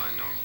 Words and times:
define 0.00 0.16
normal? 0.16 0.44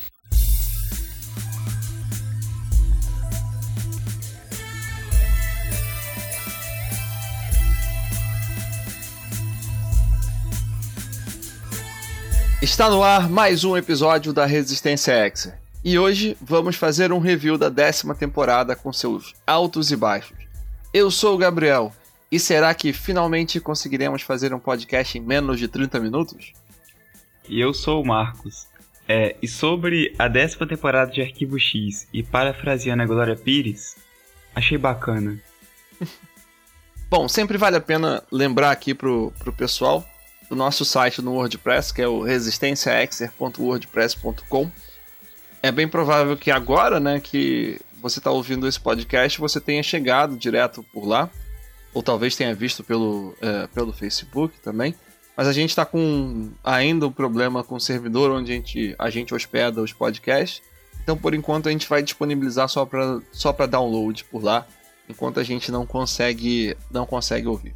Está 12.61 12.89
no 12.89 13.03
ar 13.03 13.29
mais 13.29 13.63
um 13.63 13.77
episódio 13.77 14.33
da 14.33 14.45
Resistência 14.45 15.13
X. 15.13 15.53
E 15.83 15.99
hoje 15.99 16.35
vamos 16.41 16.75
fazer 16.75 17.11
um 17.11 17.19
review 17.19 17.57
da 17.57 17.69
décima 17.69 18.15
temporada 18.15 18.75
com 18.75 18.91
seus 18.91 19.35
altos 19.45 19.91
e 19.91 19.95
baixos. 19.95 20.37
Eu 20.91 21.11
sou 21.11 21.35
o 21.35 21.37
Gabriel, 21.37 21.93
e 22.31 22.39
será 22.39 22.73
que 22.73 22.91
finalmente 22.91 23.59
conseguiremos 23.59 24.23
fazer 24.23 24.53
um 24.53 24.59
podcast 24.59 25.17
em 25.17 25.21
menos 25.21 25.59
de 25.59 25.67
30 25.67 25.99
minutos? 25.99 26.53
E 27.47 27.59
eu 27.59 27.71
sou 27.71 28.01
o 28.01 28.07
Marcos. 28.07 28.67
É, 29.07 29.35
e 29.41 29.47
sobre 29.47 30.13
a 30.17 30.27
décima 30.27 30.67
temporada 30.67 31.11
de 31.11 31.21
Arquivo 31.21 31.59
X 31.59 32.07
e 32.11 32.23
parafraseando 32.23 33.03
a 33.03 33.05
Glória 33.05 33.35
Pires, 33.35 33.95
achei 34.53 34.77
bacana. 34.77 35.39
Bom, 37.09 37.27
sempre 37.27 37.57
vale 37.57 37.77
a 37.77 37.81
pena 37.81 38.23
lembrar 38.31 38.71
aqui 38.71 38.95
pro, 38.95 39.31
pro 39.37 39.53
pessoal 39.53 40.03
do 40.49 40.55
nosso 40.55 40.83
site 40.83 41.21
no 41.21 41.33
WordPress, 41.33 41.93
que 41.93 42.01
é 42.01 42.07
o 42.07 42.23
resistenciaexer.wordpress.com. 42.23 44.71
É 45.61 45.71
bem 45.71 45.87
provável 45.87 46.35
que 46.35 46.49
agora, 46.51 46.99
né, 46.99 47.19
que 47.19 47.79
você 48.01 48.17
está 48.19 48.31
ouvindo 48.31 48.67
esse 48.67 48.79
podcast, 48.79 49.39
você 49.39 49.59
tenha 49.59 49.83
chegado 49.83 50.35
direto 50.35 50.83
por 50.93 51.05
lá, 51.05 51.29
ou 51.93 52.01
talvez 52.03 52.35
tenha 52.35 52.53
visto 52.53 52.83
pelo, 52.83 53.33
é, 53.41 53.65
pelo 53.67 53.93
Facebook 53.93 54.59
também. 54.59 54.93
Mas 55.35 55.47
a 55.47 55.53
gente 55.53 55.71
está 55.71 55.85
com 55.85 56.51
ainda 56.63 57.07
um 57.07 57.11
problema 57.11 57.63
com 57.63 57.75
o 57.75 57.79
servidor 57.79 58.31
onde 58.31 58.51
a 58.51 58.55
gente, 58.55 58.95
a 58.97 59.09
gente 59.09 59.33
hospeda 59.33 59.81
os 59.81 59.91
podcasts. 59.91 60.61
Então, 61.03 61.17
por 61.17 61.33
enquanto, 61.33 61.67
a 61.67 61.71
gente 61.71 61.87
vai 61.87 62.01
disponibilizar 62.01 62.67
só 62.69 62.85
para 62.85 63.21
só 63.31 63.51
download 63.51 64.23
por 64.25 64.43
lá, 64.43 64.65
enquanto 65.09 65.39
a 65.39 65.43
gente 65.43 65.71
não 65.71 65.85
consegue 65.85 66.75
não 66.89 67.05
consegue 67.05 67.47
ouvir. 67.47 67.75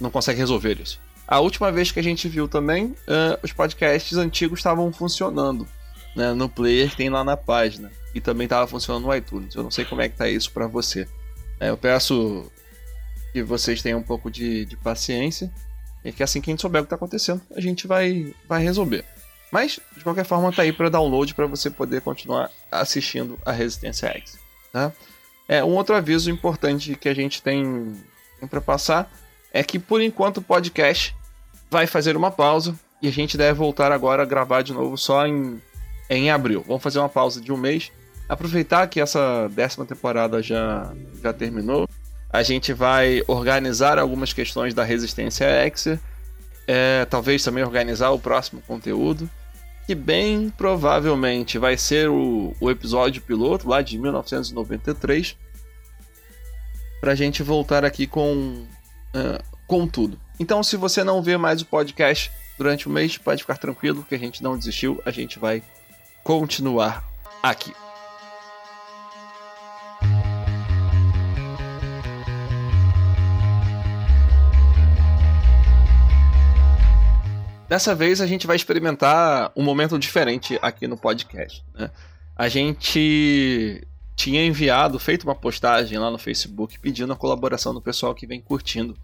Não 0.00 0.10
consegue 0.10 0.38
resolver 0.38 0.80
isso. 0.80 1.00
A 1.26 1.40
última 1.40 1.70
vez 1.70 1.90
que 1.90 1.98
a 2.00 2.02
gente 2.02 2.28
viu 2.28 2.48
também, 2.48 2.86
uh, 2.86 3.38
os 3.42 3.52
podcasts 3.52 4.16
antigos 4.16 4.60
estavam 4.60 4.92
funcionando 4.92 5.66
né, 6.14 6.32
no 6.32 6.48
player 6.48 6.90
que 6.90 6.96
tem 6.96 7.10
lá 7.10 7.22
na 7.22 7.36
página. 7.36 7.90
E 8.14 8.20
também 8.20 8.46
estava 8.46 8.66
funcionando 8.66 9.04
no 9.04 9.14
iTunes. 9.14 9.54
Eu 9.54 9.62
não 9.62 9.70
sei 9.70 9.84
como 9.84 10.00
é 10.00 10.08
que 10.08 10.16
tá 10.16 10.28
isso 10.28 10.50
para 10.50 10.66
você. 10.66 11.06
É, 11.60 11.70
eu 11.70 11.76
peço 11.76 12.50
que 13.32 13.42
vocês 13.42 13.82
tenham 13.82 14.00
um 14.00 14.02
pouco 14.02 14.30
de, 14.30 14.64
de 14.64 14.76
paciência. 14.76 15.52
E 16.04 16.12
que 16.12 16.22
assim 16.22 16.40
que 16.40 16.50
a 16.50 16.52
gente 16.52 16.62
souber 16.62 16.80
o 16.80 16.84
que 16.84 16.86
está 16.86 16.96
acontecendo, 16.96 17.42
a 17.54 17.60
gente 17.60 17.86
vai, 17.86 18.34
vai 18.48 18.62
resolver. 18.62 19.04
Mas, 19.50 19.80
de 19.96 20.04
qualquer 20.04 20.24
forma, 20.24 20.52
tá 20.52 20.62
aí 20.62 20.72
para 20.72 20.90
download 20.90 21.34
para 21.34 21.46
você 21.46 21.70
poder 21.70 22.02
continuar 22.02 22.50
assistindo 22.70 23.38
a 23.44 23.52
Resistência 23.52 24.08
X. 24.08 24.38
Tá? 24.72 24.92
É, 25.48 25.64
um 25.64 25.74
outro 25.74 25.94
aviso 25.94 26.30
importante 26.30 26.94
que 26.94 27.08
a 27.08 27.14
gente 27.14 27.42
tem, 27.42 27.94
tem 28.38 28.48
para 28.48 28.60
passar 28.60 29.10
é 29.52 29.62
que, 29.62 29.78
por 29.78 30.02
enquanto, 30.02 30.38
o 30.38 30.42
podcast 30.42 31.16
vai 31.70 31.86
fazer 31.86 32.16
uma 32.16 32.30
pausa 32.30 32.78
e 33.00 33.08
a 33.08 33.12
gente 33.12 33.36
deve 33.36 33.58
voltar 33.58 33.90
agora 33.90 34.22
a 34.22 34.26
gravar 34.26 34.62
de 34.62 34.72
novo 34.72 34.98
só 34.98 35.26
em, 35.26 35.60
em 36.10 36.30
abril. 36.30 36.62
Vamos 36.66 36.82
fazer 36.82 36.98
uma 36.98 37.08
pausa 37.08 37.40
de 37.40 37.50
um 37.50 37.56
mês. 37.56 37.90
Aproveitar 38.28 38.86
que 38.88 39.00
essa 39.00 39.48
décima 39.48 39.86
temporada 39.86 40.42
já, 40.42 40.92
já 41.22 41.32
terminou 41.32 41.88
a 42.30 42.42
gente 42.42 42.72
vai 42.72 43.22
organizar 43.26 43.98
algumas 43.98 44.32
questões 44.32 44.74
da 44.74 44.84
resistência 44.84 45.66
Exer, 45.66 45.98
é, 46.66 47.06
talvez 47.06 47.42
também 47.42 47.64
organizar 47.64 48.10
o 48.10 48.18
próximo 48.18 48.60
conteúdo, 48.66 49.28
que 49.86 49.94
bem 49.94 50.50
provavelmente 50.50 51.56
vai 51.56 51.78
ser 51.78 52.10
o, 52.10 52.54
o 52.60 52.70
episódio 52.70 53.22
piloto 53.22 53.66
lá 53.66 53.80
de 53.80 53.98
1993, 53.98 55.34
para 57.00 57.12
a 57.12 57.14
gente 57.14 57.42
voltar 57.42 57.84
aqui 57.84 58.06
com, 58.06 58.66
uh, 59.14 59.42
com 59.66 59.86
tudo. 59.86 60.20
Então, 60.38 60.62
se 60.62 60.76
você 60.76 61.02
não 61.02 61.22
vê 61.22 61.36
mais 61.38 61.62
o 61.62 61.66
podcast 61.66 62.30
durante 62.58 62.86
o 62.86 62.90
mês, 62.90 63.16
pode 63.16 63.42
ficar 63.42 63.56
tranquilo 63.56 64.04
que 64.06 64.14
a 64.14 64.18
gente 64.18 64.42
não 64.42 64.58
desistiu, 64.58 65.00
a 65.06 65.10
gente 65.10 65.38
vai 65.38 65.62
continuar 66.22 67.02
aqui. 67.42 67.72
Dessa 77.68 77.94
vez 77.94 78.20
a 78.20 78.26
gente 78.26 78.46
vai 78.46 78.56
experimentar 78.56 79.52
um 79.54 79.62
momento 79.62 79.98
diferente 79.98 80.58
aqui 80.62 80.88
no 80.88 80.96
podcast. 80.96 81.62
Né? 81.74 81.90
A 82.34 82.48
gente 82.48 83.86
tinha 84.16 84.44
enviado, 84.44 84.98
feito 84.98 85.24
uma 85.24 85.34
postagem 85.34 85.98
lá 85.98 86.10
no 86.10 86.18
Facebook 86.18 86.78
pedindo 86.78 87.12
a 87.12 87.16
colaboração 87.16 87.74
do 87.74 87.80
pessoal 87.80 88.14
que 88.14 88.26
vem 88.26 88.40
curtindo 88.40 88.96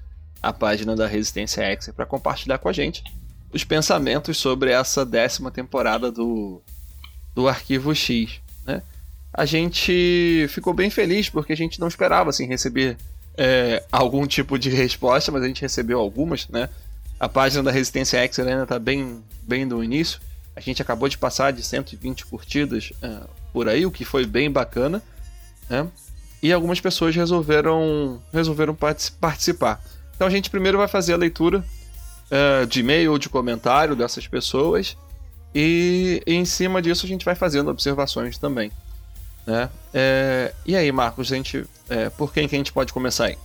a 0.42 0.52
página 0.52 0.96
da 0.96 1.06
Resistência 1.06 1.62
X 1.62 1.90
para 1.94 2.06
compartilhar 2.06 2.58
com 2.58 2.68
a 2.68 2.72
gente 2.72 3.04
os 3.52 3.62
pensamentos 3.62 4.36
sobre 4.36 4.72
essa 4.72 5.06
décima 5.06 5.50
temporada 5.50 6.10
do, 6.10 6.60
do 7.34 7.46
Arquivo 7.46 7.94
X. 7.94 8.40
Né? 8.66 8.82
A 9.32 9.44
gente 9.44 10.46
ficou 10.48 10.74
bem 10.74 10.90
feliz 10.90 11.28
porque 11.28 11.52
a 11.52 11.56
gente 11.56 11.78
não 11.78 11.86
esperava 11.86 12.30
assim, 12.30 12.46
receber 12.46 12.96
é, 13.36 13.84
algum 13.92 14.26
tipo 14.26 14.58
de 14.58 14.70
resposta, 14.70 15.30
mas 15.30 15.42
a 15.42 15.46
gente 15.46 15.62
recebeu 15.62 16.00
algumas, 16.00 16.48
né? 16.48 16.68
A 17.24 17.28
página 17.28 17.62
da 17.62 17.70
Resistência 17.70 18.18
X 18.18 18.38
ainda 18.38 18.64
está 18.64 18.78
bem, 18.78 19.24
bem 19.40 19.64
no 19.64 19.82
início. 19.82 20.20
A 20.54 20.60
gente 20.60 20.82
acabou 20.82 21.08
de 21.08 21.16
passar 21.16 21.54
de 21.54 21.62
120 21.62 22.26
curtidas 22.26 22.92
uh, 23.02 23.26
por 23.50 23.66
aí, 23.66 23.86
o 23.86 23.90
que 23.90 24.04
foi 24.04 24.26
bem 24.26 24.50
bacana. 24.50 25.02
Né? 25.70 25.88
E 26.42 26.52
algumas 26.52 26.80
pessoas 26.80 27.16
resolveram, 27.16 28.22
resolveram 28.30 28.76
participar. 29.18 29.82
Então 30.14 30.26
a 30.26 30.30
gente 30.30 30.50
primeiro 30.50 30.76
vai 30.76 30.86
fazer 30.86 31.14
a 31.14 31.16
leitura 31.16 31.64
uh, 32.30 32.66
de 32.66 32.80
e-mail 32.80 33.12
ou 33.12 33.18
de 33.18 33.30
comentário 33.30 33.96
dessas 33.96 34.28
pessoas. 34.28 34.94
E, 35.54 36.22
e, 36.26 36.34
em 36.34 36.44
cima 36.44 36.82
disso 36.82 37.06
a 37.06 37.08
gente 37.08 37.24
vai 37.24 37.34
fazendo 37.34 37.70
observações 37.70 38.36
também. 38.36 38.70
Né? 39.46 39.70
É, 39.94 40.52
e 40.66 40.76
aí, 40.76 40.92
Marcos, 40.92 41.32
a 41.32 41.36
gente, 41.36 41.64
é, 41.88 42.10
por 42.10 42.34
quem 42.34 42.46
que 42.46 42.54
a 42.54 42.58
gente 42.58 42.72
pode 42.72 42.92
começar 42.92 43.28
aí? 43.28 43.38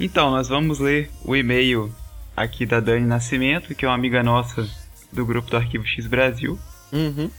Então, 0.00 0.32
nós 0.32 0.48
vamos 0.48 0.80
ler 0.80 1.08
o 1.24 1.36
e-mail 1.36 1.94
aqui 2.36 2.64
da 2.64 2.80
Dani 2.80 3.06
Nascimento, 3.06 3.74
que 3.74 3.84
é 3.84 3.88
uma 3.88 3.94
amiga 3.94 4.22
nossa 4.22 4.68
do 5.12 5.26
grupo 5.26 5.50
do 5.50 5.56
Arquivo 5.56 5.86
X 5.86 6.06
Brasil. 6.06 6.58
Uhum. 6.92 7.30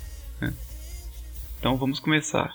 É. 0.42 0.52
Então 1.60 1.78
vamos 1.78 2.00
começar. 2.00 2.54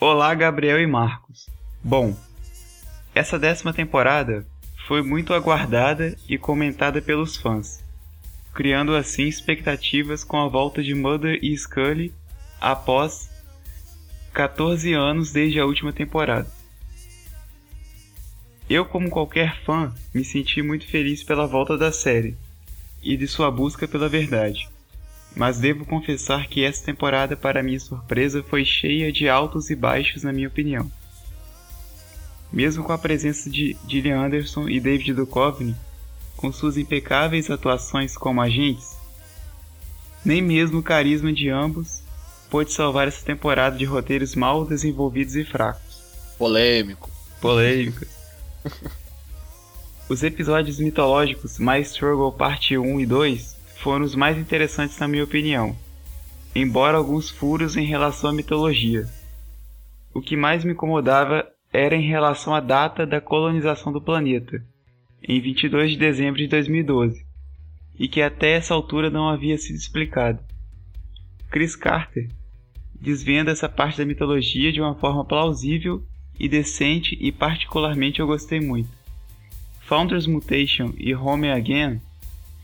Olá, 0.00 0.34
Gabriel 0.34 0.80
e 0.80 0.86
Marcos. 0.86 1.46
Bom, 1.82 2.16
essa 3.14 3.38
décima 3.38 3.72
temporada 3.72 4.46
foi 4.86 5.02
muito 5.02 5.32
aguardada 5.32 6.16
e 6.28 6.38
comentada 6.38 7.00
pelos 7.02 7.36
fãs, 7.36 7.82
criando 8.54 8.94
assim 8.94 9.26
expectativas 9.26 10.22
com 10.22 10.38
a 10.38 10.48
volta 10.48 10.82
de 10.82 10.94
Mother 10.94 11.38
e 11.42 11.56
Scully 11.56 12.14
após 12.60 13.30
14 14.32 14.92
anos 14.92 15.32
desde 15.32 15.58
a 15.58 15.64
última 15.64 15.92
temporada. 15.92 16.55
Eu, 18.68 18.84
como 18.84 19.08
qualquer 19.08 19.62
fã, 19.62 19.94
me 20.12 20.24
senti 20.24 20.60
muito 20.60 20.86
feliz 20.86 21.22
pela 21.22 21.46
volta 21.46 21.78
da 21.78 21.92
série 21.92 22.36
e 23.00 23.16
de 23.16 23.28
sua 23.28 23.48
busca 23.50 23.86
pela 23.86 24.08
verdade. 24.08 24.68
Mas 25.36 25.60
devo 25.60 25.84
confessar 25.84 26.48
que 26.48 26.64
essa 26.64 26.84
temporada, 26.84 27.36
para 27.36 27.62
minha 27.62 27.78
surpresa, 27.78 28.42
foi 28.42 28.64
cheia 28.64 29.12
de 29.12 29.28
altos 29.28 29.70
e 29.70 29.76
baixos, 29.76 30.24
na 30.24 30.32
minha 30.32 30.48
opinião. 30.48 30.90
Mesmo 32.52 32.82
com 32.82 32.92
a 32.92 32.98
presença 32.98 33.48
de 33.48 33.76
Gillian 33.86 34.18
Anderson 34.18 34.68
e 34.68 34.80
David 34.80 35.14
Duchovny, 35.14 35.76
com 36.36 36.50
suas 36.50 36.76
impecáveis 36.76 37.50
atuações 37.50 38.16
como 38.16 38.40
agentes, 38.40 38.96
nem 40.24 40.42
mesmo 40.42 40.80
o 40.80 40.82
carisma 40.82 41.32
de 41.32 41.48
ambos 41.48 42.02
pôde 42.50 42.72
salvar 42.72 43.06
essa 43.06 43.24
temporada 43.24 43.76
de 43.76 43.84
roteiros 43.84 44.34
mal 44.34 44.64
desenvolvidos 44.64 45.36
e 45.36 45.44
fracos. 45.44 46.02
Polêmico. 46.36 47.10
Polêmico. 47.40 48.15
Os 50.08 50.22
episódios 50.22 50.78
mitológicos 50.78 51.58
My 51.58 51.80
Struggle 51.80 52.32
Parte 52.32 52.76
1 52.76 53.00
e 53.00 53.06
2 53.06 53.56
foram 53.76 54.04
os 54.04 54.14
mais 54.14 54.38
interessantes 54.38 54.98
na 54.98 55.08
minha 55.08 55.24
opinião, 55.24 55.76
embora 56.54 56.96
alguns 56.96 57.30
furos 57.30 57.76
em 57.76 57.84
relação 57.84 58.30
à 58.30 58.32
mitologia. 58.32 59.06
O 60.14 60.20
que 60.20 60.36
mais 60.36 60.64
me 60.64 60.72
incomodava 60.72 61.46
era 61.72 61.94
em 61.94 62.08
relação 62.08 62.54
à 62.54 62.60
data 62.60 63.06
da 63.06 63.20
colonização 63.20 63.92
do 63.92 64.00
planeta, 64.00 64.64
em 65.22 65.40
22 65.40 65.92
de 65.92 65.98
dezembro 65.98 66.38
de 66.38 66.48
2012, 66.48 67.24
e 67.98 68.08
que 68.08 68.22
até 68.22 68.52
essa 68.52 68.74
altura 68.74 69.10
não 69.10 69.28
havia 69.28 69.58
sido 69.58 69.76
explicado. 69.76 70.40
Chris 71.50 71.76
Carter 71.76 72.28
desvenda 73.00 73.50
essa 73.50 73.68
parte 73.68 73.98
da 73.98 74.04
mitologia 74.04 74.72
de 74.72 74.80
uma 74.80 74.94
forma 74.94 75.24
plausível 75.24 76.02
e 76.38 76.48
decente 76.48 77.16
e 77.20 77.30
particularmente 77.32 78.20
eu 78.20 78.26
gostei 78.26 78.60
muito. 78.60 78.90
Founders 79.80 80.26
Mutation 80.26 80.92
e 80.96 81.14
Home 81.14 81.50
Again 81.50 82.00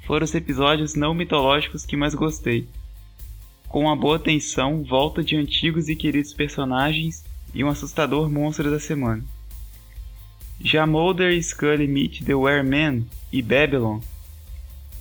foram 0.06 0.24
os 0.24 0.34
episódios 0.34 0.94
não 0.94 1.14
mitológicos 1.14 1.86
que 1.86 1.96
mais 1.96 2.14
gostei. 2.14 2.68
com 3.72 3.80
uma 3.80 3.96
boa 3.96 4.18
tensão, 4.18 4.84
volta 4.84 5.24
de 5.24 5.34
antigos 5.34 5.88
e 5.88 5.96
queridos 5.96 6.34
personagens 6.34 7.24
e 7.54 7.64
um 7.64 7.68
assustador 7.68 8.30
monstro 8.30 8.70
da 8.70 8.78
semana. 8.78 9.24
Já 10.60 10.86
Mulder 10.86 11.32
e 11.32 11.42
Scully 11.42 11.88
Meet 11.88 12.22
the 12.22 12.34
Wereman 12.34 13.06
e 13.32 13.40
Babylon, 13.40 14.00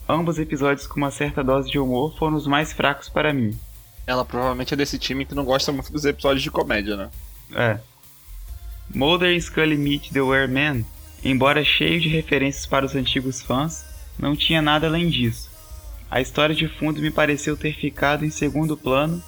ambos 0.08 0.40
episódios 0.40 0.88
com 0.88 0.96
uma 0.96 1.12
certa 1.12 1.44
dose 1.44 1.70
de 1.70 1.78
humor, 1.78 2.16
foram 2.18 2.38
os 2.38 2.48
mais 2.48 2.72
fracos 2.72 3.10
para 3.10 3.34
mim. 3.34 3.54
Ela 4.08 4.24
provavelmente 4.24 4.74
é 4.74 4.78
desse 4.78 4.98
time 4.98 5.26
que 5.26 5.36
não 5.36 5.44
gosta 5.44 5.72
muito 5.74 5.92
dos 5.92 6.06
episódios 6.06 6.42
de 6.42 6.50
comédia, 6.50 6.96
né? 6.96 7.10
É. 7.54 7.80
Mulder 8.94 9.36
e 9.36 9.42
Scully 9.42 9.78
Meet 9.78 10.12
the 10.12 10.22
Wereman, 10.22 10.86
embora 11.24 11.64
cheio 11.64 12.02
de 12.02 12.10
referências 12.10 12.66
para 12.66 12.86
os 12.86 12.96
antigos 12.96 13.42
fãs, 13.42 13.86
não 14.20 14.36
tinha 14.36 14.62
nada 14.62 14.88
além 14.88 15.10
disso. 15.10 15.50
A 16.10 16.20
história 16.20 16.54
de 16.54 16.68
fundo 16.68 17.02
me 17.02 17.10
pareceu 17.10 17.56
ter 17.56 17.74
ficado 17.74 18.26
em 18.26 18.30
segundo 18.30 18.76
plano 18.76 19.24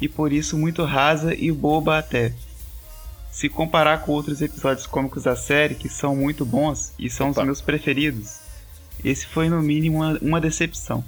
e 0.00 0.08
por 0.08 0.32
isso 0.32 0.56
muito 0.56 0.82
rasa 0.84 1.34
e 1.34 1.52
boba 1.52 1.98
até. 1.98 2.32
Se 3.30 3.48
comparar 3.48 3.98
com 3.98 4.12
outros 4.12 4.40
episódios 4.40 4.86
cômicos 4.86 5.24
da 5.24 5.36
série, 5.36 5.74
que 5.74 5.88
são 5.88 6.16
muito 6.16 6.46
bons 6.46 6.92
e 6.98 7.10
são 7.10 7.30
Opa. 7.30 7.40
os 7.40 7.46
meus 7.46 7.60
preferidos, 7.60 8.38
esse 9.04 9.26
foi 9.26 9.48
no 9.50 9.60
mínimo 9.60 9.98
uma, 9.98 10.18
uma, 10.22 10.40
decepção. 10.40 11.04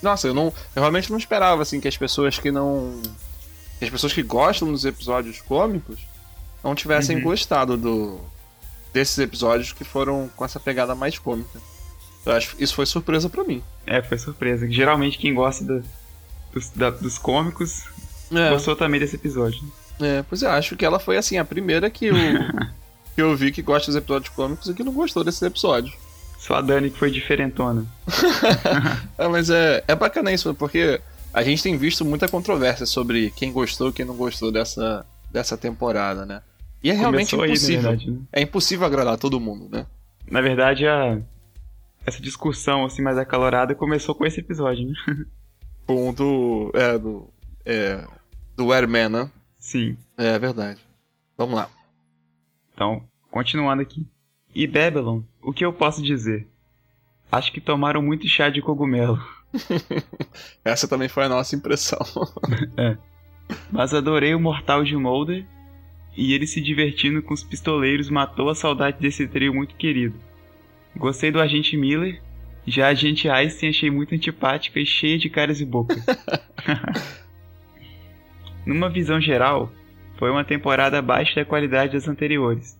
Nossa, 0.00 0.28
eu 0.28 0.34
não, 0.34 0.52
eu 0.76 0.82
realmente 0.82 1.10
não 1.10 1.18
esperava 1.18 1.62
assim 1.62 1.80
que 1.80 1.88
as 1.88 1.96
pessoas 1.96 2.38
que 2.38 2.52
não, 2.52 3.00
que 3.78 3.84
as 3.84 3.90
pessoas 3.90 4.12
que 4.12 4.22
gostam 4.22 4.70
dos 4.70 4.84
episódios 4.84 5.40
cômicos 5.40 6.11
não 6.62 6.74
tivessem 6.74 7.16
uhum. 7.16 7.22
gostado 7.22 7.76
do 7.76 8.20
desses 8.92 9.18
episódios 9.18 9.72
que 9.72 9.84
foram 9.84 10.30
com 10.36 10.44
essa 10.44 10.60
pegada 10.60 10.94
mais 10.94 11.18
cômica. 11.18 11.58
Eu 12.24 12.32
acho 12.32 12.54
que 12.54 12.62
isso 12.62 12.74
foi 12.74 12.86
surpresa 12.86 13.28
para 13.28 13.42
mim. 13.42 13.62
É, 13.86 14.02
foi 14.02 14.18
surpresa. 14.18 14.70
Geralmente 14.70 15.18
quem 15.18 15.34
gosta 15.34 15.64
do, 15.64 15.84
dos, 16.52 16.70
da, 16.70 16.90
dos 16.90 17.18
cômicos 17.18 17.84
é. 18.30 18.50
gostou 18.50 18.76
também 18.76 19.00
desse 19.00 19.16
episódio. 19.16 19.60
É, 20.00 20.22
pois 20.28 20.42
é, 20.42 20.46
acho 20.46 20.76
que 20.76 20.84
ela 20.84 20.98
foi 20.98 21.16
assim, 21.16 21.38
a 21.38 21.44
primeira 21.44 21.90
que 21.90 22.06
eu, 22.06 22.14
que 23.14 23.22
eu 23.22 23.36
vi 23.36 23.50
que 23.50 23.62
gosta 23.62 23.86
dos 23.86 23.96
episódios 23.96 24.34
cômicos 24.34 24.68
e 24.68 24.74
que 24.74 24.84
não 24.84 24.92
gostou 24.92 25.24
desses 25.24 25.42
episódios. 25.42 25.94
Só 26.38 26.54
a 26.54 26.60
Dani 26.60 26.90
que 26.90 26.98
foi 26.98 27.10
diferentona. 27.10 27.86
é, 29.16 29.28
mas 29.28 29.48
é, 29.48 29.82
é 29.86 29.94
bacana 29.94 30.32
isso, 30.32 30.54
porque 30.54 31.00
a 31.32 31.42
gente 31.42 31.62
tem 31.62 31.76
visto 31.76 32.04
muita 32.04 32.28
controvérsia 32.28 32.84
sobre 32.84 33.30
quem 33.30 33.52
gostou 33.52 33.88
e 33.88 33.92
quem 33.92 34.04
não 34.04 34.16
gostou 34.16 34.50
dessa, 34.50 35.06
dessa 35.30 35.56
temporada, 35.56 36.26
né? 36.26 36.42
E 36.82 36.90
é 36.90 36.94
realmente 36.94 37.36
Começou 37.36 37.46
impossível. 37.46 37.90
Aí, 37.90 37.96
verdade, 37.96 38.10
né? 38.10 38.20
É 38.32 38.42
impossível 38.42 38.86
agradar 38.86 39.16
todo 39.16 39.40
mundo, 39.40 39.68
né? 39.70 39.86
Na 40.28 40.40
verdade, 40.40 40.86
a, 40.86 41.20
essa 42.04 42.20
discussão 42.20 42.84
assim 42.84 43.02
mais 43.02 43.18
acalorada 43.18 43.74
começou 43.74 44.14
com 44.14 44.26
esse 44.26 44.40
episódio, 44.40 44.88
né? 44.88 44.94
Com 45.86 46.12
do. 46.12 46.70
É, 46.74 46.98
do. 46.98 47.28
É. 47.64 48.06
Do 48.56 48.72
Airman, 48.72 49.08
né? 49.08 49.30
Sim. 49.58 49.96
É 50.16 50.38
verdade. 50.38 50.80
Vamos 51.36 51.56
lá. 51.56 51.68
Então, 52.74 53.02
continuando 53.30 53.82
aqui. 53.82 54.06
E 54.54 54.66
Babylon, 54.66 55.22
o 55.42 55.52
que 55.52 55.64
eu 55.64 55.72
posso 55.72 56.02
dizer? 56.02 56.46
Acho 57.30 57.50
que 57.50 57.60
tomaram 57.60 58.02
muito 58.02 58.28
chá 58.28 58.50
de 58.50 58.60
cogumelo. 58.60 59.18
Essa 60.64 60.86
também 60.86 61.08
foi 61.08 61.24
a 61.24 61.28
nossa 61.28 61.56
impressão. 61.56 61.98
é. 62.76 62.96
Mas 63.70 63.94
adorei 63.94 64.34
o 64.34 64.40
Mortal 64.40 64.84
de 64.84 64.96
Mulder 64.96 65.46
e 66.16 66.34
ele 66.34 66.46
se 66.46 66.60
divertindo 66.60 67.22
com 67.22 67.32
os 67.32 67.42
pistoleiros 67.42 68.10
matou 68.10 68.48
a 68.48 68.54
saudade 68.54 69.00
desse 69.00 69.26
trio 69.26 69.54
muito 69.54 69.74
querido. 69.76 70.18
Gostei 70.96 71.30
do 71.30 71.40
agente 71.40 71.76
Miller. 71.76 72.20
Já 72.66 72.86
a 72.86 72.90
agente 72.90 73.28
Einstein 73.28 73.70
achei 73.70 73.90
muito 73.90 74.14
antipática 74.14 74.78
e 74.78 74.86
cheia 74.86 75.18
de 75.18 75.28
caras 75.28 75.60
e 75.60 75.64
bocas. 75.64 76.04
Numa 78.64 78.88
visão 78.88 79.20
geral, 79.20 79.72
foi 80.16 80.30
uma 80.30 80.44
temporada 80.44 80.98
abaixo 80.98 81.34
da 81.34 81.44
qualidade 81.44 81.94
das 81.94 82.06
anteriores. 82.06 82.78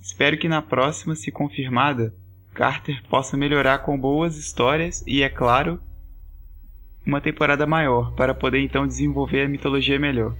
Espero 0.00 0.38
que 0.38 0.48
na 0.48 0.62
próxima, 0.62 1.16
se 1.16 1.32
confirmada, 1.32 2.14
Carter 2.54 3.02
possa 3.08 3.36
melhorar 3.36 3.78
com 3.78 3.98
boas 3.98 4.36
histórias 4.36 5.02
e, 5.06 5.22
é 5.22 5.28
claro, 5.28 5.80
uma 7.04 7.20
temporada 7.20 7.66
maior 7.66 8.14
para 8.14 8.34
poder 8.34 8.60
então 8.60 8.86
desenvolver 8.86 9.42
a 9.42 9.48
mitologia 9.48 9.98
melhor. 9.98 10.36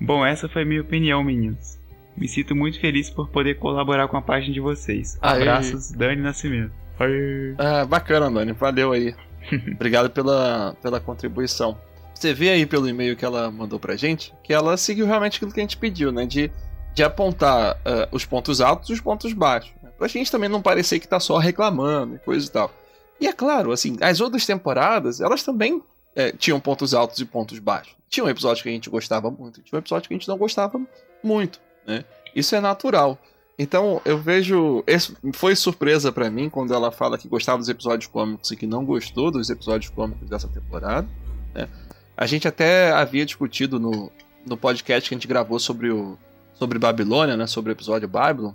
Bom, 0.00 0.24
essa 0.24 0.48
foi 0.48 0.64
minha 0.64 0.80
opinião, 0.80 1.22
meninos. 1.22 1.78
Me 2.16 2.28
sinto 2.28 2.54
muito 2.54 2.80
feliz 2.80 3.10
por 3.10 3.28
poder 3.28 3.58
colaborar 3.58 4.08
com 4.08 4.16
a 4.16 4.22
página 4.22 4.54
de 4.54 4.60
vocês. 4.60 5.18
Abraços, 5.20 5.92
Aê. 5.92 5.98
Dani 5.98 6.22
Nascimento. 6.22 6.72
Aê. 6.98 7.54
Ah, 7.58 7.84
bacana, 7.84 8.30
Dani. 8.30 8.52
Valeu 8.52 8.92
aí. 8.92 9.14
Obrigado 9.74 10.10
pela, 10.10 10.74
pela 10.82 10.98
contribuição. 10.98 11.78
Você 12.14 12.32
vê 12.32 12.50
aí 12.50 12.64
pelo 12.64 12.88
e-mail 12.88 13.14
que 13.14 13.24
ela 13.24 13.50
mandou 13.50 13.78
pra 13.78 13.96
gente 13.96 14.32
que 14.42 14.52
ela 14.52 14.76
seguiu 14.78 15.06
realmente 15.06 15.36
aquilo 15.36 15.52
que 15.52 15.60
a 15.60 15.62
gente 15.62 15.76
pediu, 15.76 16.10
né? 16.10 16.24
De, 16.24 16.50
de 16.94 17.02
apontar 17.02 17.74
uh, 17.76 18.08
os 18.10 18.24
pontos 18.24 18.62
altos 18.62 18.88
e 18.88 18.92
os 18.94 19.00
pontos 19.00 19.34
baixos. 19.34 19.72
Né? 19.82 19.90
Pra 19.98 20.08
gente 20.08 20.30
também 20.30 20.48
não 20.48 20.62
parecer 20.62 20.98
que 20.98 21.06
tá 21.06 21.20
só 21.20 21.36
reclamando 21.36 22.16
e 22.16 22.18
coisa 22.18 22.46
e 22.46 22.50
tal. 22.50 22.72
E 23.20 23.26
é 23.26 23.32
claro, 23.32 23.72
assim, 23.72 23.96
as 24.00 24.20
outras 24.20 24.46
temporadas, 24.46 25.20
elas 25.20 25.42
também 25.42 25.82
é, 26.16 26.32
tinham 26.32 26.58
pontos 26.58 26.94
altos 26.94 27.20
e 27.20 27.24
pontos 27.26 27.58
baixos. 27.58 27.94
Tinha 28.08 28.24
um 28.24 28.28
episódio 28.28 28.62
que 28.62 28.68
a 28.70 28.72
gente 28.72 28.88
gostava 28.88 29.30
muito, 29.30 29.60
tinha 29.60 29.76
um 29.76 29.80
episódio 29.80 30.08
que 30.08 30.14
a 30.14 30.16
gente 30.16 30.26
não 30.26 30.38
gostava 30.38 30.80
muito. 31.22 31.60
Né? 31.86 32.04
Isso 32.34 32.56
é 32.56 32.60
natural. 32.60 33.18
Então 33.58 34.00
eu 34.04 34.18
vejo. 34.18 34.82
Esse 34.86 35.14
foi 35.32 35.54
surpresa 35.54 36.10
para 36.10 36.30
mim 36.30 36.48
quando 36.48 36.74
ela 36.74 36.90
fala 36.90 37.18
que 37.18 37.28
gostava 37.28 37.58
dos 37.58 37.68
episódios 37.68 38.06
cômicos 38.10 38.50
e 38.50 38.56
que 38.56 38.66
não 38.66 38.84
gostou 38.84 39.30
dos 39.30 39.50
episódios 39.50 39.90
cômicos 39.90 40.28
dessa 40.28 40.48
temporada. 40.48 41.08
Né? 41.54 41.68
A 42.16 42.26
gente 42.26 42.48
até 42.48 42.92
havia 42.92 43.24
discutido 43.24 43.78
no, 43.78 44.10
no 44.44 44.56
podcast 44.56 45.08
que 45.08 45.14
a 45.14 45.16
gente 45.16 45.28
gravou 45.28 45.58
sobre 45.58 45.90
o 45.90 46.18
sobre 46.54 46.78
Babilônia, 46.78 47.36
né? 47.36 47.46
Sobre 47.46 47.70
o 47.70 47.74
episódio 47.74 48.08
Babylon, 48.08 48.52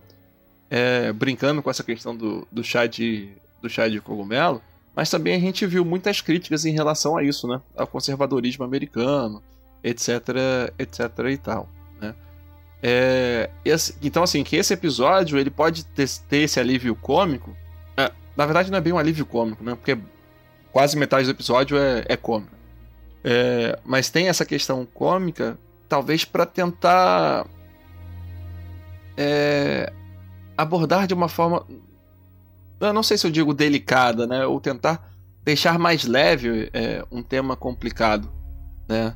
é, 0.70 1.12
brincando 1.14 1.62
com 1.62 1.70
essa 1.70 1.84
questão 1.84 2.16
do, 2.16 2.48
do 2.52 2.64
chá 2.64 2.88
de 2.88 3.30
do 3.62 3.70
chá 3.70 3.88
de 3.88 4.02
cogumelo, 4.02 4.62
mas 4.96 5.10
também 5.10 5.36
a 5.36 5.40
gente 5.40 5.66
viu 5.66 5.86
muitas 5.86 6.22
críticas 6.22 6.66
em 6.66 6.74
relação 6.74 7.18
a 7.18 7.24
isso, 7.24 7.48
né? 7.48 7.62
Ao 7.76 7.88
conservadorismo 7.88 8.64
americano, 8.64 9.42
etc, 9.84 10.10
etc 10.78 11.00
e 11.30 11.38
tal, 11.38 11.70
né? 12.00 12.14
É, 12.84 13.50
esse, 13.64 13.96
então, 14.02 14.24
assim, 14.24 14.44
que 14.44 14.56
esse 14.56 14.74
episódio 14.74 15.38
ele 15.38 15.50
pode 15.50 15.86
ter, 15.86 16.10
ter 16.28 16.38
esse 16.40 16.60
alívio 16.60 16.96
cômico. 16.96 17.56
É, 17.96 18.12
na 18.36 18.46
verdade, 18.46 18.72
não 18.72 18.78
é 18.78 18.82
bem 18.82 18.94
um 18.94 18.98
alívio 18.98 19.26
cômico, 19.26 19.64
né? 19.64 19.76
Porque 19.76 19.98
quase 20.72 20.98
metade 20.98 21.26
do 21.26 21.32
episódio 21.32 21.78
é, 21.78 22.06
é 22.08 22.18
cômico. 22.18 22.56
É, 23.24 23.78
mas 23.86 24.10
tem 24.10 24.28
essa 24.28 24.46
questão 24.46 24.86
cômica, 24.86 25.58
talvez 25.88 26.26
para 26.26 26.46
tentar 26.46 27.46
é, 29.16 29.92
abordar 30.58 31.08
de 31.08 31.14
uma 31.14 31.30
forma. 31.30 31.66
Eu 32.82 32.94
não 32.94 33.04
sei 33.04 33.18
se 33.18 33.26
eu 33.26 33.32
digo 33.32 33.54
delicada, 33.54 34.26
né? 34.26 34.46
Ou 34.46 34.60
tentar 34.60 35.12
deixar 35.44 35.78
mais 35.80 36.06
leve 36.06 36.70
é, 36.74 37.06
um 37.12 37.22
tema 37.24 37.56
complicado, 37.56 38.30
né? 38.88 39.16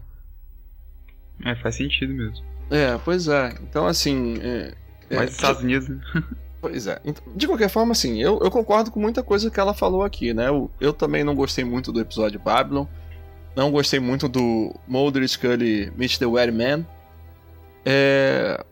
É, 1.43 1.55
faz 1.55 1.75
sentido 1.75 2.13
mesmo. 2.13 2.45
É, 2.69 2.97
pois 3.03 3.27
é. 3.27 3.55
Então, 3.61 3.85
assim. 3.85 4.37
É, 4.41 4.73
é 5.09 5.15
Mais 5.15 5.31
Estados 5.31 5.61
Unidos, 5.61 5.89
né? 5.89 5.99
Pois 6.61 6.87
é. 6.87 6.99
Então, 7.05 7.23
de 7.35 7.45
qualquer 7.45 7.69
forma, 7.69 7.91
assim, 7.91 8.19
eu, 8.19 8.39
eu 8.41 8.49
concordo 8.49 8.89
com 8.89 8.99
muita 8.99 9.21
coisa 9.21 9.51
que 9.51 9.59
ela 9.59 9.71
falou 9.71 10.03
aqui, 10.03 10.33
né? 10.33 10.47
Eu, 10.47 10.71
eu 10.81 10.91
também 10.91 11.23
não 11.23 11.35
gostei 11.35 11.63
muito 11.63 11.91
do 11.91 11.99
episódio 11.99 12.39
Babylon. 12.39 12.87
Não 13.55 13.69
gostei 13.69 13.99
muito 13.99 14.27
do 14.27 14.75
Mulder 14.87 15.27
Scully 15.29 15.93
Meet 15.95 16.17
the 16.17 16.25
Man. 16.25 16.83
É, 17.85 18.65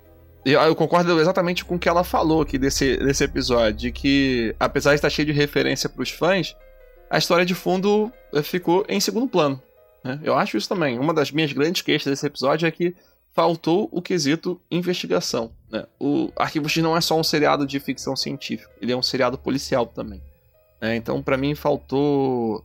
eu, 0.46 0.76
concordo 0.76 1.20
exatamente 1.20 1.64
com 1.64 1.76
o 1.76 1.80
que 1.80 1.88
ela 1.88 2.04
falou 2.04 2.42
aqui 2.42 2.58
desse, 2.58 2.98
desse 2.98 3.24
episódio. 3.24 3.74
De 3.74 3.92
que, 3.92 4.56
apesar 4.60 4.92
de 4.92 4.96
estar 4.96 5.10
cheio 5.10 5.26
de 5.26 5.32
referência 5.32 5.88
para 5.88 6.04
os 6.04 6.10
fãs, 6.10 6.56
a 7.10 7.18
história 7.18 7.46
de 7.46 7.56
fundo 7.56 8.12
eh, 8.34 8.42
ficou 8.42 8.86
em 8.90 9.00
segundo 9.00 9.28
plano. 9.28 9.62
Né? 10.04 10.20
Eu 10.24 10.36
acho 10.36 10.58
isso 10.58 10.68
também. 10.68 11.00
Uma 11.00 11.14
das 11.14 11.32
minhas 11.32 11.54
grandes 11.54 11.82
queixas 11.82 12.12
desse 12.12 12.26
episódio 12.26 12.68
é 12.68 12.72
que 12.72 12.96
faltou 13.34 13.88
o 13.92 14.02
quesito 14.02 14.60
investigação. 14.70 15.52
Né? 15.72 15.86
O 16.00 16.32
Arquivo 16.36 16.68
X 16.68 16.84
não 16.84 16.96
é 16.96 17.02
só 17.02 17.20
um 17.20 17.24
seriado 17.24 17.66
de 17.66 17.80
ficção 17.80 18.16
científica, 18.16 18.72
ele 18.82 18.92
é 18.92 18.98
um 18.98 19.02
seriado 19.02 19.38
policial 19.38 19.86
também. 19.86 20.22
Né? 20.82 20.96
Então, 20.96 21.22
para 21.22 21.38
mim, 21.38 21.56
faltou 21.56 22.64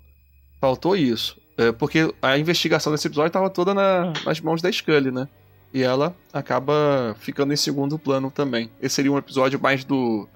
faltou 0.60 0.96
isso. 0.96 1.36
É, 1.56 1.72
porque 1.72 2.12
a 2.22 2.38
investigação 2.38 2.92
desse 2.92 3.06
episódio 3.06 3.28
estava 3.28 3.50
toda 3.50 3.74
na, 3.74 4.12
nas 4.24 4.40
mãos 4.40 4.62
da 4.62 4.70
Scully, 4.70 5.10
né? 5.10 5.28
E 5.72 5.82
ela 5.82 6.14
acaba 6.32 7.14
ficando 7.20 7.52
em 7.52 7.56
segundo 7.56 7.98
plano 7.98 8.30
também. 8.30 8.70
Esse 8.80 8.96
seria 8.96 9.12
um 9.12 9.18
episódio 9.18 9.60
mais 9.60 9.84
do. 9.84 10.28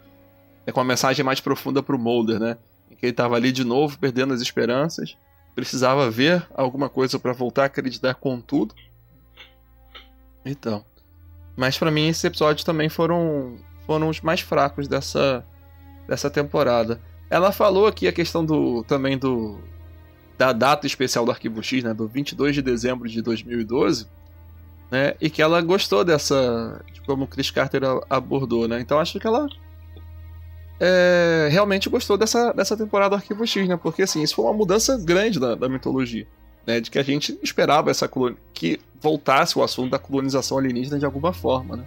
É 0.66 0.72
com 0.72 0.80
uma 0.80 0.86
mensagem 0.86 1.24
mais 1.24 1.40
profunda 1.40 1.82
pro 1.82 1.98
Mulder, 1.98 2.38
né? 2.38 2.58
Em 2.90 2.94
que 2.94 3.06
ele 3.06 3.12
estava 3.12 3.34
ali 3.34 3.50
de 3.50 3.64
novo, 3.64 3.98
perdendo 3.98 4.34
as 4.34 4.40
esperanças. 4.40 5.16
Precisava 5.54 6.10
ver 6.10 6.46
alguma 6.54 6.88
coisa 6.88 7.18
para 7.18 7.32
voltar 7.32 7.62
a 7.62 7.66
acreditar 7.66 8.14
com 8.14 8.40
tudo. 8.40 8.74
Então. 10.44 10.84
Mas 11.56 11.78
para 11.78 11.90
mim 11.90 12.08
esses 12.08 12.24
episódios 12.24 12.64
também 12.64 12.88
foram 12.88 13.56
foram 13.86 14.08
os 14.08 14.20
mais 14.20 14.40
fracos 14.40 14.88
dessa 14.88 15.44
dessa 16.06 16.30
temporada. 16.30 17.00
Ela 17.30 17.52
falou 17.52 17.86
aqui 17.86 18.06
a 18.06 18.12
questão 18.12 18.44
do 18.44 18.84
também 18.84 19.16
do 19.18 19.58
da 20.36 20.52
data 20.52 20.86
especial 20.86 21.24
do 21.24 21.30
Arquivo 21.30 21.62
X, 21.62 21.84
né, 21.84 21.94
do 21.94 22.08
22 22.08 22.54
de 22.54 22.62
dezembro 22.62 23.08
de 23.08 23.22
2012, 23.22 24.08
né, 24.92 25.14
e 25.18 25.30
que 25.30 25.40
ela 25.40 25.58
gostou 25.62 26.04
dessa, 26.04 26.84
de 26.92 27.00
como 27.00 27.26
Chris 27.26 27.50
Carter 27.50 27.80
abordou, 28.10 28.68
né, 28.68 28.78
então 28.78 29.00
acho 29.00 29.18
que 29.18 29.26
ela 29.26 29.48
é, 30.78 31.48
realmente 31.50 31.88
gostou 31.88 32.18
dessa, 32.18 32.52
dessa 32.52 32.76
temporada 32.76 33.10
do 33.10 33.16
Arquivo 33.16 33.46
X, 33.46 33.66
né, 33.66 33.78
porque 33.82 34.02
assim, 34.02 34.22
isso 34.22 34.34
foi 34.34 34.44
uma 34.44 34.52
mudança 34.52 34.98
grande 34.98 35.40
da, 35.40 35.54
da 35.54 35.66
mitologia, 35.66 36.26
né, 36.66 36.78
de 36.78 36.90
que 36.90 36.98
a 36.98 37.02
gente 37.02 37.38
esperava 37.42 37.90
essa 37.90 38.06
que 38.52 38.78
voltasse 39.00 39.58
o 39.58 39.62
assunto 39.62 39.92
da 39.92 39.98
colonização 39.98 40.58
alienígena 40.58 40.98
de 40.98 41.06
alguma 41.06 41.32
forma, 41.32 41.78
né. 41.78 41.84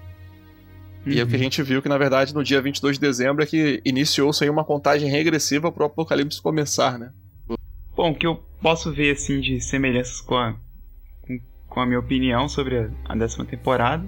Uhum. 1.05 1.13
E 1.13 1.19
é 1.19 1.23
o 1.23 1.27
que 1.27 1.35
a 1.35 1.37
uhum. 1.37 1.43
gente 1.43 1.61
viu 1.61 1.83
que, 1.83 1.89
na 1.89 1.99
verdade, 1.99 2.33
no 2.33 2.43
dia 2.43 2.59
22 2.59 2.97
de 2.97 3.01
dezembro 3.01 3.43
é 3.43 3.45
que 3.45 3.79
iniciou-se 3.85 4.43
aí 4.43 4.49
uma 4.49 4.65
contagem 4.65 5.07
regressiva 5.07 5.71
para 5.71 5.83
o 5.83 5.85
apocalipse 5.85 6.41
começar, 6.41 6.97
né? 6.97 7.11
Bom, 7.95 8.09
o 8.09 8.15
que 8.15 8.25
eu 8.25 8.43
posso 8.59 8.91
ver, 8.91 9.11
assim, 9.11 9.39
de 9.39 9.61
semelhanças 9.61 10.19
com 10.19 10.35
a, 10.35 10.55
com, 11.75 11.81
a 11.81 11.85
minha 11.85 11.99
opinião 11.99 12.47
sobre 12.47 12.79
a, 12.79 12.89
a 13.05 13.15
décima 13.15 13.45
temporada 13.45 14.03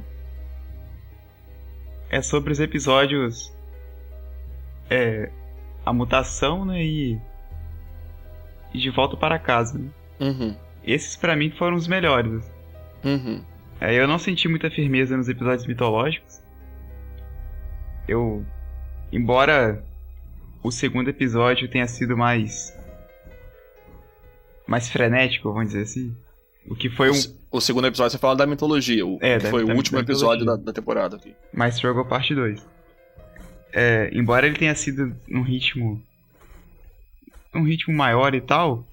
é 2.09 2.21
sobre 2.21 2.53
os 2.53 2.59
episódios 2.59 3.53
é, 4.89 5.29
a 5.85 5.91
mutação, 5.91 6.65
né, 6.65 6.83
e, 6.83 7.19
e 8.73 8.79
de 8.79 8.89
volta 8.89 9.17
para 9.17 9.37
casa. 9.37 9.77
Né? 9.77 9.89
Uhum. 10.19 10.55
Esses 10.83 11.15
para 11.15 11.35
mim 11.35 11.51
foram 11.51 11.75
os 11.75 11.87
melhores. 11.87 12.49
Uhum. 13.03 13.43
É, 13.79 13.93
eu 13.93 14.07
não 14.07 14.17
senti 14.17 14.47
muita 14.47 14.71
firmeza 14.71 15.15
nos 15.15 15.27
episódios 15.29 15.67
mitológicos 15.67 16.41
eu. 18.07 18.45
Embora 19.11 19.83
o 20.63 20.71
segundo 20.71 21.09
episódio 21.09 21.69
tenha 21.69 21.87
sido 21.87 22.17
mais. 22.17 22.73
mais 24.65 24.89
frenético, 24.89 25.51
vamos 25.51 25.67
dizer 25.67 25.83
assim. 25.83 26.15
O 26.65 26.75
que 26.75 26.89
foi 26.89 27.11
um. 27.11 27.36
O 27.49 27.61
segundo 27.61 27.87
episódio 27.87 28.11
você 28.11 28.17
fala 28.17 28.35
da 28.35 28.45
mitologia, 28.45 29.05
o, 29.05 29.17
é, 29.21 29.39
que 29.39 29.47
foi 29.47 29.65
da, 29.65 29.73
o 29.73 29.75
último 29.75 29.99
episódio 29.99 30.45
da, 30.45 30.55
da, 30.55 30.73
temporada 30.73 31.15
aqui. 31.15 31.33
Mais 31.53 31.75
Struggle 31.75 32.05
Parte 32.05 32.35
2. 32.35 32.65
É, 33.73 34.09
embora 34.13 34.45
ele 34.45 34.57
tenha 34.57 34.75
sido 34.75 35.15
num 35.27 35.41
ritmo. 35.41 36.01
um 37.55 37.63
ritmo 37.63 37.95
maior 37.95 38.35
e 38.35 38.41
tal, 38.41 38.85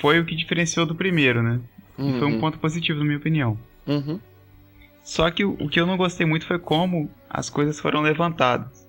foi 0.00 0.18
o 0.18 0.24
que 0.24 0.34
diferenciou 0.34 0.86
do 0.86 0.94
primeiro, 0.94 1.42
né? 1.42 1.60
Uhum. 1.98 2.18
Foi 2.18 2.28
um 2.28 2.40
ponto 2.40 2.58
positivo, 2.58 2.98
na 2.98 3.04
minha 3.04 3.18
opinião. 3.18 3.58
Uhum. 3.86 4.18
Só 5.02 5.30
que 5.30 5.44
o, 5.44 5.52
o, 5.60 5.68
que 5.68 5.78
eu 5.78 5.86
não 5.86 5.96
gostei 5.96 6.26
muito 6.26 6.46
foi 6.46 6.58
como 6.58 7.10
as 7.28 7.48
coisas 7.48 7.78
foram 7.78 8.00
levantadas. 8.00 8.86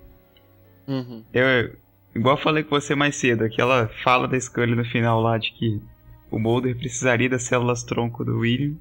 Uhum. 0.88 1.24
Eu, 1.34 1.76
igual 2.16 2.36
eu 2.38 2.42
falei 2.42 2.64
com 2.64 2.72
você 2.72 2.96
mais 2.96 3.16
cedo, 3.16 3.44
aquela 3.44 3.88
fala 4.04 4.28
da 4.28 4.40
Scully 4.40 4.74
no 4.74 4.86
final 4.86 5.22
lá 5.22 5.38
de 5.38 5.52
que 5.52 5.82
o 6.30 6.40
Mulder 6.40 6.76
precisaria 6.76 7.30
das 7.30 7.44
células 7.44 7.84
tronco 7.84 8.24
do 8.24 8.40
William. 8.40 8.76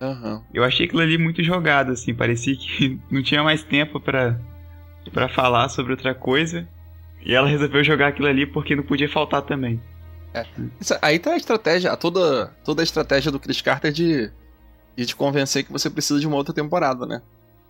Uhum. 0.00 0.42
Eu 0.54 0.64
achei 0.64 0.86
aquilo 0.86 1.02
ali 1.02 1.18
muito 1.18 1.42
jogado, 1.42 1.92
assim, 1.92 2.14
parecia 2.14 2.54
que 2.56 2.98
não 3.10 3.22
tinha 3.22 3.42
mais 3.42 3.62
tempo 3.62 4.00
para 4.00 4.38
para 5.12 5.28
falar 5.28 5.68
sobre 5.70 5.92
outra 5.92 6.14
coisa. 6.14 6.68
E 7.24 7.34
ela 7.34 7.48
resolveu 7.48 7.82
jogar 7.82 8.08
aquilo 8.08 8.28
ali 8.28 8.46
porque 8.46 8.76
não 8.76 8.82
podia 8.82 9.08
faltar 9.08 9.42
também. 9.42 9.80
É. 10.34 10.44
Isso, 10.80 10.94
aí 11.00 11.18
tá 11.18 11.32
a 11.32 11.36
estratégia, 11.36 11.96
toda, 11.96 12.54
toda 12.64 12.82
a 12.82 12.84
estratégia 12.84 13.32
do 13.32 13.40
Chris 13.40 13.60
Carter 13.60 13.90
de 13.90 14.30
e 14.96 15.06
te 15.06 15.14
convencer 15.14 15.64
que 15.64 15.72
você 15.72 15.88
precisa 15.88 16.18
de 16.18 16.26
uma 16.26 16.36
outra 16.36 16.52
temporada, 16.52 17.06
né? 17.06 17.22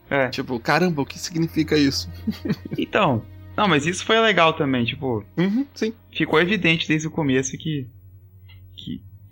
É. 0.09 0.29
Tipo, 0.29 0.59
caramba, 0.59 1.03
o 1.03 1.07
que 1.07 1.19
significa 1.19 1.77
isso? 1.77 2.11
então, 2.77 3.23
não, 3.55 3.69
mas 3.69 3.87
isso 3.87 4.05
foi 4.05 4.19
legal 4.21 4.55
também, 4.55 4.85
tipo. 4.85 5.25
Uhum, 5.37 5.67
sim. 5.75 5.93
Ficou 6.11 6.41
evidente 6.41 6.89
desde 6.89 7.07
o 7.07 7.11
começo 7.11 7.59
que. 7.59 7.87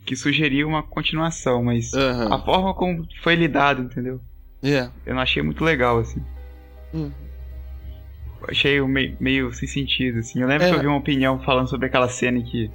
Que, 0.06 0.16
sugeria 0.16 0.66
uma 0.66 0.82
continuação, 0.82 1.62
mas 1.62 1.92
uhum. 1.92 2.32
a 2.32 2.38
forma 2.42 2.74
como 2.74 3.06
foi 3.22 3.34
lidado, 3.34 3.82
entendeu? 3.82 4.20
Yeah. 4.64 4.92
Eu 5.04 5.14
não 5.14 5.22
achei 5.22 5.42
muito 5.42 5.62
legal, 5.64 5.98
assim. 5.98 6.22
Uhum. 6.94 7.12
achei 8.48 8.80
meio, 8.80 9.16
meio 9.20 9.52
sem 9.52 9.68
sentido, 9.68 10.20
assim. 10.20 10.40
Eu 10.40 10.48
lembro 10.48 10.66
é. 10.66 10.70
que 10.70 10.76
eu 10.76 10.80
vi 10.80 10.86
uma 10.86 10.96
opinião 10.96 11.38
falando 11.40 11.68
sobre 11.68 11.86
aquela 11.86 12.08
cena 12.08 12.38
em 12.38 12.42
que 12.42 12.70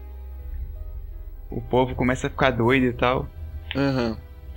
o 1.50 1.62
povo 1.62 1.96
começa 1.96 2.28
a 2.28 2.30
ficar 2.30 2.52
doido 2.52 2.86
e 2.86 2.94
tal. 2.94 3.28
Uhum. 3.76 4.16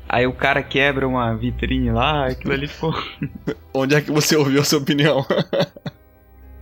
Aí 0.08 0.26
o 0.26 0.32
cara 0.32 0.62
quebra 0.62 1.08
uma 1.08 1.34
vitrine 1.34 1.90
lá, 1.90 2.26
aquilo 2.26 2.52
ali 2.52 2.68
ficou. 2.68 2.94
Onde 3.72 3.94
é 3.94 4.00
que 4.00 4.10
você 4.10 4.36
ouviu 4.36 4.60
a 4.60 4.64
sua 4.64 4.78
opinião? 4.78 5.24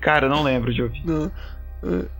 cara, 0.00 0.26
eu 0.26 0.30
não 0.30 0.42
lembro 0.42 0.72
de 0.72 0.82
ouvir. 0.82 1.02
Não. 1.04 1.30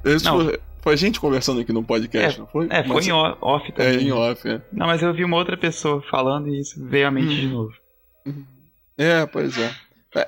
Esse 0.05 0.25
não. 0.25 0.53
Foi, 0.83 0.95
a 0.95 0.97
gente 0.97 1.21
conversando 1.21 1.61
aqui 1.61 1.73
no 1.73 1.85
podcast, 1.85 2.37
é, 2.37 2.41
não 2.41 2.49
foi? 2.49 2.67
É, 2.69 2.83
foi 2.83 2.97
mas, 2.97 3.07
em 3.07 3.13
off 3.13 3.69
é, 3.69 3.73
também. 3.73 3.99
É, 3.99 4.03
em 4.03 4.13
off, 4.13 4.49
é. 4.49 4.61
Não, 4.73 4.87
mas 4.87 5.01
eu 5.01 5.09
ouvi 5.09 5.25
uma 5.25 5.37
outra 5.37 5.57
pessoa 5.57 6.03
falando 6.11 6.49
e 6.49 6.59
isso 6.59 6.85
veio 6.85 7.07
à 7.07 7.11
mente 7.11 7.29
hum. 7.29 7.37
de 7.37 7.47
novo. 7.47 7.73
É, 8.99 9.25
pois 9.27 9.57
é. 9.57 9.75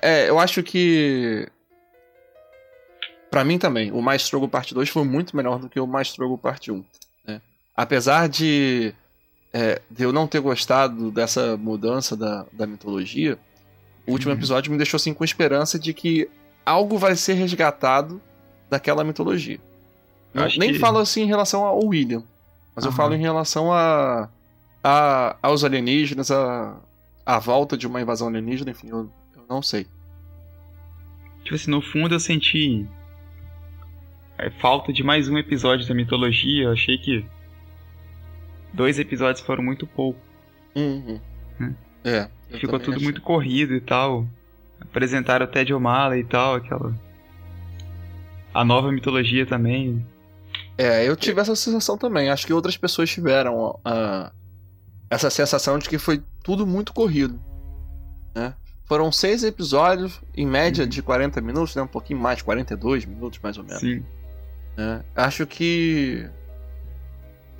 É, 0.00 0.28
eu 0.28 0.38
acho 0.38 0.62
que. 0.62 1.48
Pra 3.30 3.44
mim 3.44 3.58
também, 3.58 3.90
o 3.90 4.00
Mais 4.00 4.22
Strogo 4.22 4.48
Parte 4.48 4.72
2 4.72 4.88
foi 4.88 5.04
muito 5.04 5.36
melhor 5.36 5.58
do 5.58 5.68
que 5.68 5.80
o 5.80 5.86
Mais 5.86 6.08
Strogo 6.08 6.38
Parte 6.38 6.70
1. 6.70 6.84
Né? 7.26 7.42
Apesar 7.76 8.28
de 8.28 8.94
é, 9.52 9.80
de 9.90 10.02
eu 10.02 10.12
não 10.12 10.26
ter 10.26 10.40
gostado 10.40 11.10
dessa 11.10 11.56
mudança 11.56 12.16
da, 12.16 12.46
da 12.52 12.66
mitologia, 12.66 13.38
o 14.06 14.12
último 14.12 14.32
uhum. 14.32 14.38
episódio 14.38 14.70
me 14.70 14.76
deixou 14.76 14.96
assim 14.96 15.14
com 15.14 15.24
esperança 15.24 15.78
de 15.78 15.92
que 15.94 16.28
algo 16.66 16.98
vai 16.98 17.16
ser 17.16 17.34
resgatado 17.34 18.20
daquela 18.68 19.04
mitologia. 19.04 19.60
Eu 20.34 20.48
nem 20.58 20.72
que... 20.72 20.78
falo 20.78 20.98
assim 20.98 21.22
em 21.22 21.26
relação 21.26 21.64
ao 21.64 21.84
William, 21.84 22.22
mas 22.74 22.84
uhum. 22.84 22.90
eu 22.90 22.96
falo 22.96 23.14
em 23.14 23.20
relação 23.20 23.72
a, 23.72 24.28
a 24.82 25.36
aos 25.40 25.62
alienígenas, 25.62 26.30
a, 26.30 26.76
a 27.24 27.38
volta 27.38 27.76
de 27.76 27.86
uma 27.86 28.00
invasão 28.00 28.28
alienígena, 28.28 28.72
enfim, 28.72 28.88
eu, 28.88 29.10
eu 29.36 29.44
não 29.48 29.62
sei. 29.62 29.86
Tipo 31.44 31.54
assim, 31.54 31.70
no 31.70 31.80
fundo 31.80 32.14
eu 32.14 32.20
senti 32.20 32.86
é, 34.38 34.50
falta 34.50 34.92
de 34.92 35.02
mais 35.02 35.28
um 35.28 35.38
episódio 35.38 35.86
da 35.86 35.94
mitologia. 35.94 36.64
Eu 36.64 36.72
achei 36.72 36.98
que 36.98 37.24
dois 38.72 38.98
episódios 38.98 39.44
foram 39.44 39.62
muito 39.62 39.86
pouco. 39.86 40.18
Uhum. 40.74 41.20
Hum. 41.60 41.74
É. 42.02 42.28
Ficou 42.50 42.78
tudo 42.78 42.94
achei. 42.94 43.04
muito 43.04 43.20
corrido 43.20 43.74
e 43.74 43.80
tal. 43.80 44.26
Apresentaram 44.80 45.46
o 45.46 45.48
Ted 45.48 45.72
O'Malley 45.72 46.20
e 46.20 46.24
tal, 46.24 46.56
aquela. 46.56 46.94
A 48.52 48.64
nova 48.64 48.90
mitologia 48.90 49.46
também. 49.46 50.04
É, 50.76 51.08
eu 51.08 51.14
tive 51.16 51.40
essa 51.40 51.54
sensação 51.54 51.96
também. 51.96 52.30
Acho 52.30 52.46
que 52.46 52.52
outras 52.52 52.76
pessoas 52.76 53.08
tiveram 53.10 53.70
uh, 53.70 54.30
essa 55.08 55.30
sensação 55.30 55.78
de 55.78 55.88
que 55.88 55.98
foi 55.98 56.22
tudo 56.42 56.66
muito 56.66 56.92
corrido. 56.92 57.40
Né? 58.34 58.54
Foram 58.86 59.10
seis 59.12 59.44
episódios, 59.44 60.20
em 60.36 60.46
média 60.46 60.84
uhum. 60.84 60.90
de 60.90 61.02
40 61.02 61.40
minutos, 61.40 61.74
né? 61.74 61.82
Um 61.82 61.86
pouquinho 61.86 62.18
mais, 62.18 62.42
42 62.42 63.04
minutos 63.04 63.38
mais 63.42 63.56
ou 63.56 63.64
menos. 63.64 63.80
Sim. 63.80 64.04
É, 64.76 65.00
acho 65.14 65.46
que 65.46 66.28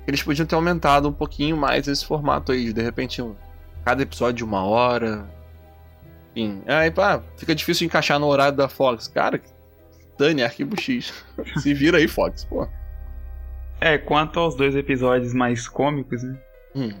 eles 0.05 0.21
podiam 0.21 0.45
ter 0.45 0.55
aumentado 0.55 1.07
um 1.07 1.13
pouquinho 1.13 1.55
mais 1.55 1.87
esse 1.87 2.05
formato 2.05 2.51
aí, 2.51 2.73
de 2.73 2.81
repente 2.81 3.23
cada 3.83 4.03
episódio 4.03 4.35
de 4.35 4.43
uma 4.43 4.63
hora. 4.63 5.25
Enfim, 6.35 6.61
aí 6.67 6.91
pá, 6.91 7.23
fica 7.37 7.55
difícil 7.55 7.85
encaixar 7.85 8.19
no 8.19 8.27
horário 8.27 8.57
da 8.57 8.67
Fox. 8.67 9.07
Cara, 9.07 9.41
Dani, 10.17 10.43
Arquivo 10.43 10.79
X. 10.79 11.13
Se 11.61 11.73
vira 11.73 11.97
aí, 11.97 12.07
Fox, 12.07 12.43
pô. 12.43 12.67
É, 13.85 13.99
quanto 13.99 14.39
aos 14.39 14.55
dois 14.55 14.75
episódios 14.75 15.31
mais 15.31 15.67
cômicos, 15.67 16.23
né? 16.23 16.41
Hum. 16.73 16.91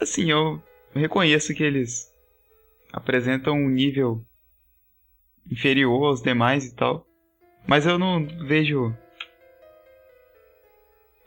Assim, 0.00 0.30
eu 0.30 0.62
reconheço 0.94 1.52
que 1.52 1.64
eles 1.64 2.08
apresentam 2.92 3.54
um 3.54 3.68
nível 3.68 4.24
inferior 5.50 6.06
aos 6.06 6.22
demais 6.22 6.66
e 6.66 6.74
tal. 6.76 7.04
Mas 7.66 7.84
eu 7.84 7.98
não 7.98 8.24
vejo 8.46 8.94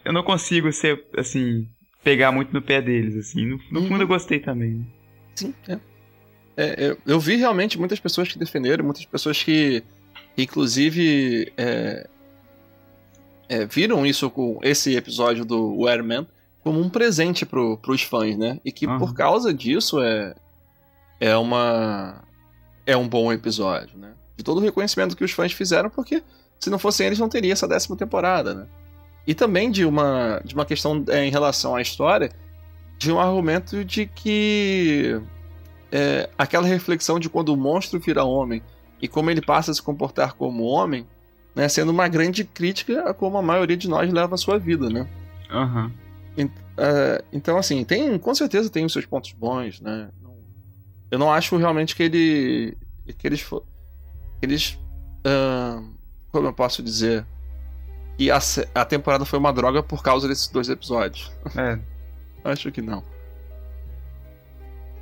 eu 0.06 0.14
não 0.14 0.24
consigo 0.24 0.72
ser, 0.72 1.06
assim, 1.18 1.68
pegar 2.02 2.32
muito 2.32 2.54
no 2.54 2.62
pé 2.62 2.82
deles, 2.82 3.18
assim. 3.18 3.46
No, 3.46 3.60
no 3.72 3.82
fundo 3.82 3.96
eu 3.96 4.00
uhum. 4.04 4.08
gostei 4.08 4.40
também. 4.40 4.88
Sim, 5.36 5.54
é. 5.68 5.80
é 6.56 6.76
eu, 6.78 6.98
eu, 7.06 7.20
vi 7.20 7.36
realmente 7.36 7.78
muitas 7.78 8.00
pessoas 8.00 8.32
que 8.32 8.40
defenderam, 8.40 8.86
muitas 8.86 9.04
pessoas 9.04 9.44
que, 9.44 9.84
inclusive, 10.38 11.52
é, 11.58 12.08
é, 13.50 13.66
viram 13.66 14.06
isso 14.06 14.30
com 14.30 14.60
esse 14.62 14.96
episódio 14.96 15.46
do 15.46 15.80
Wereman 15.80 16.28
como 16.64 16.80
um 16.80 16.90
presente 16.90 17.46
pro, 17.46 17.78
pros 17.78 18.04
fãs, 18.04 18.38
né? 18.38 18.60
E 18.64 18.72
que 18.72 18.88
uhum. 18.88 18.98
por 18.98 19.14
causa 19.14 19.54
disso 19.54 20.02
é, 20.02 20.34
é 21.20 21.36
uma 21.36 22.24
é 22.86 22.96
um 22.96 23.08
bom 23.08 23.32
episódio, 23.32 23.98
né? 23.98 24.14
De 24.38 24.44
todo 24.44 24.58
o 24.58 24.62
reconhecimento 24.62 25.16
que 25.16 25.24
os 25.24 25.32
fãs 25.32 25.52
fizeram, 25.52 25.90
porque 25.90 26.24
se 26.60 26.70
não 26.70 26.80
fossem 26.80 27.08
eles 27.08 27.20
não 27.20 27.30
teria 27.30 27.54
essa 27.54 27.68
décima 27.68 27.96
temporada, 27.96 28.54
né? 28.54 28.68
E 29.28 29.34
também 29.34 29.72
de 29.72 29.86
uma, 29.86 30.42
de 30.44 30.54
uma 30.54 30.66
questão 30.66 31.04
é, 31.10 31.26
em 31.26 31.32
relação 31.32 31.76
à 31.76 31.82
história, 31.82 32.32
de 32.98 33.12
um 33.12 33.20
argumento 33.20 33.84
de 33.84 34.06
que 34.06 35.22
é, 35.92 36.30
aquela 36.38 36.66
reflexão 36.66 37.20
de 37.20 37.30
quando 37.30 37.50
o 37.50 37.58
monstro 37.58 38.00
vira 38.00 38.24
homem 38.24 38.62
e 39.02 39.08
como 39.08 39.30
ele 39.30 39.42
passa 39.42 39.72
a 39.72 39.74
se 39.74 39.82
comportar 39.82 40.34
como 40.34 40.64
homem, 40.64 41.06
né, 41.56 41.68
sendo 41.68 41.92
uma 41.92 42.08
grande 42.08 42.44
crítica 42.44 43.10
a 43.10 43.14
como 43.14 43.38
a 43.38 43.42
maioria 43.42 43.78
de 43.78 43.88
nós 43.88 44.12
leva 44.12 44.36
a 44.36 44.38
sua 44.38 44.58
vida, 44.58 44.90
né? 44.90 45.08
Aham. 45.50 45.92
Uh, 46.74 47.24
então, 47.32 47.58
assim, 47.58 47.84
tem, 47.84 48.18
com 48.18 48.34
certeza 48.34 48.70
tem 48.70 48.84
os 48.86 48.92
seus 48.92 49.06
pontos 49.06 49.32
bons, 49.34 49.80
né? 49.80 50.10
Eu 51.12 51.20
não 51.20 51.32
acho 51.32 51.56
realmente 51.58 51.96
que 51.96 52.02
ele. 52.02 52.78
que 53.18 53.28
eles. 53.28 53.44
Que 53.44 53.60
eles. 54.42 54.80
Uh, 55.24 55.94
como 56.32 56.48
eu 56.48 56.54
posso 56.54 56.82
dizer? 56.82 57.24
Que 58.18 58.32
a, 58.32 58.40
a 58.74 58.84
temporada 58.84 59.24
foi 59.24 59.38
uma 59.38 59.54
droga 59.54 59.84
por 59.84 60.02
causa 60.02 60.28
desses 60.28 60.48
dois 60.48 60.70
episódios. 60.70 61.32
É. 61.56 61.78
acho 62.50 62.72
que 62.72 62.82
não. 62.82 63.04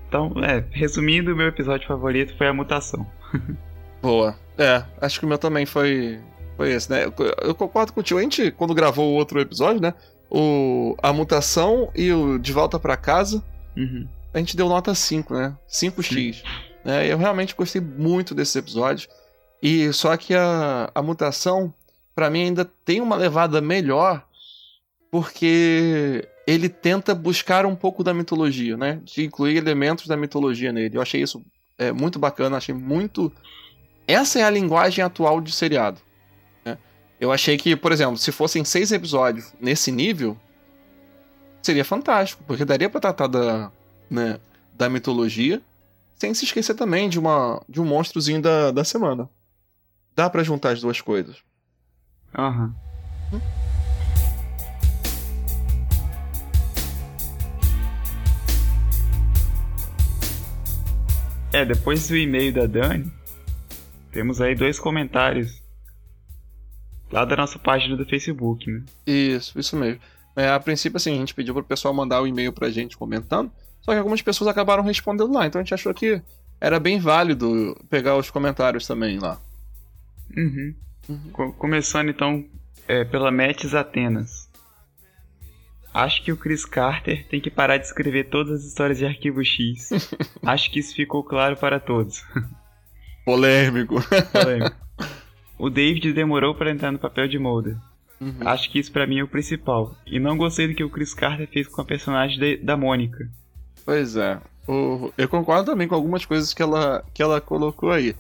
Então, 0.10 0.34
é, 0.44 0.66
resumindo, 0.72 1.32
o 1.32 1.36
meu 1.36 1.48
episódio 1.48 1.88
favorito 1.88 2.36
foi 2.38 2.48
a 2.48 2.54
mutação. 2.54 3.08
Boa. 4.02 4.36
É, 4.58 4.84
acho 5.00 5.18
que 5.18 5.26
o 5.26 5.30
meu 5.30 5.38
também 5.38 5.66
foi. 5.66 6.20
Foi 6.62 6.72
esse, 6.74 6.92
né? 6.92 7.06
Eu, 7.42 7.56
concordo 7.56 7.92
contigo. 7.92 8.20
A 8.20 8.22
gente, 8.22 8.52
quando 8.52 8.76
gravou 8.76 9.12
o 9.12 9.16
outro 9.16 9.42
episódio, 9.42 9.82
né? 9.82 9.96
O, 10.30 10.96
a 11.02 11.12
mutação 11.12 11.90
e 11.96 12.14
o 12.14 12.38
De 12.38 12.54
Volta 12.54 12.78
para 12.78 12.96
Casa. 12.96 13.44
Uhum. 13.76 14.08
A 14.32 14.38
gente 14.38 14.56
deu 14.56 14.70
nota 14.70 14.94
5, 14.94 15.34
né? 15.34 15.58
5x. 15.68 16.44
Né? 16.86 17.12
Eu 17.12 17.18
realmente 17.18 17.56
gostei 17.56 17.82
muito 17.82 18.36
desses 18.36 18.56
episódios. 18.56 19.10
E 19.60 19.92
só 19.92 20.16
que 20.16 20.36
a, 20.36 20.92
a 20.94 21.02
mutação, 21.02 21.74
para 22.14 22.30
mim, 22.30 22.44
ainda 22.44 22.64
tem 22.86 23.02
uma 23.02 23.16
levada 23.16 23.60
melhor. 23.60 24.24
Porque 25.10 26.30
ele 26.46 26.70
tenta 26.70 27.16
buscar 27.16 27.66
um 27.66 27.76
pouco 27.76 28.04
da 28.04 28.14
mitologia, 28.14 28.78
né? 28.78 29.02
De 29.04 29.26
incluir 29.26 29.58
elementos 29.58 30.06
da 30.06 30.16
mitologia 30.16 30.72
nele. 30.72 30.96
Eu 30.96 31.02
achei 31.02 31.24
isso 31.24 31.44
é, 31.80 31.92
muito 31.92 32.20
bacana, 32.20 32.58
achei 32.58 32.76
muito. 32.76 33.34
Essa 34.08 34.42
é 34.42 34.44
a 34.44 34.50
linguagem 34.52 35.04
atual 35.04 35.42
de 35.42 35.52
seriado. 35.52 36.00
Eu 37.22 37.32
achei 37.32 37.56
que, 37.56 37.76
por 37.76 37.92
exemplo, 37.92 38.18
se 38.18 38.32
fossem 38.32 38.66
seis 38.66 38.92
episódios 38.92 39.54
nesse 39.62 39.92
nível, 39.92 40.36
seria 41.62 41.86
fantástico, 41.86 42.44
porque 42.48 42.66
daria 42.66 42.90
para 42.90 43.00
tratar 43.00 43.28
da, 43.28 43.72
né, 44.10 44.40
da 44.74 44.90
mitologia, 44.90 45.62
sem 46.16 46.34
se 46.34 46.46
esquecer 46.46 46.74
também 46.74 47.08
de, 47.08 47.20
uma, 47.20 47.62
de 47.70 47.80
um 47.80 47.86
monstrozinho 47.86 48.42
da, 48.42 48.72
da 48.72 48.84
semana. 48.84 49.30
Dá 50.16 50.28
para 50.32 50.44
juntar 50.44 50.72
as 50.72 50.82
duas 50.82 51.00
coisas. 51.00 51.38
Aham. 52.36 52.74
Uhum. 53.32 53.38
Hum? 53.38 53.42
É, 61.54 61.64
depois 61.66 62.08
do 62.08 62.18
e-mail 62.18 62.52
da 62.52 62.66
Dani, 62.66 63.14
temos 64.12 64.42
aí 64.42 64.56
dois 64.56 64.80
comentários 64.80 65.61
lá 67.12 67.26
da 67.26 67.36
nossa 67.36 67.60
página 67.60 67.96
do 67.96 68.06
Facebook, 68.06 68.70
né? 68.70 68.84
Isso, 69.06 69.60
isso 69.60 69.76
mesmo. 69.76 70.00
É, 70.36 70.50
a 70.50 70.60
princípio, 70.60 70.98
assim, 70.98 71.14
a 71.14 71.18
gente 71.18 71.34
pediu 71.34 71.54
pro 71.54 71.64
pessoal 71.64 71.94
mandar 71.94 72.22
o 72.22 72.24
um 72.24 72.28
e-mail 72.28 72.54
pra 72.54 72.70
gente 72.70 72.98
comentando, 72.98 73.52
só 73.82 73.92
que 73.92 73.98
algumas 73.98 74.22
pessoas 74.22 74.50
acabaram 74.50 74.84
respondendo 74.84 75.34
lá, 75.34 75.46
então 75.46 75.60
a 75.60 75.64
gente 75.64 75.74
achou 75.74 75.94
que 75.94 76.22
era 76.60 76.80
bem 76.80 77.00
válido 77.00 77.76
pegar 77.90 78.16
os 78.16 78.30
comentários 78.30 78.88
também 78.88 79.20
lá. 79.20 79.40
Uhum. 80.38 80.76
uhum. 81.10 81.52
Começando 81.54 82.10
então 82.10 82.46
é, 82.88 83.04
pela 83.04 83.32
Metis 83.32 83.74
Atenas. 83.74 84.50
Acho 85.94 86.24
que 86.24 86.32
o 86.32 86.38
Chris 86.38 86.64
Carter 86.64 87.28
tem 87.28 87.42
que 87.42 87.52
parar 87.52 87.78
de 87.78 87.86
escrever 87.86 88.30
todas 88.30 88.62
as 88.62 88.66
histórias 88.66 88.98
de 88.98 89.06
Arquivo 89.06 89.44
X. 89.44 89.90
Acho 90.46 90.72
que 90.72 90.80
isso 90.80 90.96
ficou 90.96 91.22
claro 91.22 91.58
para 91.58 91.80
todos. 91.82 92.24
Polêmico. 93.26 93.96
Polêmico. 94.32 94.76
O 95.62 95.70
David 95.70 96.12
demorou 96.12 96.56
para 96.56 96.72
entrar 96.72 96.92
no 96.92 96.98
papel 96.98 97.28
de 97.28 97.38
Mulder. 97.38 97.78
Uhum. 98.20 98.34
Acho 98.44 98.68
que 98.72 98.80
isso 98.80 98.92
para 98.92 99.06
mim 99.06 99.20
é 99.20 99.24
o 99.24 99.28
principal. 99.28 99.96
E 100.08 100.20
não 100.20 100.36
gostei 100.36 100.68
do 100.68 100.74
que 100.74 100.84
o 100.84 100.90
Chris 100.90 101.14
Carter 101.14 101.48
fez 101.48 101.68
com 101.68 101.80
a 101.80 101.86
personagem 101.86 102.40
de, 102.40 102.58
da 102.58 102.76
Mônica. 102.76 103.30
Pois 103.86 104.16
é. 104.16 104.42
O, 104.68 105.14
eu 105.16 105.30
concordo 105.30 105.70
também 105.70 105.88
com 105.88 105.94
algumas 105.94 106.26
coisas 106.26 106.52
que 106.52 106.64
ela, 106.64 107.06
que 107.14 107.22
ela 107.22 107.40
colocou 107.40 107.92
aí. 107.92 108.16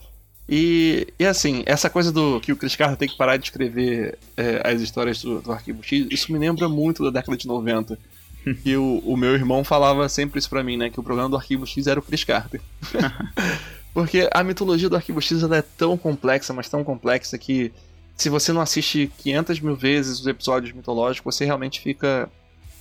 E, 0.47 1.08
e 1.17 1.25
assim, 1.25 1.63
essa 1.65 1.89
coisa 1.89 2.12
do 2.12 2.39
que 2.39 2.51
o 2.51 2.56
Chris 2.56 2.75
Carter 2.75 2.95
tem 2.95 3.08
que 3.08 3.17
parar 3.17 3.38
de 3.38 3.45
escrever 3.45 4.19
é, 4.38 4.62
as 4.63 4.80
histórias 4.80 5.23
do, 5.23 5.41
do, 5.41 5.51
Arquivo 5.51 5.82
X, 5.82 6.06
isso 6.12 6.32
me 6.32 6.38
lembra 6.38 6.69
muito 6.69 7.04
da 7.04 7.10
década 7.10 7.36
de 7.36 7.47
90. 7.47 7.97
e 8.65 8.75
o, 8.75 8.99
o 9.06 9.17
meu 9.17 9.34
irmão 9.34 9.63
falava 9.63 10.08
sempre 10.10 10.39
isso 10.39 10.49
pra 10.49 10.63
mim, 10.63 10.77
né? 10.77 10.89
Que 10.89 10.99
o 10.99 11.04
programa 11.04 11.30
do 11.30 11.36
Arquivo 11.36 11.65
X 11.65 11.88
era 11.88 11.99
o 11.99 12.04
Chris 12.04 12.23
Carter. 12.23 12.62
Porque 13.93 14.30
a 14.32 14.43
mitologia 14.43 14.89
do 14.89 14.95
Arquivo 14.95 15.21
X 15.21 15.43
é 15.43 15.62
tão 15.62 15.97
complexa, 15.97 16.54
mas 16.54 16.69
tão 16.69 16.84
complexa 16.84 17.38
que 17.38 17.73
se 18.15 18.30
você 18.30 18.54
não 18.54 18.62
assiste 18.62 19.12
500 19.17 19.60
mil 19.60 19.75
vezes 19.75 20.19
os 20.19 20.27
episódios 20.27 20.71
mitológicos, 20.73 21.36
você 21.36 21.43
realmente 21.43 21.82
fica 21.82 22.30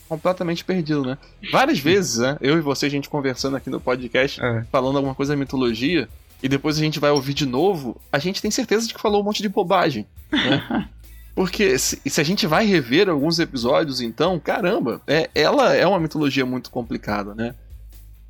completamente 0.08 0.64
perdido, 0.64 1.02
né? 1.02 1.18
Várias 1.50 1.78
vezes, 1.78 2.18
né? 2.18 2.36
Eu 2.40 2.58
e 2.58 2.60
você, 2.60 2.86
a 2.86 2.90
gente 2.90 3.08
conversando 3.08 3.56
aqui 3.56 3.70
no 3.70 3.80
podcast, 3.80 4.40
é. 4.42 4.64
falando 4.70 4.96
alguma 4.96 5.14
coisa 5.14 5.32
da 5.32 5.38
mitologia, 5.38 6.08
e 6.42 6.48
depois 6.48 6.76
a 6.76 6.80
gente 6.80 6.98
vai 6.98 7.10
ouvir 7.10 7.34
de 7.34 7.46
novo, 7.46 8.00
a 8.12 8.18
gente 8.18 8.42
tem 8.42 8.50
certeza 8.50 8.86
de 8.86 8.94
que 8.94 9.00
falou 9.00 9.20
um 9.20 9.24
monte 9.24 9.42
de 9.42 9.48
bobagem. 9.48 10.06
Né? 10.30 10.88
Porque 11.40 11.78
se, 11.78 11.98
se, 12.04 12.20
a 12.20 12.22
gente 12.22 12.46
vai 12.46 12.66
rever 12.66 13.08
alguns 13.08 13.38
episódios, 13.38 14.02
então, 14.02 14.38
caramba, 14.38 15.00
é, 15.06 15.30
ela 15.34 15.74
é 15.74 15.86
uma 15.86 15.98
mitologia 15.98 16.44
muito 16.44 16.70
complicada, 16.70 17.34
né? 17.34 17.54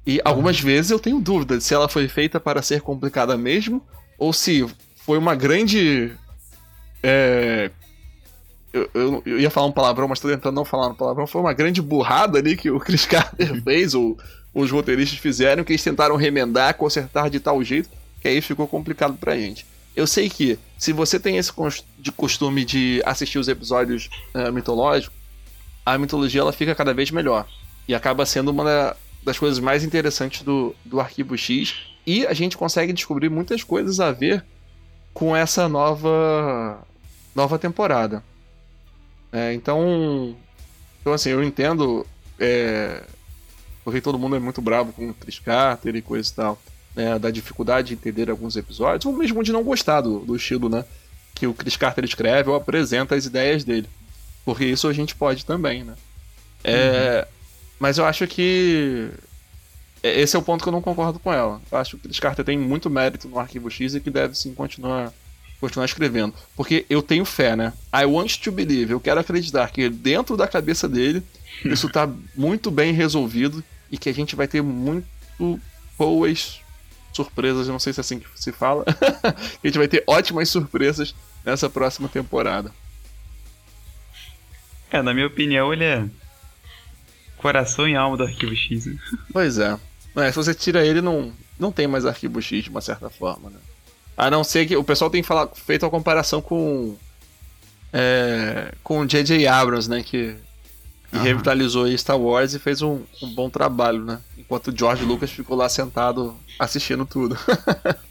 E 0.07 0.20
algumas 0.25 0.61
uhum. 0.61 0.66
vezes 0.66 0.92
eu 0.92 0.99
tenho 1.01 1.18
dúvida 1.18 1.61
se 1.61 1.75
ela 1.75 1.88
foi 1.88 2.07
feita 2.07 2.38
para 2.38 2.62
ser 2.62 2.83
complicada 2.83 3.37
mesmo, 3.37 3.85
ou 4.16 4.33
se 4.33 4.64
foi 4.94 5.18
uma 5.18 5.35
grande. 5.35 6.12
É, 7.03 7.73
eu, 8.73 8.88
eu, 8.94 9.23
eu, 9.27 9.40
ia 9.40 9.51
falar 9.51 9.66
um 9.66 9.73
palavrão, 9.73 10.07
mas 10.07 10.20
tô 10.20 10.29
tentando 10.29 10.55
não 10.55 10.64
falar 10.64 10.87
um 10.87 10.94
palavrão. 10.94 11.27
Foi 11.27 11.40
uma 11.40 11.53
grande 11.53 11.83
burrada 11.83 12.38
ali 12.38 12.57
que 12.57 12.70
o 12.70 12.79
Chris 12.79 13.07
Carter 13.07 13.61
fez, 13.64 13.92
ou 13.92 14.16
os 14.55 14.70
roteiristas 14.70 15.18
fizeram, 15.18 15.64
que 15.64 15.73
eles 15.73 15.83
tentaram 15.83 16.14
remendar, 16.14 16.75
consertar 16.75 17.29
de 17.29 17.40
tal 17.40 17.61
jeito 17.64 17.90
que 18.20 18.29
aí 18.29 18.40
ficou 18.40 18.68
complicado 18.68 19.16
pra 19.16 19.37
gente. 19.37 19.66
Eu 19.94 20.07
sei 20.07 20.29
que, 20.31 20.59
se 20.79 20.92
você 20.92 21.18
tem 21.18 21.37
esse 21.37 21.53
de 21.98 22.12
costume 22.12 22.64
de 22.64 23.03
assistir 23.05 23.38
os 23.38 23.48
episódios 23.48 24.09
uh, 24.35 24.53
mitológicos, 24.53 25.16
a 25.85 25.98
mitologia 25.98 26.40
ela 26.40 26.53
fica 26.53 26.74
cada 26.74 26.94
vez 26.94 27.11
melhor. 27.11 27.46
E 27.88 27.94
acaba 27.94 28.24
sendo 28.24 28.50
uma 28.50 28.96
das 29.22 29.38
coisas 29.38 29.59
mais 29.59 29.85
interessantes 29.85 30.42
do, 30.42 30.74
do 30.85 31.00
Arquivo 31.00 31.37
X. 31.37 31.74
E 32.07 32.26
a 32.26 32.33
gente 32.33 32.57
consegue 32.57 32.92
descobrir 32.92 33.29
muitas 33.29 33.64
coisas 33.64 34.00
a 34.00 34.12
ver 34.12 34.44
com 35.12 35.35
essa 35.35 35.68
nova, 35.68 36.81
nova 37.35 37.59
temporada. 37.59 38.22
É, 39.33 39.53
então, 39.53 40.37
então, 41.00 41.12
assim, 41.12 41.31
eu 41.31 41.42
entendo 41.42 42.07
é, 42.38 43.03
porque 43.85 44.00
todo 44.00 44.18
mundo 44.18 44.37
é 44.37 44.40
muito 44.40 44.62
bravo 44.62 44.92
com 44.92 45.11
o 45.11 45.14
Chris 45.14 45.40
e 45.85 46.03
coisa 46.03 46.31
e 46.31 46.35
tal 46.35 46.59
né, 46.94 47.18
da 47.18 47.31
dificuldade 47.31 47.88
de 47.88 47.94
entender 47.94 48.31
alguns 48.31 48.57
episódios, 48.57 49.07
ou 49.07 49.12
mesmo 49.12 49.42
de 49.42 49.53
não 49.53 49.62
gostar 49.62 50.00
do, 50.00 50.20
do 50.20 50.37
estilo 50.37 50.68
né, 50.68 50.85
que 51.35 51.46
o 51.46 51.55
Chris 51.55 51.76
Carter 51.76 52.05
escreve 52.05 52.50
ou 52.50 52.57
apresenta 52.57 53.14
as 53.14 53.26
ideias 53.26 53.64
dele. 53.64 53.88
Porque 54.44 54.64
isso 54.64 54.88
a 54.88 54.92
gente 54.92 55.14
pode 55.14 55.44
também, 55.44 55.85
né? 55.85 55.94
É, 56.64 57.26
uhum. 57.26 57.35
Mas 57.79 57.98
eu 57.98 58.05
acho 58.05 58.26
que 58.26 59.11
é, 60.03 60.20
esse 60.20 60.37
é 60.37 60.38
o 60.38 60.42
ponto 60.42 60.62
que 60.62 60.68
eu 60.68 60.72
não 60.72 60.83
concordo 60.83 61.18
com 61.18 61.33
ela. 61.33 61.61
Eu 61.70 61.79
acho 61.79 61.90
que 61.90 61.96
o 61.96 62.00
Chris 62.00 62.20
Carter 62.20 62.44
tem 62.44 62.59
muito 62.59 62.90
mérito 62.90 63.29
no 63.29 63.38
Arquivo 63.38 63.70
X 63.70 63.94
e 63.94 64.00
que 64.00 64.11
deve 64.11 64.35
sim 64.35 64.55
continuar, 64.55 65.12
continuar 65.61 65.85
escrevendo. 65.85 66.35
Porque 66.57 66.85
eu 66.88 67.03
tenho 67.03 67.24
fé, 67.24 67.55
né? 67.55 67.72
I 67.94 68.05
want 68.05 68.38
to 68.38 68.53
believe. 68.53 68.92
Eu 68.92 69.00
quero 69.00 69.20
acreditar 69.20 69.70
que 69.70 69.88
dentro 69.88 70.37
da 70.37 70.48
cabeça 70.48 70.88
dele 70.88 71.22
isso 71.64 71.88
tá 71.88 72.09
muito 72.35 72.70
bem 72.70 72.92
resolvido 72.92 73.62
e 73.90 73.98
que 73.98 74.09
a 74.09 74.14
gente 74.14 74.37
vai 74.37 74.48
ter 74.48 74.62
muito 74.62 75.61
boas 75.98 76.61
surpresas, 77.12 77.68
não 77.68 77.79
sei 77.79 77.92
se 77.92 78.01
é 78.01 78.03
assim 78.03 78.18
que 78.18 78.27
se 78.35 78.53
fala. 78.53 78.85
a 79.23 79.66
gente 79.66 79.79
vai 79.79 79.88
ter 79.88 80.05
ótimas 80.07 80.49
surpresas 80.49 81.14
nessa 81.44 81.68
próxima 81.68 82.09
temporada. 82.09 82.73
É, 84.90 85.01
na 85.03 85.14
minha 85.14 85.27
opinião, 85.27 85.73
ele 85.73 85.85
é 85.85 86.05
coração 87.37 87.88
e 87.88 87.96
alma 87.96 88.16
do 88.16 88.25
Arquivo 88.25 88.55
X. 88.55 88.87
Né? 88.87 88.99
Pois 89.33 89.59
é. 89.59 89.79
é. 90.16 90.31
Se 90.31 90.37
você 90.37 90.55
tira 90.55 90.85
ele, 90.85 91.01
não, 91.01 91.33
não 91.59 91.73
tem 91.73 91.87
mais 91.87 92.05
Arquivo 92.05 92.40
X 92.42 92.64
de 92.64 92.70
uma 92.70 92.81
certa 92.81 93.09
forma, 93.09 93.51
né? 93.51 93.59
A 94.16 94.31
não 94.31 94.44
ser 94.44 94.66
que 94.66 94.77
o 94.77 94.85
pessoal 94.85 95.11
tem 95.11 95.23
falado, 95.23 95.55
feito 95.57 95.87
a 95.87 95.90
comparação 95.90 96.42
com 96.42 96.96
é, 97.92 98.75
com 98.83 99.07
J.J. 99.07 99.46
Abrams, 99.46 99.88
né? 99.88 100.03
Que, 100.03 100.37
que 101.11 101.16
uhum. 101.16 101.23
revitalizou 101.23 101.96
Star 101.99 102.18
Wars 102.18 102.55
e 102.55 102.59
fez 102.59 102.83
um, 102.83 103.03
um 103.23 103.35
bom 103.35 103.51
trabalho, 103.51 104.05
né? 104.05 104.20
Enquanto 104.38 104.68
o 104.68 104.77
George 104.77 105.05
Lucas 105.05 105.31
ficou 105.31 105.57
lá 105.57 105.68
sentado 105.68 106.37
assistindo 106.59 107.05
tudo. 107.05 107.37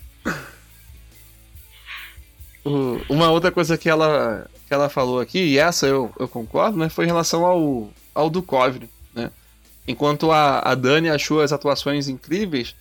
Uma 3.09 3.31
outra 3.31 3.51
coisa 3.51 3.77
que 3.77 3.89
ela, 3.89 4.45
que 4.67 4.73
ela 4.73 4.89
falou 4.89 5.19
aqui, 5.19 5.39
e 5.39 5.57
essa 5.57 5.88
eu, 5.88 6.12
eu 6.19 6.27
concordo, 6.27 6.77
né, 6.77 6.89
foi 6.89 7.05
em 7.05 7.07
relação 7.07 7.45
ao, 7.45 7.89
ao 8.13 8.29
Duchovny, 8.29 8.89
né? 9.15 9.31
Enquanto 9.88 10.31
a, 10.31 10.59
a 10.59 10.75
Dani 10.75 11.09
achou 11.09 11.41
as 11.41 11.51
atuações 11.51 12.07
incríveis, 12.07 12.75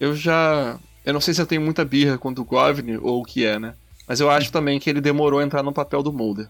eu 0.00 0.16
já... 0.16 0.78
Eu 1.04 1.12
não 1.12 1.20
sei 1.20 1.32
se 1.32 1.40
eu 1.40 1.46
tenho 1.46 1.60
muita 1.60 1.84
birra 1.84 2.18
com 2.18 2.30
o 2.30 2.34
Duchovny 2.34 2.96
ou 2.96 3.20
o 3.20 3.24
que 3.24 3.44
é, 3.44 3.58
né? 3.58 3.74
Mas 4.08 4.20
eu 4.20 4.28
acho 4.30 4.50
também 4.50 4.80
que 4.80 4.90
ele 4.90 5.00
demorou 5.00 5.38
a 5.38 5.44
entrar 5.44 5.62
no 5.62 5.72
papel 5.72 6.02
do 6.02 6.12
Mulder. 6.12 6.48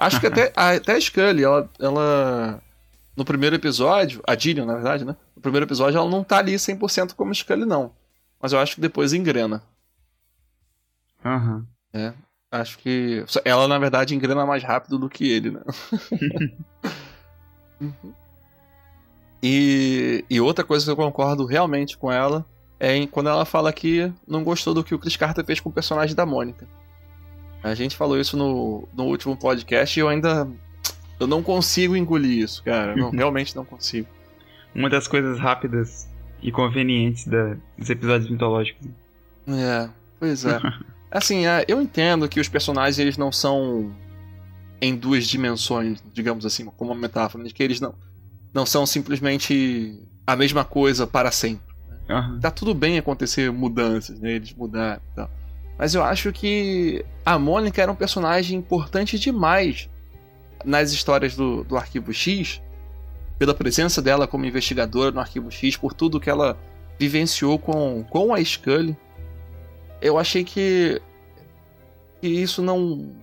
Acho 0.00 0.18
que 0.18 0.26
até, 0.28 0.50
até 0.56 0.94
a 0.94 1.00
Scully, 1.00 1.44
ela, 1.44 1.70
ela. 1.78 2.62
No 3.14 3.24
primeiro 3.24 3.54
episódio, 3.56 4.22
a 4.26 4.34
Gillian, 4.34 4.64
na 4.64 4.74
verdade, 4.74 5.04
né? 5.04 5.14
No 5.36 5.42
primeiro 5.42 5.66
episódio, 5.66 5.98
ela 5.98 6.08
não 6.08 6.24
tá 6.24 6.38
ali 6.38 6.54
100% 6.54 7.12
como 7.14 7.34
Scully, 7.34 7.66
não. 7.66 7.92
Mas 8.40 8.52
eu 8.52 8.58
acho 8.58 8.76
que 8.76 8.80
depois 8.80 9.12
engrena. 9.12 9.62
Aham. 11.22 11.56
Uhum. 11.56 11.66
É. 11.92 12.14
Acho 12.50 12.78
que. 12.78 13.24
Ela, 13.44 13.68
na 13.68 13.78
verdade, 13.78 14.14
engrena 14.14 14.46
mais 14.46 14.62
rápido 14.62 14.98
do 14.98 15.10
que 15.10 15.30
ele, 15.30 15.50
né? 15.50 15.60
uhum. 17.78 18.14
e, 19.42 20.24
e 20.30 20.40
outra 20.40 20.64
coisa 20.64 20.84
que 20.84 20.90
eu 20.90 20.96
concordo 20.96 21.44
realmente 21.44 21.98
com 21.98 22.10
ela 22.10 22.44
é 22.78 23.06
quando 23.06 23.28
ela 23.28 23.44
fala 23.44 23.72
que 23.72 24.10
não 24.26 24.42
gostou 24.42 24.72
do 24.72 24.82
que 24.82 24.94
o 24.94 24.98
Chris 24.98 25.16
Carter 25.16 25.44
fez 25.44 25.60
com 25.60 25.68
o 25.68 25.72
personagem 25.72 26.16
da 26.16 26.24
Mônica. 26.24 26.66
A 27.62 27.74
gente 27.74 27.96
falou 27.96 28.18
isso 28.18 28.36
no, 28.36 28.88
no 28.94 29.04
último 29.04 29.36
podcast 29.36 29.98
e 29.98 30.02
eu 30.02 30.08
ainda. 30.08 30.48
Eu 31.18 31.26
não 31.26 31.42
consigo 31.42 31.94
engolir 31.96 32.42
isso, 32.42 32.62
cara. 32.62 32.96
Não, 32.96 33.10
realmente 33.12 33.54
não 33.54 33.64
consigo. 33.64 34.08
Uma 34.74 34.88
das 34.88 35.06
coisas 35.06 35.38
rápidas 35.38 36.08
e 36.42 36.50
convenientes 36.50 37.26
da, 37.26 37.56
dos 37.76 37.90
episódios 37.90 38.30
mitológicos. 38.30 38.88
É, 39.46 39.88
pois 40.18 40.44
é. 40.44 40.58
assim, 41.10 41.46
é, 41.46 41.64
eu 41.68 41.80
entendo 41.80 42.28
que 42.28 42.40
os 42.40 42.48
personagens 42.48 42.98
eles 42.98 43.18
não 43.18 43.30
são 43.30 43.92
em 44.80 44.96
duas 44.96 45.26
dimensões, 45.26 46.02
digamos 46.14 46.46
assim, 46.46 46.64
como 46.64 46.92
uma 46.92 47.00
metáfora, 47.00 47.44
de 47.44 47.52
que 47.52 47.62
eles 47.62 47.80
não, 47.80 47.94
não 48.54 48.64
são 48.64 48.86
simplesmente 48.86 50.00
a 50.26 50.34
mesma 50.34 50.64
coisa 50.64 51.06
para 51.06 51.30
sempre. 51.30 51.70
Uhum. 52.08 52.40
Tá 52.40 52.50
tudo 52.50 52.74
bem 52.74 52.98
acontecer 52.98 53.52
mudanças, 53.52 54.18
né? 54.18 54.32
Eles 54.32 54.54
mudaram 54.54 55.00
e 55.12 55.14
tal. 55.14 55.30
Mas 55.80 55.94
eu 55.94 56.04
acho 56.04 56.30
que 56.30 57.02
a 57.24 57.38
Mônica 57.38 57.80
era 57.80 57.90
um 57.90 57.94
personagem 57.94 58.58
importante 58.58 59.18
demais 59.18 59.88
nas 60.62 60.92
histórias 60.92 61.34
do, 61.34 61.64
do 61.64 61.74
Arquivo 61.74 62.12
X, 62.12 62.60
pela 63.38 63.54
presença 63.54 64.02
dela 64.02 64.28
como 64.28 64.44
investigadora 64.44 65.10
no 65.10 65.20
Arquivo 65.20 65.50
X, 65.50 65.78
por 65.78 65.94
tudo 65.94 66.20
que 66.20 66.28
ela 66.28 66.58
vivenciou 66.98 67.58
com, 67.58 68.04
com 68.10 68.34
a 68.34 68.44
Scully. 68.44 68.94
Eu 70.02 70.18
achei 70.18 70.44
que, 70.44 71.00
que 72.20 72.28
isso 72.28 72.60
não. 72.60 73.16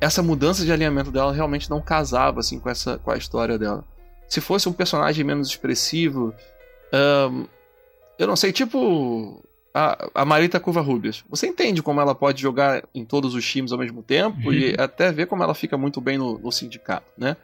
Essa 0.00 0.20
mudança 0.20 0.64
de 0.64 0.72
alinhamento 0.72 1.12
dela 1.12 1.32
realmente 1.32 1.70
não 1.70 1.80
casava 1.80 2.40
assim 2.40 2.58
com, 2.58 2.68
essa, 2.68 2.98
com 2.98 3.12
a 3.12 3.16
história 3.16 3.56
dela. 3.56 3.84
Se 4.28 4.40
fosse 4.40 4.68
um 4.68 4.72
personagem 4.72 5.24
menos 5.24 5.46
expressivo, 5.46 6.34
um, 7.30 7.46
eu 8.18 8.26
não 8.26 8.34
sei, 8.34 8.52
tipo 8.52 9.40
a, 9.74 10.08
a 10.14 10.24
Marita 10.24 10.60
Curva 10.60 10.80
Rubias. 10.80 11.24
Você 11.28 11.48
entende 11.48 11.82
como 11.82 12.00
ela 12.00 12.14
pode 12.14 12.40
jogar 12.40 12.84
em 12.94 13.04
todos 13.04 13.34
os 13.34 13.44
times 13.44 13.72
ao 13.72 13.78
mesmo 13.78 14.02
tempo 14.02 14.48
uhum. 14.48 14.52
e 14.52 14.76
até 14.78 15.10
ver 15.10 15.26
como 15.26 15.42
ela 15.42 15.54
fica 15.54 15.76
muito 15.76 16.00
bem 16.00 16.16
no, 16.16 16.38
no, 16.38 16.52
sindicato, 16.52 17.06
né? 17.18 17.36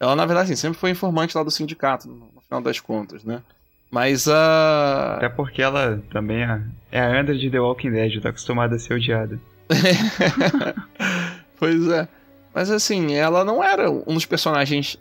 Ela, 0.00 0.16
na 0.16 0.24
verdade, 0.24 0.52
assim, 0.52 0.60
sempre 0.60 0.78
foi 0.78 0.90
informante 0.90 1.36
lá 1.36 1.42
do 1.42 1.50
sindicato, 1.50 2.08
no, 2.08 2.30
no 2.34 2.40
final 2.40 2.62
das 2.62 2.80
contas, 2.80 3.22
né? 3.22 3.42
Mas 3.90 4.28
a. 4.28 5.16
Até 5.16 5.28
porque 5.28 5.60
ela 5.60 6.02
também 6.10 6.42
é, 6.42 6.60
é 6.92 7.00
a 7.00 7.20
Andra 7.20 7.36
de 7.36 7.50
The 7.50 7.60
Walking 7.60 7.90
Dead, 7.90 8.20
tá 8.22 8.30
acostumada 8.30 8.76
a 8.76 8.78
ser 8.78 8.94
odiada. 8.94 9.38
pois 11.58 11.86
é. 11.88 12.08
Mas 12.54 12.70
assim, 12.70 13.14
ela 13.14 13.44
não 13.44 13.62
era 13.62 13.90
um 13.90 14.14
dos 14.14 14.26
personagens 14.26 14.98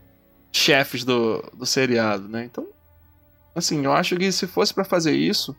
chefes 0.51 1.03
do, 1.03 1.41
do 1.53 1.65
seriado, 1.65 2.27
né? 2.27 2.45
Então, 2.45 2.67
Assim, 3.57 3.83
eu 3.83 3.91
acho 3.91 4.15
que 4.15 4.31
se 4.31 4.45
fosse 4.45 4.71
para 4.71 4.83
fazer 4.83 5.15
isso, 5.15 5.55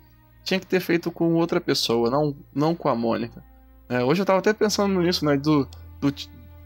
tinha 0.49 0.59
que 0.59 0.67
ter 0.67 0.81
feito 0.81 1.11
com 1.11 1.35
outra 1.35 1.61
pessoa, 1.61 2.11
não, 2.11 2.35
não 2.55 2.75
com 2.75 2.89
a 2.89 2.95
Mônica. 2.95 3.45
É, 3.87 4.03
hoje 4.03 4.23
eu 4.23 4.27
tava 4.27 4.39
até 4.39 4.53
pensando 4.55 5.01
nisso, 5.01 5.25
né? 5.25 5.37
Do, 5.37 5.69
do, 6.01 6.13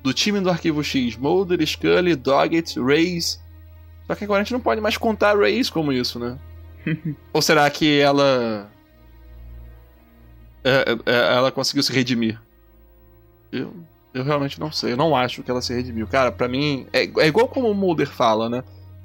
do 0.02 0.14
time 0.14 0.40
do 0.40 0.48
Arquivo 0.48 0.84
X: 0.84 1.16
Mulder, 1.16 1.60
Scully, 1.66 2.14
Doggett, 2.14 2.80
Reyes. 2.80 3.42
Só 4.06 4.14
que 4.14 4.22
agora 4.22 4.40
a 4.40 4.44
gente 4.44 4.52
não 4.52 4.60
pode 4.60 4.80
mais 4.80 4.96
contar 4.96 5.36
Reyes 5.36 5.68
como 5.68 5.92
isso, 5.92 6.18
né? 6.20 6.38
Ou 7.32 7.42
será 7.42 7.68
que 7.70 7.98
ela. 7.98 8.70
É, 10.62 10.92
é, 11.06 11.36
ela 11.36 11.50
conseguiu 11.50 11.82
se 11.82 11.92
redimir? 11.92 12.40
Eu, 13.50 13.74
eu 14.14 14.22
realmente 14.22 14.60
não 14.60 14.70
sei. 14.70 14.92
Eu 14.92 14.96
não 14.96 15.16
acho 15.16 15.42
que 15.42 15.50
ela 15.50 15.60
se 15.60 15.74
redimiu. 15.74 16.06
Cara, 16.06 16.30
para 16.30 16.46
mim. 16.46 16.86
É, 16.92 17.02
é 17.02 17.26
igual 17.26 17.48
como 17.48 17.68
o 17.68 17.74
Mulder 17.74 18.08
fala, 18.08 18.48
né? 18.48 18.62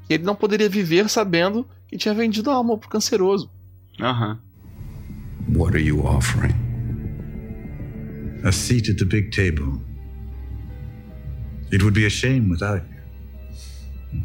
Que 0.08 0.14
ele 0.14 0.24
não 0.24 0.36
poderia 0.36 0.70
viver 0.70 1.10
sabendo 1.10 1.68
que 1.88 1.98
tinha 1.98 2.14
vendido 2.14 2.52
a 2.52 2.54
alma 2.54 2.78
pro 2.78 2.90
canceroso. 2.90 3.50
Aham. 4.00 4.40
What 5.48 5.74
are 5.74 5.80
you 5.80 6.04
offering? 6.04 6.56
A 8.44 8.52
seat 8.52 8.90
at 8.90 8.98
the 8.98 9.06
big 9.06 9.32
table. 9.32 9.80
It 11.72 11.84
would 11.84 11.94
be 11.94 12.06
a 12.06 12.10
shame 12.10 12.50
without 12.50 12.82
you. 12.90 14.22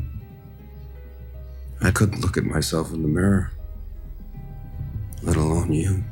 I 1.81 1.91
couldn't 1.91 2.21
look 2.21 2.37
at 2.37 2.45
myself 2.45 2.93
in 2.93 3.03
the 3.03 3.09
mirror, 3.09 3.51
let 5.23 5.37
alone 5.37 5.73
you. 5.73 6.05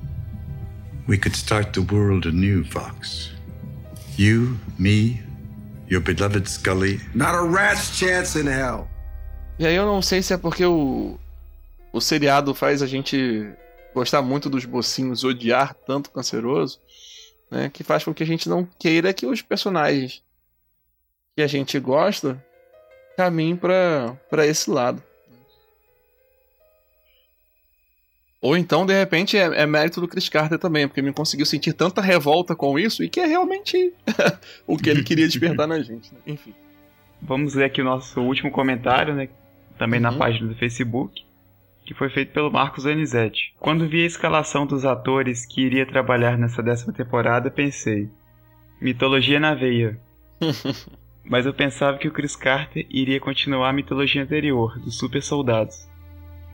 We 1.07 1.17
could 1.17 1.37
start 1.37 1.73
the 1.73 1.83
world 1.83 2.27
anew, 2.27 2.65
Fox. 2.65 3.31
You, 4.17 4.59
me, 4.79 5.21
your 5.89 6.01
beloved 6.01 6.49
Scully. 6.49 7.01
Not 7.15 7.35
a 7.35 7.43
rat's 7.43 7.97
chance 7.97 8.37
in 8.37 8.47
hell. 8.47 8.89
E 9.59 9.67
aí 9.67 9.75
eu 9.77 9.85
não 9.85 10.01
sei 10.03 10.23
se 10.23 10.33
é 10.33 10.37
porque 10.37 10.65
o 10.65 11.19
o 11.93 12.01
seriado 12.01 12.55
faz 12.55 12.83
a 12.83 12.87
gente 12.87 13.49
gostar 13.95 14.23
muito 14.23 14.49
dos 14.49 14.65
mocinhos, 14.65 15.25
odiar 15.25 15.75
tanto 15.75 16.09
o 16.09 16.11
canceroso, 16.11 16.79
né? 17.51 17.71
Que 17.71 17.83
faz 17.83 18.05
com 18.05 18.15
que 18.15 18.23
a 18.23 18.27
gente 18.27 18.49
não 18.49 18.67
queira 18.79 19.13
que 19.13 19.27
os 19.27 19.43
personagens 19.43 20.23
que 21.37 21.43
a 21.43 21.47
gente 21.47 21.79
gosta 21.79 22.45
caminhem 23.17 23.57
para 23.57 24.47
esse 24.47 24.71
lado. 24.71 25.03
Ou 28.43 28.57
então, 28.57 28.87
de 28.87 28.95
repente, 28.95 29.37
é, 29.37 29.43
é, 29.43 29.67
mérito 29.67 30.01
do 30.01 30.09
Chris 30.09 30.29
Carter 30.29 30.59
também, 30.59 30.89
porque 30.89 31.03
me 31.03 31.13
conseguiu 31.13 31.45
sentir 31.45 31.75
tanta 31.75 32.01
revolta 32.01 32.57
com 32.57 32.79
isso 32.79 33.05
e 33.05 33.09
que 33.09 33.21
é 33.21 33.27
realmente 33.27 33.93
o 34.67 34.79
que 34.79 34.89
ele 34.89 35.03
queria 35.03 35.27
despertar 35.27 35.67
na 35.67 35.83
gente. 35.83 36.13
Né? 36.15 36.21
Enfim. 36.27 36.55
Vamos 37.21 37.53
ler 37.53 37.67
aqui 37.67 37.83
o 37.83 37.85
nosso 37.85 38.19
último 38.23 38.51
comentário, 38.51 39.15
né? 39.15 39.29
Também 39.77 39.99
uhum. 39.99 40.11
na 40.11 40.13
página 40.17 40.49
do 40.49 40.55
Facebook 40.55 41.23
que 41.91 41.95
foi 41.95 42.09
feito 42.09 42.33
pelo 42.33 42.53
Marcos 42.53 42.85
Donizete. 42.85 43.53
Quando 43.59 43.89
vi 43.89 44.05
a 44.05 44.07
escalação 44.07 44.65
dos 44.65 44.85
atores 44.85 45.45
que 45.45 45.61
iria 45.61 45.85
trabalhar 45.85 46.39
nessa 46.39 46.63
décima 46.63 46.93
temporada, 46.93 47.51
pensei: 47.51 48.09
mitologia 48.81 49.41
na 49.41 49.57
veia. 49.57 49.99
Mas 51.27 51.47
eu 51.47 51.53
pensava 51.53 51.99
que 51.99 52.07
o 52.07 52.13
Chris 52.13 52.37
Carter 52.37 52.87
iria 52.89 53.19
continuar 53.19 53.71
a 53.71 53.73
mitologia 53.73 54.23
anterior, 54.23 54.79
dos 54.79 54.99
super 54.99 55.21
soldados, 55.21 55.89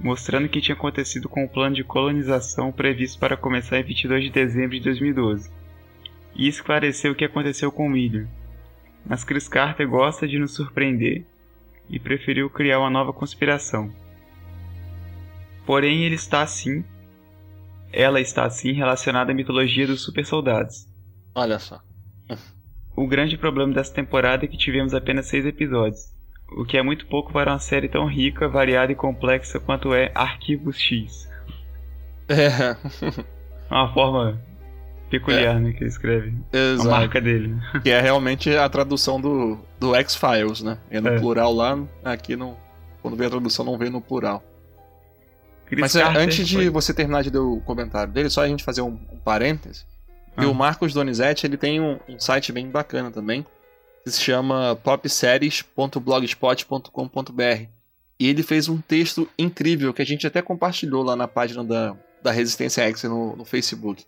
mostrando 0.00 0.46
o 0.46 0.48
que 0.48 0.62
tinha 0.62 0.74
acontecido 0.74 1.28
com 1.28 1.44
o 1.44 1.48
plano 1.48 1.74
de 1.74 1.84
colonização 1.84 2.72
previsto 2.72 3.20
para 3.20 3.36
começar 3.36 3.78
em 3.78 3.84
22 3.84 4.24
de 4.24 4.30
dezembro 4.30 4.78
de 4.78 4.84
2012, 4.84 5.52
e 6.34 6.48
esclareceu 6.48 7.12
o 7.12 7.14
que 7.14 7.26
aconteceu 7.26 7.70
com 7.70 7.92
William. 7.92 8.26
Mas 9.04 9.22
Chris 9.22 9.48
Carter 9.48 9.86
gosta 9.86 10.26
de 10.26 10.38
nos 10.38 10.54
surpreender 10.54 11.26
e 11.90 11.98
preferiu 11.98 12.48
criar 12.48 12.78
uma 12.78 12.88
nova 12.88 13.12
conspiração. 13.12 13.92
Porém, 15.66 16.04
ele 16.04 16.14
está 16.14 16.42
assim. 16.42 16.84
Ela 17.92 18.20
está 18.20 18.44
assim 18.44 18.72
relacionada 18.72 19.32
à 19.32 19.34
mitologia 19.34 19.86
dos 19.86 20.02
super 20.02 20.24
soldados. 20.24 20.88
Olha 21.34 21.58
só. 21.58 21.80
o 22.96 23.06
grande 23.06 23.36
problema 23.36 23.74
dessa 23.74 23.92
temporada 23.92 24.44
é 24.44 24.48
que 24.48 24.56
tivemos 24.56 24.94
apenas 24.94 25.26
seis 25.26 25.44
episódios, 25.44 26.00
o 26.56 26.64
que 26.64 26.78
é 26.78 26.82
muito 26.82 27.06
pouco 27.06 27.32
para 27.32 27.52
uma 27.52 27.58
série 27.58 27.88
tão 27.88 28.06
rica, 28.06 28.48
variada 28.48 28.92
e 28.92 28.94
complexa 28.94 29.60
quanto 29.60 29.92
é 29.92 30.10
Arquivos 30.14 30.78
X. 30.78 31.28
É. 32.28 32.76
Uma 33.70 33.92
forma 33.92 34.40
peculiar, 35.10 35.56
é. 35.56 35.58
né, 35.58 35.72
que 35.72 35.82
ele 35.82 35.90
escreve. 35.90 36.34
Exato. 36.52 36.88
A 36.88 36.92
marca 36.92 37.20
dele. 37.20 37.56
Que 37.82 37.90
é 37.90 38.00
realmente 38.00 38.54
a 38.54 38.68
tradução 38.68 39.20
do, 39.20 39.58
do 39.78 39.94
X-Files, 39.94 40.62
né? 40.62 40.78
É 40.90 41.00
no 41.00 41.08
é. 41.08 41.18
plural 41.18 41.52
lá, 41.52 41.78
aqui 42.04 42.36
não. 42.36 42.56
Quando 43.02 43.16
vem 43.16 43.26
a 43.26 43.30
tradução 43.30 43.64
não 43.64 43.78
vem 43.78 43.90
no 43.90 44.00
plural. 44.00 44.42
Chris 45.66 45.80
Mas 45.80 45.92
Carter 45.92 46.22
antes 46.22 46.46
de 46.46 46.56
foi. 46.56 46.70
você 46.70 46.94
terminar 46.94 47.22
de 47.22 47.30
ler 47.30 47.38
o 47.38 47.60
comentário 47.60 48.12
dele, 48.12 48.30
só 48.30 48.42
a 48.42 48.48
gente 48.48 48.62
fazer 48.62 48.82
um, 48.82 48.98
um 49.12 49.18
parêntese. 49.18 49.84
Ah. 50.36 50.44
E 50.44 50.46
o 50.46 50.54
Marcos 50.54 50.92
Donizete, 50.92 51.44
ele 51.46 51.56
tem 51.56 51.80
um, 51.80 51.98
um, 52.08 52.20
site 52.20 52.52
bem 52.52 52.68
bacana 52.68 53.10
também, 53.10 53.44
que 54.04 54.10
se 54.10 54.20
chama 54.20 54.76
popseries.blogspot.com.br. 54.76 57.66
E 58.18 58.28
ele 58.28 58.42
fez 58.42 58.66
um 58.68 58.78
texto 58.78 59.28
incrível 59.38 59.92
que 59.92 60.00
a 60.00 60.06
gente 60.06 60.26
até 60.26 60.40
compartilhou 60.40 61.02
lá 61.02 61.14
na 61.16 61.28
página 61.28 61.62
da, 61.64 61.94
da 62.22 62.30
Resistência 62.30 62.82
X 62.84 63.02
no, 63.02 63.36
no 63.36 63.44
Facebook. 63.44 64.06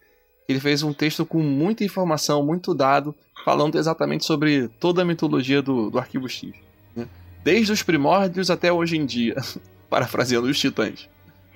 Ele 0.49 0.61
fez 0.61 0.83
um 0.83 0.95
texto 0.95 1.27
com 1.27 1.43
muita 1.43 1.85
informação, 1.85 2.43
muito 2.45 2.73
dado, 2.73 3.15
falando 3.45 3.77
exatamente 3.77 4.25
sobre 4.25 4.69
toda 4.81 5.03
a 5.03 5.05
mitologia 5.05 5.61
do, 5.61 5.91
do 5.91 5.99
Arquivo 5.99 6.29
X. 6.29 6.53
Né? 6.97 7.07
Desde 7.45 7.73
os 7.73 7.83
primórdios 7.83 8.51
até 8.51 8.73
hoje 8.73 8.97
em 8.97 9.05
dia, 9.05 9.37
parafraseando 9.91 10.49
os 10.49 10.59
titãs. 10.59 11.07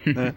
Né? 0.06 0.34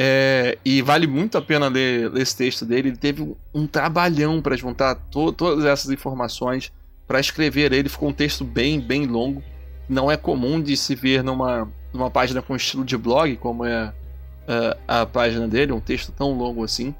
É, 0.00 0.56
e 0.64 0.80
vale 0.80 1.08
muito 1.08 1.36
a 1.36 1.42
pena 1.42 1.66
ler, 1.66 2.08
ler, 2.12 2.22
esse 2.22 2.36
texto 2.36 2.64
dele. 2.64 2.90
Ele 2.90 2.96
teve 2.96 3.34
um 3.52 3.66
trabalhão 3.66 4.40
para 4.40 4.56
juntar 4.56 4.94
to, 4.94 5.32
todas 5.32 5.64
essas 5.64 5.90
informações 5.90 6.72
para 7.04 7.18
escrever 7.18 7.72
ele, 7.72 7.88
ficou 7.88 8.10
um 8.10 8.12
texto 8.12 8.44
bem, 8.44 8.80
bem 8.80 9.06
longo. 9.06 9.42
Não 9.88 10.08
é 10.08 10.16
comum 10.16 10.60
de 10.60 10.76
se 10.76 10.94
ver 10.94 11.24
numa, 11.24 11.68
numa 11.92 12.08
página 12.10 12.40
com 12.40 12.54
estilo 12.54 12.84
de 12.84 12.96
blog, 12.96 13.36
como 13.38 13.64
é 13.64 13.88
uh, 13.88 14.78
a 14.86 15.04
página 15.04 15.48
dele, 15.48 15.72
um 15.72 15.80
texto 15.80 16.12
tão 16.12 16.32
longo 16.32 16.62
assim. 16.62 16.94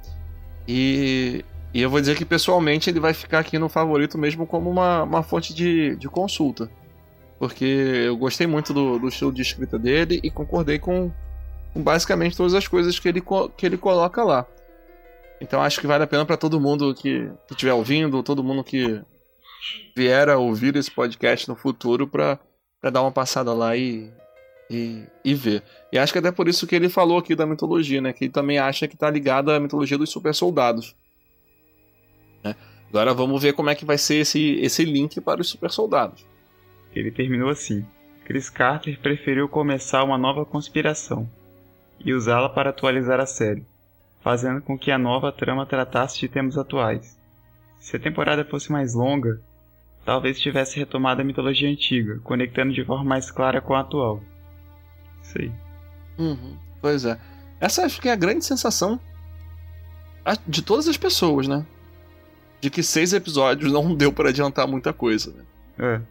E, 0.66 1.44
e, 1.72 1.80
eu 1.80 1.88
vou 1.88 2.00
dizer 2.00 2.16
que 2.16 2.24
pessoalmente 2.24 2.90
ele 2.90 2.98
vai 2.98 3.14
ficar 3.14 3.38
aqui 3.38 3.58
no 3.58 3.68
favorito 3.68 4.18
mesmo 4.18 4.46
como 4.46 4.68
uma, 4.68 5.04
uma 5.04 5.22
fonte 5.22 5.54
de, 5.54 5.94
de 5.96 6.08
consulta. 6.08 6.70
Porque 7.38 7.64
eu 7.64 8.16
gostei 8.16 8.46
muito 8.46 8.74
do, 8.74 8.98
do 8.98 9.08
estilo 9.08 9.32
de 9.32 9.42
escrita 9.42 9.78
dele 9.78 10.18
e 10.22 10.30
concordei 10.30 10.78
com, 10.80 11.12
com 11.72 11.82
basicamente 11.82 12.36
todas 12.36 12.54
as 12.54 12.66
coisas 12.66 12.98
que 12.98 13.08
ele, 13.08 13.22
que 13.56 13.66
ele 13.66 13.76
coloca 13.76 14.22
lá. 14.22 14.46
Então 15.40 15.62
acho 15.62 15.80
que 15.80 15.86
vale 15.86 16.04
a 16.04 16.06
pena 16.06 16.26
para 16.26 16.36
todo 16.36 16.60
mundo 16.60 16.94
que 16.94 17.30
estiver 17.50 17.72
ouvindo, 17.72 18.22
todo 18.22 18.42
mundo 18.42 18.64
que 18.64 19.00
vier 19.96 20.28
a 20.28 20.38
ouvir 20.38 20.76
esse 20.76 20.90
podcast 20.90 21.48
no 21.48 21.54
futuro 21.54 22.06
para 22.06 22.38
dar 22.90 23.02
uma 23.02 23.12
passada 23.12 23.52
lá 23.52 23.76
e, 23.76 24.10
e, 24.70 25.04
e, 25.24 25.34
ver. 25.34 25.62
E 25.92 25.98
acho 25.98 26.12
que 26.12 26.18
até 26.18 26.32
por 26.32 26.48
isso 26.48 26.66
que 26.66 26.74
ele 26.74 26.88
falou 26.88 27.18
aqui 27.18 27.34
da 27.34 27.46
mitologia, 27.46 28.00
né? 28.00 28.12
Que 28.12 28.24
ele 28.24 28.32
também 28.32 28.58
acha 28.58 28.88
que 28.88 28.96
tá 28.96 29.08
ligado 29.10 29.50
à 29.50 29.60
mitologia 29.60 29.98
dos 29.98 30.10
super 30.10 30.34
soldados. 30.34 30.96
Né? 32.42 32.56
Agora 32.88 33.14
vamos 33.14 33.40
ver 33.40 33.52
como 33.52 33.70
é 33.70 33.74
que 33.74 33.84
vai 33.84 33.98
ser 33.98 34.16
esse, 34.16 34.58
esse 34.60 34.84
link 34.84 35.20
para 35.20 35.40
os 35.40 35.48
super 35.48 35.70
soldados. 35.70 36.26
Ele 36.94 37.10
terminou 37.10 37.50
assim. 37.50 37.86
Chris 38.24 38.50
Carter 38.50 38.98
preferiu 39.00 39.48
começar 39.48 40.02
uma 40.02 40.18
nova 40.18 40.44
conspiração 40.44 41.28
e 42.04 42.12
usá-la 42.12 42.48
para 42.48 42.70
atualizar 42.70 43.20
a 43.20 43.26
série 43.26 43.66
fazendo 44.28 44.60
com 44.60 44.78
que 44.78 44.90
a 44.90 44.98
nova 44.98 45.32
trama 45.32 45.66
tratasse 45.66 46.18
de 46.18 46.28
temas 46.28 46.58
atuais. 46.58 47.18
Se 47.80 47.96
a 47.96 47.98
temporada 47.98 48.44
fosse 48.44 48.70
mais 48.70 48.94
longa, 48.94 49.40
talvez 50.04 50.38
tivesse 50.38 50.78
retomado 50.78 51.22
a 51.22 51.24
mitologia 51.24 51.68
antiga, 51.68 52.18
conectando 52.20 52.72
de 52.72 52.84
forma 52.84 53.04
mais 53.04 53.30
clara 53.30 53.60
com 53.60 53.74
a 53.74 53.80
atual. 53.80 54.22
Isso 55.22 55.38
aí. 55.38 55.52
Uhum, 56.18 56.56
pois 56.80 57.04
é. 57.04 57.18
Essa 57.60 57.84
acho 57.84 58.00
que 58.00 58.08
é 58.08 58.12
a 58.12 58.16
grande 58.16 58.44
sensação 58.44 59.00
de 60.46 60.60
todas 60.60 60.88
as 60.88 60.96
pessoas, 60.96 61.48
né? 61.48 61.64
De 62.60 62.68
que 62.68 62.82
seis 62.82 63.12
episódios 63.12 63.70
não 63.72 63.94
deu 63.94 64.12
para 64.12 64.28
adiantar 64.28 64.66
muita 64.66 64.92
coisa, 64.92 65.32
né? 65.32 66.02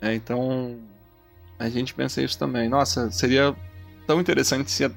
É. 0.00 0.08
é. 0.08 0.14
Então, 0.14 0.78
a 1.58 1.68
gente 1.68 1.92
pensa 1.92 2.22
isso 2.22 2.38
também. 2.38 2.68
Nossa, 2.68 3.10
seria 3.10 3.54
tão 4.10 4.20
interessante 4.20 4.72
se 4.72 4.90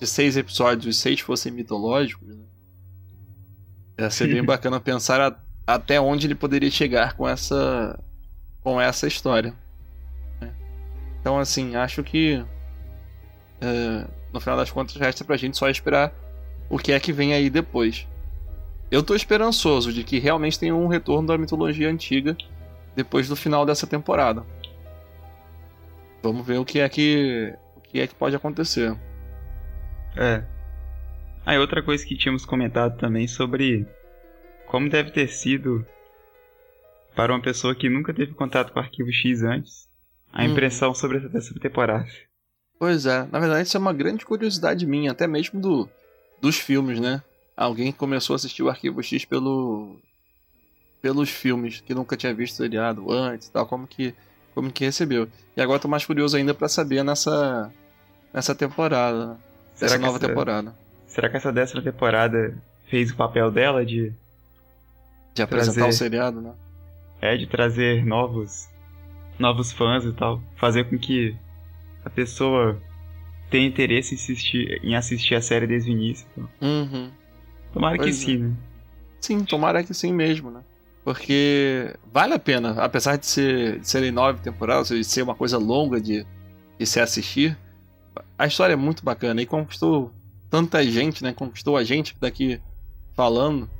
de 0.00 0.06
seis 0.06 0.36
episódios, 0.36 0.96
os 0.96 1.00
seis 1.00 1.20
fossem 1.20 1.52
mitológicos, 1.52 2.26
né? 2.26 2.44
Ia 4.00 4.10
ser 4.10 4.26
bem 4.26 4.42
bacana 4.44 4.80
pensar 4.80 5.20
a, 5.20 5.36
até 5.64 6.00
onde 6.00 6.26
ele 6.26 6.34
poderia 6.34 6.70
chegar 6.70 7.12
com 7.12 7.28
essa 7.28 7.96
com 8.60 8.80
essa 8.80 9.06
história. 9.06 9.54
Né? 10.40 10.52
Então, 11.20 11.38
assim, 11.38 11.76
acho 11.76 12.02
que 12.02 12.44
é, 13.60 14.04
no 14.32 14.40
final 14.40 14.56
das 14.56 14.72
contas 14.72 14.96
resta 14.96 15.24
pra 15.24 15.36
gente 15.36 15.56
só 15.56 15.68
esperar 15.68 16.12
o 16.68 16.78
que 16.78 16.90
é 16.90 16.98
que 16.98 17.12
vem 17.12 17.32
aí 17.32 17.48
depois. 17.48 18.08
Eu 18.90 19.04
tô 19.04 19.14
esperançoso 19.14 19.92
de 19.92 20.02
que 20.02 20.18
realmente 20.18 20.58
tenha 20.58 20.74
um 20.74 20.88
retorno 20.88 21.28
da 21.28 21.38
mitologia 21.38 21.88
antiga 21.88 22.36
depois 22.96 23.28
do 23.28 23.36
final 23.36 23.64
dessa 23.64 23.86
temporada. 23.86 24.44
Vamos 26.20 26.44
ver 26.44 26.58
o 26.58 26.64
que 26.64 26.80
é 26.80 26.88
que 26.88 27.54
que 27.88 28.00
é 28.00 28.06
que 28.06 28.14
pode 28.14 28.36
acontecer. 28.36 28.96
É. 30.16 30.44
Aí 31.44 31.56
ah, 31.56 31.60
outra 31.60 31.82
coisa 31.82 32.04
que 32.04 32.16
tínhamos 32.16 32.44
comentado 32.44 32.98
também 32.98 33.26
sobre 33.26 33.86
como 34.66 34.88
deve 34.88 35.10
ter 35.10 35.28
sido 35.28 35.86
para 37.14 37.32
uma 37.32 37.40
pessoa 37.40 37.74
que 37.74 37.88
nunca 37.88 38.12
teve 38.12 38.34
contato 38.34 38.72
com 38.72 38.78
o 38.78 38.82
Arquivo 38.82 39.10
X 39.10 39.42
antes 39.42 39.88
a 40.32 40.42
uhum. 40.42 40.50
impressão 40.50 40.90
hum. 40.90 40.94
sobre 40.94 41.30
essa 41.34 41.54
temporada. 41.58 42.06
Pois 42.78 43.06
é, 43.06 43.26
na 43.32 43.40
verdade 43.40 43.66
isso 43.66 43.76
é 43.76 43.80
uma 43.80 43.92
grande 43.92 44.24
curiosidade 44.24 44.86
minha, 44.86 45.10
até 45.10 45.26
mesmo 45.26 45.60
do, 45.60 45.88
dos 46.40 46.58
filmes, 46.58 47.00
né? 47.00 47.22
Alguém 47.56 47.90
começou 47.90 48.34
a 48.34 48.36
assistir 48.36 48.62
o 48.62 48.68
Arquivo 48.68 49.02
X 49.02 49.24
pelo 49.24 49.98
pelos 51.00 51.30
filmes, 51.30 51.80
que 51.80 51.94
nunca 51.94 52.16
tinha 52.16 52.34
visto 52.34 52.56
seriado 52.56 53.10
antes, 53.10 53.48
tal, 53.48 53.66
como 53.66 53.86
que 53.86 54.14
como 54.58 54.72
que 54.72 54.84
recebeu. 54.84 55.28
E 55.56 55.62
agora 55.62 55.78
tô 55.78 55.86
mais 55.86 56.04
curioso 56.04 56.36
ainda 56.36 56.52
para 56.52 56.68
saber 56.68 57.04
nessa 57.04 57.72
nessa 58.34 58.56
temporada. 58.56 59.38
Será 59.76 59.92
essa 59.92 59.98
nova 59.98 60.18
essa, 60.18 60.26
temporada. 60.26 60.74
Será 61.06 61.28
que 61.28 61.36
essa 61.36 61.52
décima 61.52 61.80
temporada 61.80 62.60
fez 62.88 63.12
o 63.12 63.16
papel 63.16 63.52
dela 63.52 63.86
de. 63.86 64.12
De 65.32 65.42
apresentar 65.42 65.74
trazer, 65.74 65.90
o 65.90 65.92
seriado, 65.92 66.40
né? 66.40 66.52
É, 67.20 67.36
de 67.36 67.46
trazer 67.46 68.04
novos. 68.04 68.68
novos 69.38 69.70
fãs 69.70 70.04
e 70.04 70.12
tal. 70.12 70.42
Fazer 70.56 70.90
com 70.90 70.98
que 70.98 71.36
a 72.04 72.10
pessoa 72.10 72.76
tenha 73.48 73.64
interesse 73.64 74.16
em 74.16 74.18
assistir, 74.18 74.80
em 74.82 74.96
assistir 74.96 75.36
a 75.36 75.40
série 75.40 75.68
desde 75.68 75.88
o 75.88 75.92
início. 75.92 76.26
Então. 76.32 76.48
Uhum. 76.60 77.12
Tomara 77.72 77.96
pois 77.96 78.16
que 78.16 78.22
é. 78.24 78.26
sim, 78.26 78.42
né? 78.42 78.56
Sim, 79.20 79.44
tomara 79.44 79.84
que 79.84 79.94
sim 79.94 80.12
mesmo, 80.12 80.50
né? 80.50 80.62
Porque 81.08 81.94
vale 82.12 82.34
a 82.34 82.38
pena, 82.38 82.72
apesar 82.82 83.16
de, 83.16 83.24
ser, 83.24 83.78
de 83.80 83.88
serem 83.88 84.12
nove 84.12 84.40
temporadas, 84.40 84.88
de 84.88 85.02
ser 85.02 85.22
uma 85.22 85.34
coisa 85.34 85.56
longa 85.56 85.98
de, 85.98 86.26
de 86.78 86.84
se 86.84 87.00
assistir, 87.00 87.56
a 88.38 88.46
história 88.46 88.74
é 88.74 88.76
muito 88.76 89.02
bacana 89.02 89.40
e 89.40 89.46
conquistou 89.46 90.12
tanta 90.50 90.84
gente, 90.84 91.24
né? 91.24 91.32
Conquistou 91.32 91.78
a 91.78 91.82
gente 91.82 92.14
daqui 92.20 92.60
falando. 93.16 93.70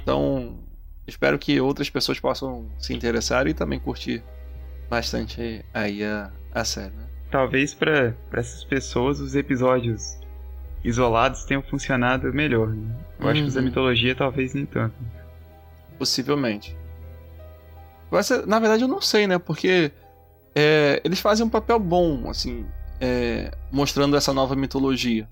Então, 0.00 0.60
espero 1.08 1.36
que 1.40 1.60
outras 1.60 1.90
pessoas 1.90 2.20
possam 2.20 2.70
se 2.78 2.94
interessar 2.94 3.48
e 3.48 3.52
também 3.52 3.80
curtir 3.80 4.22
bastante 4.88 5.64
aí 5.74 6.04
a, 6.04 6.30
a 6.54 6.64
série, 6.64 6.94
né? 6.94 7.08
Talvez 7.32 7.74
para 7.74 8.14
essas 8.32 8.62
pessoas 8.62 9.18
os 9.18 9.34
episódios 9.34 10.20
isolados 10.84 11.44
tenham 11.46 11.64
funcionado 11.64 12.32
melhor. 12.32 12.68
Né? 12.68 12.94
Eu 13.18 13.24
uhum. 13.24 13.32
acho 13.32 13.40
que 13.40 13.48
os 13.48 13.54
da 13.54 13.60
uhum. 13.60 13.66
mitologia 13.66 14.14
talvez 14.14 14.54
nem 14.54 14.66
tanto. 14.66 14.94
Possivelmente. 15.98 16.76
na 18.46 18.58
verdade 18.58 18.82
eu 18.82 18.88
não 18.88 19.00
sei, 19.00 19.26
né? 19.26 19.38
Porque 19.38 19.90
é, 20.54 21.00
eles 21.04 21.20
fazem 21.20 21.44
um 21.44 21.50
papel 21.50 21.78
bom, 21.78 22.28
assim 22.30 22.66
é, 23.00 23.52
mostrando 23.70 24.16
essa 24.16 24.32
nova 24.32 24.54
mitologia. 24.54 25.28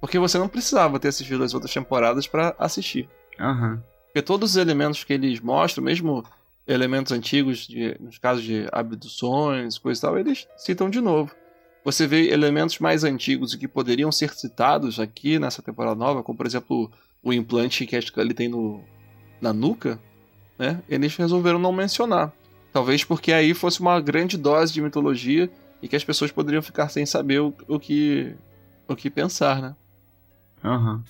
Porque 0.00 0.18
você 0.18 0.38
não 0.38 0.48
precisava 0.48 0.98
ter 0.98 1.08
assistido 1.08 1.42
as 1.42 1.54
outras 1.54 1.72
temporadas 1.72 2.26
para 2.26 2.54
assistir. 2.58 3.08
Uhum. 3.38 3.80
Porque 4.06 4.22
todos 4.22 4.52
os 4.52 4.56
elementos 4.56 5.02
que 5.04 5.12
eles 5.12 5.40
mostram, 5.40 5.84
mesmo 5.84 6.24
elementos 6.66 7.12
antigos, 7.12 7.66
de, 7.66 7.96
nos 7.98 8.18
casos 8.18 8.44
de 8.44 8.66
abduções, 8.70 9.78
coisa 9.78 9.98
e 9.98 10.02
tal, 10.02 10.18
eles 10.18 10.46
citam 10.56 10.88
de 10.88 11.00
novo. 11.00 11.32
Você 11.84 12.06
vê 12.06 12.28
elementos 12.30 12.78
mais 12.78 13.02
antigos 13.02 13.54
e 13.54 13.58
que 13.58 13.66
poderiam 13.66 14.12
ser 14.12 14.32
citados 14.34 15.00
aqui 15.00 15.38
nessa 15.38 15.62
temporada 15.62 15.96
nova, 15.96 16.22
como 16.22 16.36
por 16.36 16.46
exemplo 16.46 16.90
o 17.22 17.32
implante 17.32 17.86
que 17.86 17.96
ele 18.16 18.34
tem 18.34 18.48
no, 18.48 18.82
na 19.40 19.52
nuca, 19.52 19.98
né? 20.58 20.82
Eles 20.88 21.16
resolveram 21.16 21.58
não 21.58 21.72
mencionar. 21.72 22.32
Talvez 22.72 23.04
porque 23.04 23.32
aí 23.32 23.54
fosse 23.54 23.80
uma 23.80 24.00
grande 24.00 24.36
dose 24.36 24.72
de 24.72 24.82
mitologia 24.82 25.50
e 25.82 25.88
que 25.88 25.96
as 25.96 26.04
pessoas 26.04 26.32
poderiam 26.32 26.62
ficar 26.62 26.88
sem 26.88 27.06
saber 27.06 27.40
o, 27.40 27.54
o 27.66 27.78
que 27.78 28.34
o 28.86 28.96
que 28.96 29.10
pensar, 29.10 29.60
né? 29.60 29.74
Aham. 30.64 30.94
Uhum. 30.94 31.02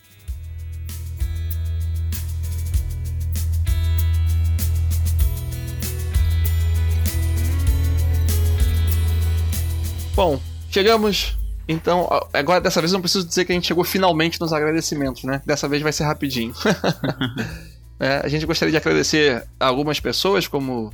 Bom, 10.19 10.41
chegamos. 10.69 11.39
Então, 11.69 12.09
agora 12.33 12.61
dessa 12.61 12.81
vez 12.81 12.91
eu 12.91 12.97
não 12.97 13.03
preciso 13.03 13.25
dizer 13.25 13.45
que 13.45 13.53
a 13.53 13.55
gente 13.55 13.69
chegou 13.69 13.85
finalmente 13.85 14.41
nos 14.41 14.53
agradecimentos, 14.53 15.23
né? 15.23 15.41
Dessa 15.47 15.69
vez 15.69 15.81
vai 15.81 15.93
ser 15.93 16.03
rapidinho. 16.03 16.53
é, 18.01 18.21
a 18.23 18.29
gente 18.29 18.47
gostaria 18.47 18.71
de 18.71 18.77
agradecer 18.77 19.45
algumas 19.59 19.99
pessoas, 19.99 20.47
como, 20.47 20.93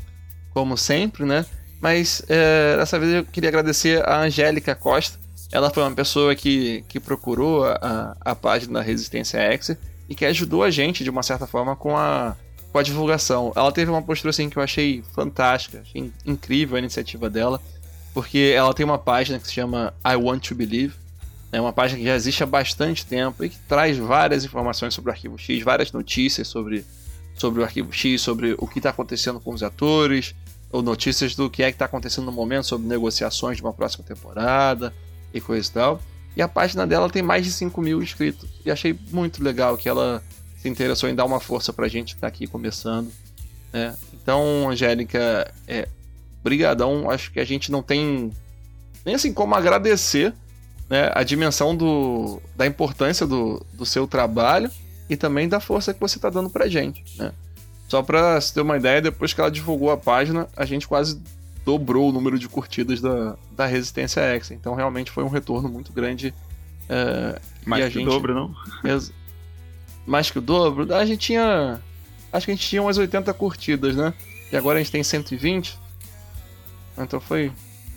como 0.53 0.77
sempre, 0.77 1.25
né? 1.25 1.45
Mas 1.81 2.23
é, 2.29 2.77
dessa 2.77 2.99
vez 2.99 3.13
eu 3.13 3.25
queria 3.25 3.51
agradecer 3.51 4.03
a 4.09 4.21
Angélica 4.21 4.75
Costa. 4.75 5.19
Ela 5.53 5.71
foi 5.71 5.83
uma 5.83 5.93
pessoa 5.93 6.35
que, 6.35 6.83
que 6.89 6.99
procurou 6.99 7.65
a, 7.67 8.17
a 8.21 8.35
página 8.35 8.75
da 8.75 8.83
Resistência 8.83 9.39
X 9.39 9.77
e 10.09 10.15
que 10.15 10.25
ajudou 10.25 10.65
a 10.65 10.71
gente, 10.71 11.05
de 11.05 11.11
uma 11.11 11.23
certa 11.23 11.47
forma, 11.47 11.77
com 11.77 11.97
a, 11.97 12.35
com 12.73 12.79
a 12.79 12.83
divulgação. 12.83 13.53
Ela 13.55 13.71
teve 13.71 13.91
uma 13.91 14.03
postura 14.03 14.31
assim 14.31 14.49
que 14.49 14.57
eu 14.57 14.63
achei 14.63 15.05
fantástica, 15.15 15.83
achei 15.83 16.11
incrível 16.25 16.77
a 16.77 16.79
iniciativa 16.79 17.29
dela, 17.29 17.61
porque 18.13 18.53
ela 18.57 18.73
tem 18.73 18.85
uma 18.85 18.99
página 18.99 19.39
que 19.39 19.47
se 19.47 19.53
chama 19.53 19.93
I 20.07 20.17
Want 20.17 20.49
to 20.49 20.55
Believe. 20.55 20.95
É 21.55 21.61
uma 21.61 21.73
página 21.73 22.01
que 22.01 22.05
já 22.05 22.17
existe 22.17 22.43
há 22.43 22.47
bastante 22.47 23.07
tempo 23.07 23.45
e 23.45 23.49
que 23.49 23.57
traz 23.69 23.97
várias 23.97 24.45
informações 24.45 24.93
sobre 24.93 25.11
o 25.11 25.13
Arquivo 25.13 25.39
X, 25.39 25.63
várias 25.63 25.93
notícias 25.93 26.49
sobre, 26.49 26.85
sobre 27.37 27.61
o 27.61 27.65
Arquivo 27.65 27.93
X, 27.93 28.21
sobre 28.21 28.57
o 28.59 28.67
que 28.67 28.81
está 28.81 28.91
acontecendo 28.91 29.39
com 29.39 29.55
os 29.55 29.63
atores, 29.63 30.35
ou 30.73 30.83
notícias 30.83 31.37
do 31.37 31.49
que 31.49 31.63
é 31.63 31.71
que 31.71 31.77
está 31.77 31.85
acontecendo 31.85 32.25
no 32.25 32.33
momento 32.33 32.67
sobre 32.67 32.89
negociações 32.89 33.57
de 33.57 33.63
uma 33.63 33.73
próxima 33.73 34.05
temporada 34.05 34.93
e 35.33 35.41
coisa 35.41 35.69
e 35.69 35.73
tal. 35.73 36.03
E 36.37 36.43
a 36.43 36.49
página 36.49 36.89
dela 36.89 37.09
tem 37.09 37.23
mais 37.23 37.45
de 37.45 37.53
5 37.53 37.81
mil 37.81 38.03
inscritos. 38.03 38.51
E 38.67 38.71
achei 38.73 38.99
muito 39.13 39.41
legal 39.41 39.77
que 39.77 39.89
ela 39.89 40.21
se 40.59 40.69
interessou 40.69 41.09
em 41.09 41.15
dar 41.15 41.25
uma 41.25 41.39
força 41.39 41.73
pra 41.73 41.87
gente 41.87 42.17
que 42.17 42.21
tá 42.21 42.27
aqui 42.27 42.49
começando. 42.49 43.13
Né? 43.73 43.95
Então, 44.13 44.69
Angélica, 44.69 45.55
é, 45.69 45.87
brigadão. 46.43 47.09
Acho 47.09 47.31
que 47.31 47.39
a 47.39 47.45
gente 47.45 47.71
não 47.71 47.81
tem 47.81 48.33
nem 49.07 49.15
assim 49.15 49.33
como 49.33 49.55
agradecer 49.55 50.35
né, 50.95 51.11
a 51.13 51.25
dimensão 51.25 51.75
do, 51.75 52.41
da 52.55 52.65
importância 52.65 53.27
do, 53.27 53.61
do 53.73 53.85
seu 53.85 54.07
trabalho 54.07 54.71
e 55.11 55.17
também 55.17 55.49
da 55.49 55.59
força 55.59 55.93
que 55.93 55.99
você 55.99 56.19
está 56.19 56.31
dando 56.31 56.49
pra 56.49 56.69
gente. 56.69 57.03
Né? 57.19 57.33
Só 57.89 58.01
pra 58.01 58.41
se 58.41 58.55
ter 58.55 58.61
uma 58.61 58.77
ideia, 58.77 59.03
depois 59.03 59.35
que 59.35 59.41
ela 59.41 59.51
divulgou 59.51 59.91
a 59.91 59.97
página, 59.97 60.47
a 60.57 60.65
gente 60.65 60.87
quase 60.87 61.21
dobrou 61.65 62.11
o 62.11 62.13
número 62.13 62.39
de 62.39 62.49
curtidas 62.49 63.01
da, 63.01 63.35
da 63.51 63.67
Resistência 63.67 64.21
X. 64.21 64.53
Então 64.53 64.77
realmente 64.77 65.11
foi 65.11 65.25
um 65.25 65.29
retorno 65.29 65.69
muito 65.69 65.93
grande. 65.93 66.33
É, 66.89 67.41
Mais 67.67 67.87
que 67.87 67.99
gente... 67.99 68.09
o 68.09 68.11
dobro, 68.13 68.33
não? 68.33 68.55
Mais 70.07 70.31
que 70.31 70.39
o 70.39 70.43
dobro? 70.43 70.95
A 70.95 71.05
gente 71.05 71.19
tinha. 71.19 71.81
Acho 72.33 72.47
que 72.47 72.53
a 72.53 72.55
gente 72.55 72.69
tinha 72.69 72.81
umas 72.81 72.99
80 72.99 73.35
curtidas, 73.35 73.97
né? 73.97 74.15
E 74.53 74.57
agora 74.57 74.79
a 74.79 74.83
gente 74.83 74.93
tem 74.93 75.03
120. 75.03 75.77
Então 76.97 77.19
foi. 77.19 77.51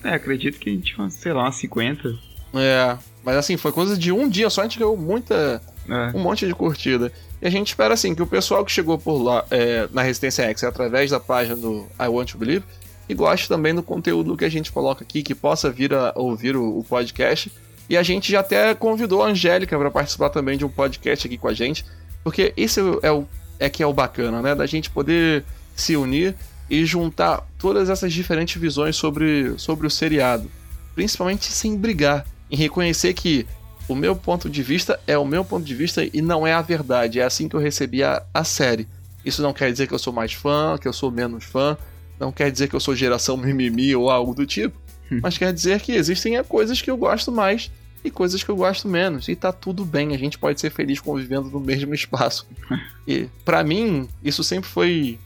É, 0.03 0.15
acredito 0.15 0.57
que 0.57 0.71
a 0.71 0.73
gente 0.73 0.95
tinha, 0.95 1.07
sei 1.11 1.31
lá, 1.31 1.43
umas 1.43 1.57
50. 1.57 2.26
É. 2.59 2.97
Mas 3.23 3.35
assim, 3.37 3.57
foi 3.57 3.71
coisa 3.71 3.97
de 3.97 4.11
um 4.11 4.29
dia 4.29 4.49
só, 4.49 4.61
a 4.61 4.63
gente 4.63 4.79
ganhou 4.79 4.95
muita. 4.95 5.61
É. 5.89 6.17
um 6.17 6.19
monte 6.19 6.45
de 6.45 6.53
curtida. 6.53 7.11
E 7.41 7.47
a 7.47 7.49
gente 7.49 7.67
espera 7.67 7.93
assim 7.93 8.13
que 8.13 8.21
o 8.21 8.27
pessoal 8.27 8.65
que 8.65 8.71
chegou 8.71 8.97
por 8.97 9.21
lá 9.21 9.45
é, 9.49 9.87
na 9.91 10.01
Resistência 10.01 10.43
X 10.45 10.63
através 10.63 11.11
da 11.11 11.19
página 11.19 11.55
do 11.55 11.87
I 11.99 12.07
Want 12.07 12.31
to 12.31 12.37
Believe 12.37 12.63
e 13.07 13.13
goste 13.13 13.47
também 13.47 13.73
do 13.73 13.81
conteúdo 13.81 14.35
que 14.35 14.43
a 14.43 14.49
gente 14.49 14.71
coloca 14.71 15.03
aqui, 15.03 15.23
que 15.23 15.33
possa 15.33 15.69
vir 15.69 15.93
a 15.93 16.11
ouvir 16.15 16.57
o, 16.57 16.79
o 16.79 16.83
podcast. 16.83 17.51
E 17.89 17.95
a 17.95 18.03
gente 18.03 18.29
já 18.29 18.41
até 18.41 18.75
convidou 18.75 19.23
a 19.23 19.27
Angélica 19.27 19.77
para 19.77 19.89
participar 19.89 20.29
também 20.29 20.57
de 20.57 20.65
um 20.65 20.69
podcast 20.69 21.25
aqui 21.25 21.37
com 21.37 21.47
a 21.47 21.53
gente, 21.53 21.85
porque 22.23 22.53
esse 22.57 22.81
é 23.01 23.11
o 23.11 23.25
é 23.59 23.69
que 23.69 23.81
é 23.81 23.87
o 23.87 23.93
bacana, 23.93 24.41
né? 24.41 24.53
Da 24.53 24.65
gente 24.65 24.89
poder 24.89 25.43
se 25.75 25.95
unir 25.95 26.35
e 26.69 26.85
juntar 26.85 27.47
todas 27.57 27.89
essas 27.89 28.11
diferentes 28.13 28.61
visões 28.61 28.95
sobre, 28.95 29.53
sobre 29.57 29.87
o 29.87 29.89
seriado, 29.89 30.49
principalmente 30.93 31.45
sem 31.45 31.77
brigar, 31.77 32.25
em 32.49 32.55
reconhecer 32.55 33.13
que 33.13 33.45
o 33.87 33.95
meu 33.95 34.15
ponto 34.15 34.49
de 34.49 34.61
vista 34.61 34.99
é 35.07 35.17
o 35.17 35.25
meu 35.25 35.45
ponto 35.45 35.65
de 35.65 35.73
vista 35.73 36.07
e 36.11 36.21
não 36.21 36.45
é 36.45 36.53
a 36.53 36.61
verdade. 36.61 37.19
É 37.19 37.23
assim 37.23 37.47
que 37.47 37.55
eu 37.55 37.59
recebi 37.59 38.03
a, 38.03 38.21
a 38.33 38.43
série. 38.43 38.87
Isso 39.23 39.41
não 39.41 39.53
quer 39.53 39.71
dizer 39.71 39.87
que 39.87 39.93
eu 39.93 39.99
sou 39.99 40.13
mais 40.13 40.33
fã, 40.33 40.77
que 40.79 40.87
eu 40.87 40.93
sou 40.93 41.11
menos 41.11 41.43
fã, 41.43 41.77
não 42.19 42.31
quer 42.31 42.51
dizer 42.51 42.67
que 42.67 42.75
eu 42.75 42.79
sou 42.79 42.95
geração 42.95 43.37
mimimi 43.37 43.95
ou 43.95 44.09
algo 44.09 44.33
do 44.33 44.45
tipo, 44.45 44.77
mas 45.21 45.37
quer 45.37 45.53
dizer 45.53 45.81
que 45.81 45.93
existem 45.93 46.41
coisas 46.43 46.81
que 46.81 46.91
eu 46.91 46.97
gosto 46.97 47.31
mais 47.31 47.71
e 48.03 48.11
coisas 48.11 48.43
que 48.43 48.49
eu 48.49 48.55
gosto 48.55 48.87
menos. 48.87 49.27
E 49.27 49.35
tá 49.35 49.51
tudo 49.51 49.85
bem, 49.85 50.13
a 50.13 50.17
gente 50.17 50.37
pode 50.37 50.59
ser 50.59 50.69
feliz 50.69 50.99
convivendo 50.99 51.49
no 51.49 51.59
mesmo 51.59 51.93
espaço. 51.93 52.47
E 53.09 53.29
para 53.45 53.63
mim, 53.63 54.09
isso 54.21 54.43
sempre 54.43 54.69
foi. 54.69 55.17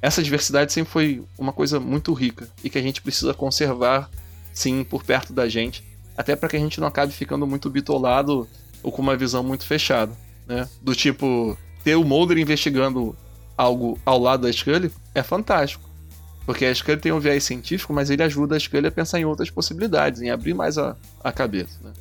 Essa 0.00 0.24
diversidade 0.24 0.72
sempre 0.72 0.90
foi 0.90 1.22
uma 1.38 1.52
coisa 1.52 1.78
muito 1.78 2.12
rica 2.12 2.48
e 2.64 2.68
que 2.68 2.76
a 2.76 2.82
gente 2.82 3.00
precisa 3.00 3.32
conservar, 3.32 4.10
sim, 4.52 4.82
por 4.82 5.04
perto 5.04 5.32
da 5.32 5.48
gente 5.48 5.84
até 6.16 6.36
para 6.36 6.48
que 6.48 6.56
a 6.56 6.60
gente 6.60 6.80
não 6.80 6.86
acabe 6.86 7.12
ficando 7.12 7.46
muito 7.46 7.70
bitolado 7.70 8.48
ou 8.82 8.92
com 8.92 9.02
uma 9.02 9.16
visão 9.16 9.42
muito 9.42 9.66
fechada, 9.66 10.12
né? 10.46 10.68
Do 10.80 10.94
tipo, 10.94 11.56
ter 11.84 11.96
o 11.96 12.04
Mulder 12.04 12.38
investigando 12.38 13.16
algo 13.56 13.98
ao 14.04 14.18
lado 14.18 14.42
da 14.42 14.52
Scully 14.52 14.90
é 15.14 15.22
fantástico. 15.22 15.88
Porque 16.44 16.64
a 16.64 16.74
Scully 16.74 17.00
tem 17.00 17.12
um 17.12 17.20
viés 17.20 17.44
científico, 17.44 17.92
mas 17.92 18.10
ele 18.10 18.22
ajuda 18.22 18.56
a 18.56 18.60
Scully 18.60 18.88
a 18.88 18.92
pensar 18.92 19.20
em 19.20 19.24
outras 19.24 19.50
possibilidades, 19.50 20.20
em 20.20 20.30
abrir 20.30 20.54
mais 20.54 20.76
a, 20.76 20.96
a 21.22 21.30
cabeça, 21.30 21.78
né? 21.82 21.92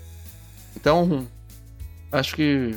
Então, 0.76 1.28
acho 2.12 2.36
que 2.36 2.76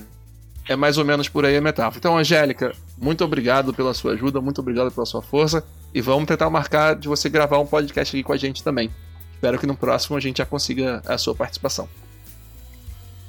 é 0.68 0.76
mais 0.76 0.98
ou 0.98 1.04
menos 1.04 1.28
por 1.28 1.44
aí 1.44 1.56
a 1.56 1.60
metáfora. 1.60 1.98
Então, 1.98 2.18
Angélica, 2.18 2.74
muito 2.98 3.24
obrigado 3.24 3.72
pela 3.72 3.94
sua 3.94 4.12
ajuda, 4.12 4.40
muito 4.40 4.60
obrigado 4.60 4.90
pela 4.90 5.06
sua 5.06 5.22
força. 5.22 5.64
E 5.92 6.00
vamos 6.00 6.26
tentar 6.26 6.50
marcar 6.50 6.96
de 6.96 7.06
você 7.06 7.28
gravar 7.28 7.58
um 7.58 7.66
podcast 7.66 8.14
aqui 8.14 8.22
com 8.22 8.32
a 8.32 8.36
gente 8.36 8.62
também. 8.62 8.90
Espero 9.34 9.58
que 9.58 9.66
no 9.66 9.76
próximo 9.76 10.16
a 10.16 10.20
gente 10.20 10.38
já 10.38 10.46
consiga 10.46 11.02
a 11.06 11.18
sua 11.18 11.34
participação. 11.34 11.88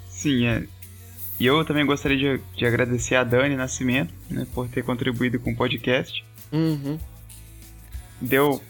Sim, 0.09 0.45
é. 0.45 0.63
E 1.39 1.45
eu 1.45 1.65
também 1.65 1.85
gostaria 1.85 2.17
de, 2.17 2.41
de 2.55 2.65
agradecer 2.65 3.15
a 3.15 3.23
Dani 3.23 3.55
Nascimento, 3.55 4.13
né, 4.29 4.47
por 4.53 4.69
ter 4.69 4.83
contribuído 4.83 5.39
com 5.39 5.51
o 5.51 5.55
podcast. 5.55 6.23
Uhum. 6.51 6.97
Deu 8.21 8.61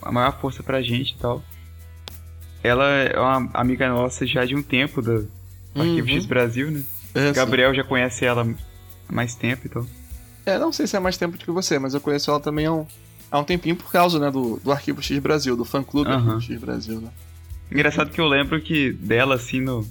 a 0.00 0.12
maior 0.12 0.40
força 0.40 0.62
pra 0.62 0.80
gente 0.80 1.10
e 1.12 1.16
tal. 1.16 1.42
Ela 2.62 2.88
é 2.90 3.18
uma 3.18 3.50
amiga 3.52 3.88
nossa 3.88 4.24
já 4.26 4.44
de 4.44 4.54
um 4.54 4.62
tempo 4.62 5.02
do 5.02 5.28
Arquivo 5.74 6.08
Uhum. 6.08 6.14
X 6.14 6.26
Brasil, 6.26 6.70
né? 6.70 6.84
É, 7.14 7.26
sim. 7.28 7.32
Gabriel 7.32 7.74
já 7.74 7.82
conhece 7.82 8.24
ela 8.24 8.46
há 9.08 9.12
mais 9.12 9.34
tempo, 9.34 9.62
então. 9.66 9.86
É, 10.46 10.58
não 10.58 10.72
sei 10.72 10.86
se 10.86 10.96
é 10.96 11.00
mais 11.00 11.16
tempo 11.16 11.36
do 11.36 11.44
que 11.44 11.50
você, 11.50 11.78
mas 11.78 11.94
eu 11.94 12.00
conheço 12.00 12.30
ela 12.30 12.40
também 12.40 12.66
há 12.66 12.72
um, 12.72 12.86
há 13.30 13.38
um 13.38 13.44
tempinho 13.44 13.76
por 13.76 13.90
causa, 13.90 14.18
né, 14.18 14.30
do, 14.30 14.58
do 14.62 14.70
Arquivo 14.72 15.02
X 15.02 15.18
Brasil, 15.18 15.56
do 15.56 15.64
fã-clube 15.64 16.10
Aham. 16.10 16.34
Arquivo 16.36 16.40
X 16.40 16.60
Brasil, 16.60 17.00
né? 17.00 17.10
Engraçado 17.70 18.10
que 18.10 18.20
eu 18.20 18.26
lembro 18.28 18.60
que 18.60 18.92
dela, 18.92 19.34
assim, 19.34 19.60
no, 19.60 19.86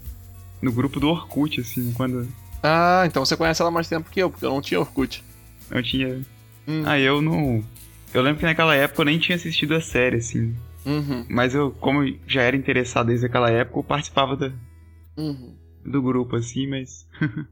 no 0.61 0.71
grupo 0.71 0.99
do 0.99 1.09
Orkut, 1.09 1.59
assim, 1.59 1.91
quando 1.93 2.27
Ah, 2.61 3.03
então 3.05 3.25
você 3.25 3.35
conhece 3.35 3.61
ela 3.61 3.71
mais 3.71 3.87
tempo 3.89 4.09
que 4.09 4.21
eu, 4.21 4.29
porque 4.29 4.45
eu 4.45 4.51
não 4.51 4.61
tinha 4.61 4.79
Orkut. 4.79 5.23
eu 5.69 5.83
tinha. 5.83 6.21
Hum, 6.67 6.83
Ah, 6.85 6.97
eu 6.99 7.21
não. 7.21 7.63
Eu 8.13 8.21
lembro 8.21 8.39
que 8.39 8.45
naquela 8.45 8.75
época 8.75 9.01
eu 9.01 9.05
nem 9.05 9.19
tinha 9.19 9.35
assistido 9.35 9.73
a 9.73 9.81
série, 9.81 10.17
assim. 10.17 10.55
uhum, 10.85 11.25
Mas 11.29 11.53
eu, 11.55 11.71
como 11.71 12.05
já 12.27 12.41
era 12.43 12.55
interessado 12.55 13.07
desde 13.07 13.25
aquela 13.25 13.49
época, 13.49 13.79
eu 13.79 13.83
participava 13.83 14.37
da- 14.37 14.51
uhum. 15.17 15.55
do 15.83 16.01
grupo, 16.01 16.35
assim, 16.35 16.67
mas. 16.67 17.05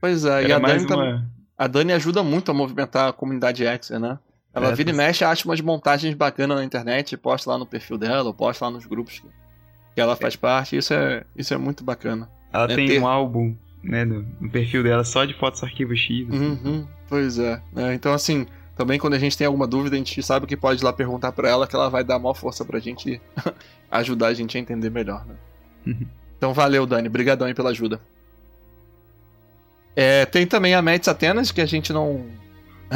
Pois 0.00 0.24
é, 0.24 0.42
e 0.42 0.44
Era 0.46 0.56
a 0.56 0.60
mais 0.60 0.84
Dani, 0.84 0.94
uma. 0.94 1.30
a 1.56 1.66
Dani 1.66 1.92
ajuda 1.92 2.22
muito 2.22 2.50
a 2.50 2.54
movimentar 2.54 3.08
a 3.08 3.12
comunidade 3.12 3.64
Exer, 3.64 3.98
né? 4.00 4.18
Ela 4.58 4.72
É, 4.72 4.76
vira 4.76 4.90
e 4.90 4.92
tá- 4.92 4.96
mexe, 4.96 5.24
acha 5.24 5.44
umas 5.48 5.60
montagens 5.60 6.14
bacanas 6.14 6.56
na 6.58 6.64
internet, 6.64 7.16
posta 7.16 7.50
lá 7.50 7.58
no 7.58 7.66
perfil 7.66 7.96
dela, 7.98 8.24
ou 8.24 8.34
posta 8.34 8.64
lá 8.66 8.70
nos 8.70 8.84
grupos 8.86 9.18
que, 9.18 9.26
que 9.94 10.00
ela 10.00 10.14
faz 10.16 10.36
parte, 10.36 10.76
isso 10.76 10.92
é, 10.94 11.24
isso 11.36 11.52
é 11.54 11.56
muito 11.56 11.82
bacana. 11.84 12.28
Ela 12.52 12.64
É 12.64 12.74
tem 12.76 12.86
ter- 12.86 13.00
um 13.00 13.06
álbum, 13.06 13.54
né, 13.82 14.04
no, 14.04 14.24
perfil 14.50 14.82
dela 14.82 15.04
só 15.04 15.24
de 15.24 15.34
fotos 15.34 15.62
arquivo 15.62 15.94
X. 15.96 16.28
assim. 16.28 16.38
Uhum, 16.38 16.86
pois 17.08 17.38
é. 17.38 17.60
né? 17.72 17.94
Então, 17.94 18.12
assim, 18.12 18.46
também 18.76 18.98
quando 18.98 19.14
a 19.14 19.18
gente 19.18 19.36
tem 19.36 19.46
alguma 19.46 19.66
dúvida, 19.66 19.96
a 19.96 19.98
gente 19.98 20.22
sabe 20.22 20.46
que 20.46 20.56
pode 20.56 20.80
ir 20.80 20.84
lá 20.84 20.92
perguntar 20.92 21.32
pra 21.32 21.48
ela, 21.48 21.66
que 21.66 21.74
ela 21.74 21.88
vai 21.90 22.02
dar 22.04 22.18
maior 22.18 22.34
força 22.34 22.64
pra 22.64 22.78
gente 22.78 23.20
ajudar 23.90 24.28
a 24.28 24.34
gente 24.34 24.56
a 24.56 24.60
entender 24.60 24.90
melhor, 24.90 25.24
né? 25.26 25.34
Uhum. 25.86 26.06
Então, 26.36 26.54
valeu, 26.54 26.86
Dani. 26.86 27.08
Brigadão 27.08 27.46
aí 27.48 27.54
pela 27.54 27.70
ajuda. 27.70 28.00
É, 29.96 30.24
tem 30.26 30.46
também 30.46 30.74
a 30.74 30.80
Mets 30.82 31.08
Atenas, 31.08 31.50
que 31.50 31.60
a 31.60 31.66
gente 31.66 31.92
não, 31.92 32.24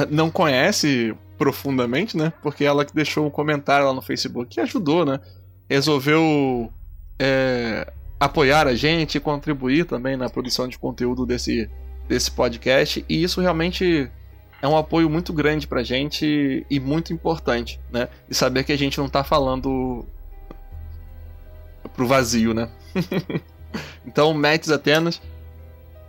não 0.09 0.31
conhece 0.31 1.15
profundamente, 1.43 2.17
né? 2.17 2.33
Porque 2.41 2.65
ela 2.65 2.85
que 2.85 2.95
deixou 2.95 3.27
um 3.27 3.31
comentário 3.31 3.85
lá 3.85 3.93
no 3.93 4.01
Facebook 4.01 4.55
que 4.55 4.61
ajudou, 4.61 5.05
né? 5.05 5.19
Resolveu 5.69 6.73
é, 7.19 7.93
apoiar 8.21 8.69
a 8.69 8.77
gente 8.77 9.17
e 9.17 9.21
contribuir 9.21 9.85
também 9.85 10.17
na 10.17 10.31
produção 10.31 10.69
de 10.69 10.79
conteúdo 10.79 11.27
desse, 11.27 11.69
desse 12.09 12.31
podcast. 12.31 13.05
E 13.09 13.25
isso 13.25 13.41
realmente 13.41 14.09
é 14.63 14.69
um 14.69 14.77
apoio 14.77 15.11
muito 15.11 15.33
grande 15.33 15.67
pra 15.67 15.83
gente 15.83 16.65
e 16.71 16.79
muito 16.79 17.13
importante, 17.13 17.81
né? 17.91 18.09
E 18.31 18.35
saber 18.37 18.63
que 18.63 18.71
a 18.71 18.79
gente 18.79 18.99
não 18.99 19.09
tá 19.09 19.25
falando 19.25 20.07
pro 21.93 22.07
vazio, 22.07 22.55
né? 22.55 22.69
então, 24.07 24.33
Mets 24.33 24.71
Atenas, 24.71 25.21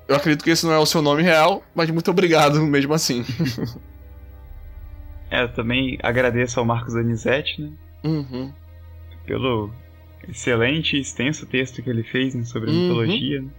eu 0.08 0.16
acredito 0.16 0.44
que 0.44 0.52
esse 0.52 0.64
não 0.64 0.74
é 0.74 0.78
o 0.78 0.86
seu 0.86 1.02
nome 1.02 1.24
real, 1.24 1.64
mas 1.74 1.90
muito 1.90 2.12
obrigado 2.12 2.62
mesmo 2.62 2.94
assim. 2.94 3.26
É, 5.34 5.42
eu 5.44 5.50
também 5.50 5.98
agradeço 6.04 6.60
ao 6.60 6.66
Marcos 6.66 6.94
Donizete, 6.94 7.62
né, 7.62 7.72
Uhum. 8.04 8.54
pelo 9.26 9.72
excelente 10.30 10.96
e 10.96 11.02
extenso 11.02 11.46
texto 11.46 11.82
que 11.82 11.90
ele 11.90 12.04
fez 12.04 12.36
né, 12.36 12.44
sobre 12.44 12.70
a 12.70 12.74
Uhum. 12.74 12.82
mitologia. 12.82 13.42
né. 13.42 13.50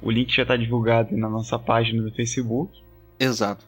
O 0.00 0.10
link 0.10 0.32
já 0.34 0.42
está 0.42 0.56
divulgado 0.56 1.16
na 1.16 1.28
nossa 1.28 1.58
página 1.58 2.02
do 2.02 2.12
Facebook. 2.12 2.72
Exato. 3.18 3.64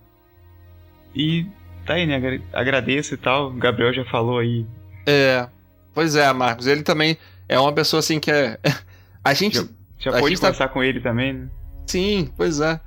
E 1.14 1.46
tá 1.86 1.94
aí, 1.94 2.06
né? 2.06 2.16
agra- 2.16 2.40
Agradeço 2.52 3.14
e 3.14 3.16
tal. 3.16 3.48
O 3.48 3.54
Gabriel 3.54 3.92
já 3.94 4.04
falou 4.04 4.38
aí. 4.38 4.64
É, 5.06 5.48
pois 5.94 6.14
é, 6.14 6.30
Marcos. 6.32 6.66
Ele 6.66 6.82
também 6.82 7.16
é 7.48 7.58
uma 7.58 7.72
pessoa 7.72 7.98
assim 8.00 8.20
que 8.20 8.30
é. 8.30 8.58
A 9.24 9.32
gente. 9.34 9.56
Já, 9.56 9.64
já 9.98 10.12
gente 10.20 10.34
tá- 10.40 10.46
conversar 10.48 10.68
com 10.68 10.82
ele 10.84 11.00
também, 11.00 11.32
né? 11.32 11.48
Sim, 11.86 12.30
pois 12.36 12.60
é. 12.60 12.78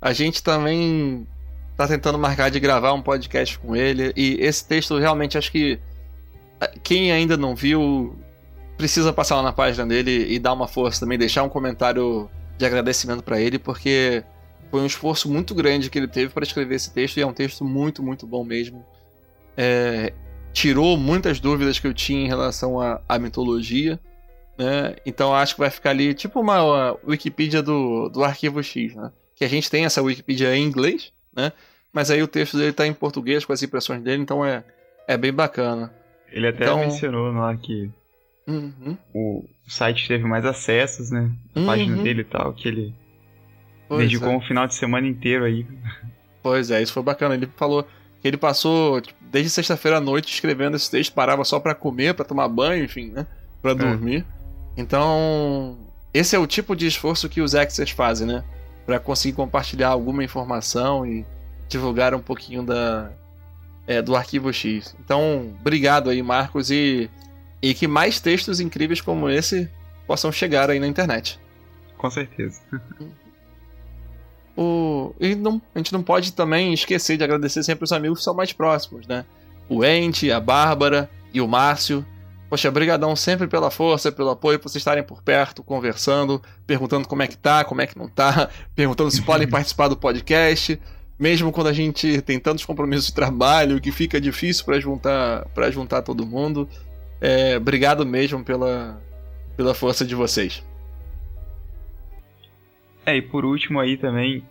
A 0.00 0.12
gente 0.12 0.42
também 0.42 1.26
tá 1.80 1.88
tentando 1.88 2.18
marcar 2.18 2.50
de 2.50 2.60
gravar 2.60 2.92
um 2.92 3.00
podcast 3.00 3.58
com 3.58 3.74
ele. 3.74 4.12
E 4.14 4.36
esse 4.40 4.66
texto 4.66 4.98
realmente 4.98 5.38
acho 5.38 5.50
que 5.50 5.80
eh, 6.60 6.72
quem 6.82 7.10
ainda 7.10 7.38
não 7.38 7.54
viu 7.54 8.14
precisa 8.76 9.12
passar 9.14 9.36
lá 9.36 9.42
na 9.42 9.52
página 9.52 9.86
dele 9.86 10.26
e 10.30 10.38
dar 10.38 10.52
uma 10.52 10.68
força 10.68 11.00
também, 11.00 11.16
deixar 11.16 11.42
um 11.42 11.48
comentário 11.48 12.28
de 12.58 12.66
agradecimento 12.66 13.22
pra 13.22 13.40
ele, 13.40 13.58
porque 13.58 14.22
foi 14.70 14.80
um 14.80 14.86
esforço 14.86 15.30
muito 15.30 15.54
grande 15.54 15.88
que 15.88 15.98
ele 15.98 16.08
teve 16.08 16.32
para 16.32 16.44
escrever 16.44 16.74
esse 16.74 16.92
texto 16.92 17.16
e 17.16 17.22
é 17.22 17.26
um 17.26 17.32
texto 17.32 17.64
muito, 17.64 18.02
muito 18.02 18.26
bom 18.26 18.44
mesmo. 18.44 18.84
É, 19.56 20.12
tirou 20.52 20.98
muitas 20.98 21.40
dúvidas 21.40 21.78
que 21.78 21.86
eu 21.86 21.94
tinha 21.94 22.24
em 22.24 22.28
relação 22.28 22.78
à, 22.78 23.00
à 23.08 23.18
mitologia. 23.18 23.98
Né? 24.58 24.96
Então 25.06 25.34
acho 25.34 25.54
que 25.54 25.60
vai 25.60 25.70
ficar 25.70 25.90
ali 25.90 26.12
tipo 26.12 26.40
uma, 26.40 26.62
uma 26.62 26.98
Wikipedia 27.06 27.62
do, 27.62 28.10
do 28.10 28.22
Arquivo 28.22 28.62
X, 28.62 28.94
né? 28.94 29.10
Que 29.34 29.44
a 29.44 29.48
gente 29.48 29.70
tem 29.70 29.86
essa 29.86 30.02
Wikipedia 30.02 30.54
em 30.54 30.62
inglês, 30.62 31.12
né? 31.34 31.52
Mas 31.92 32.10
aí 32.10 32.22
o 32.22 32.28
texto 32.28 32.56
dele 32.56 32.72
tá 32.72 32.86
em 32.86 32.92
português 32.94 33.44
com 33.44 33.52
as 33.52 33.62
impressões 33.62 34.02
dele, 34.02 34.22
então 34.22 34.44
é, 34.44 34.64
é 35.08 35.16
bem 35.16 35.32
bacana. 35.32 35.92
Ele 36.32 36.46
até 36.48 36.64
Então- 36.64 36.78
mencionou 36.78 37.32
lá 37.32 37.56
que 37.56 37.90
Uhum. 38.46 38.96
o 39.14 39.44
site 39.68 40.08
teve 40.08 40.24
mais 40.24 40.44
acessos, 40.44 41.10
né? 41.10 41.30
A 41.54 41.60
Uhum. 41.60 41.66
página 41.66 42.02
dele 42.02 42.20
e 42.22 42.24
tal, 42.24 42.52
que 42.52 42.66
ele 42.68 42.94
Pois 43.88 44.02
dedicou 44.02 44.30
é. 44.30 44.36
um 44.36 44.40
final 44.40 44.66
de 44.66 44.74
semana 44.74 45.06
inteiro 45.06 45.44
aí. 45.44 45.66
Pois 46.42 46.70
é, 46.70 46.80
isso 46.82 46.92
foi 46.92 47.02
bacana. 47.02 47.34
Ele 47.34 47.46
falou 47.56 47.82
que 48.20 48.26
ele 48.28 48.36
passou 48.36 49.00
tipo, 49.00 49.18
desde 49.30 49.50
sexta-feira 49.50 49.98
à 49.98 50.00
noite 50.00 50.32
escrevendo 50.32 50.76
esse 50.76 50.90
texto, 50.90 51.12
parava 51.12 51.44
só 51.44 51.58
pra 51.60 51.74
comer, 51.74 52.14
pra 52.14 52.24
tomar 52.24 52.48
banho, 52.48 52.84
enfim, 52.84 53.10
né? 53.10 53.26
Pra 53.60 53.74
dormir. 53.74 54.24
Então, 54.76 55.76
esse 56.14 56.34
é 56.34 56.38
o 56.38 56.46
tipo 56.46 56.74
de 56.74 56.86
esforço 56.86 57.28
que 57.28 57.40
os 57.40 57.54
Exers 57.54 57.90
fazem, 57.90 58.26
né? 58.26 58.44
Pra 58.86 58.98
conseguir 58.98 59.36
compartilhar 59.36 59.88
alguma 59.88 60.24
informação 60.24 61.06
e 61.06 61.24
divulgar 61.70 62.14
um 62.14 62.20
pouquinho 62.20 62.62
da 62.62 63.10
é, 63.86 64.02
do 64.02 64.14
Arquivo 64.14 64.52
X. 64.52 64.94
Então, 65.02 65.54
obrigado 65.58 66.10
aí, 66.10 66.22
Marcos, 66.22 66.70
e, 66.70 67.08
e 67.62 67.72
que 67.72 67.88
mais 67.88 68.20
textos 68.20 68.60
incríveis 68.60 69.00
como 69.00 69.28
esse 69.28 69.70
possam 70.06 70.30
chegar 70.30 70.70
aí 70.70 70.78
na 70.78 70.86
internet. 70.86 71.40
Com 71.96 72.10
certeza. 72.10 72.60
O... 74.56 75.14
E 75.18 75.34
não, 75.34 75.60
a 75.74 75.78
gente 75.78 75.92
não 75.92 76.02
pode 76.02 76.32
também 76.32 76.72
esquecer 76.72 77.16
de 77.16 77.24
agradecer 77.24 77.62
sempre 77.62 77.84
os 77.84 77.92
amigos 77.92 78.18
que 78.18 78.24
são 78.24 78.34
mais 78.34 78.52
próximos, 78.52 79.06
né? 79.06 79.24
O 79.68 79.84
Ente, 79.84 80.30
a 80.30 80.40
Bárbara 80.40 81.08
e 81.32 81.40
o 81.40 81.48
Márcio. 81.48 82.04
Poxa, 82.48 82.70
brigadão 82.70 83.14
sempre 83.14 83.46
pela 83.46 83.70
força, 83.70 84.10
pelo 84.10 84.30
apoio, 84.30 84.58
por 84.58 84.68
vocês 84.68 84.80
estarem 84.80 85.04
por 85.04 85.22
perto, 85.22 85.62
conversando, 85.62 86.42
perguntando 86.66 87.06
como 87.06 87.22
é 87.22 87.28
que 87.28 87.36
tá, 87.36 87.64
como 87.64 87.80
é 87.80 87.86
que 87.86 87.96
não 87.96 88.08
tá, 88.08 88.50
perguntando 88.74 89.10
se 89.10 89.22
podem 89.22 89.46
participar 89.50 89.86
do 89.86 89.96
podcast, 89.96 90.80
mesmo 91.20 91.52
quando 91.52 91.66
a 91.66 91.72
gente 91.72 92.22
tem 92.22 92.40
tantos 92.40 92.64
compromissos 92.64 93.06
de 93.08 93.14
trabalho 93.14 93.78
que 93.80 93.92
fica 93.92 94.18
difícil 94.20 94.64
para 94.64 94.80
juntar 94.80 95.44
para 95.54 95.70
juntar 95.70 96.00
todo 96.02 96.26
mundo. 96.26 96.66
É, 97.20 97.58
obrigado 97.58 98.04
mesmo 98.06 98.42
pela, 98.42 98.98
pela 99.56 99.74
força 99.74 100.04
de 100.06 100.14
vocês. 100.14 100.64
É, 103.04 103.16
e 103.16 103.22
por 103.22 103.44
último 103.44 103.78
aí 103.80 103.96
também, 103.96 104.42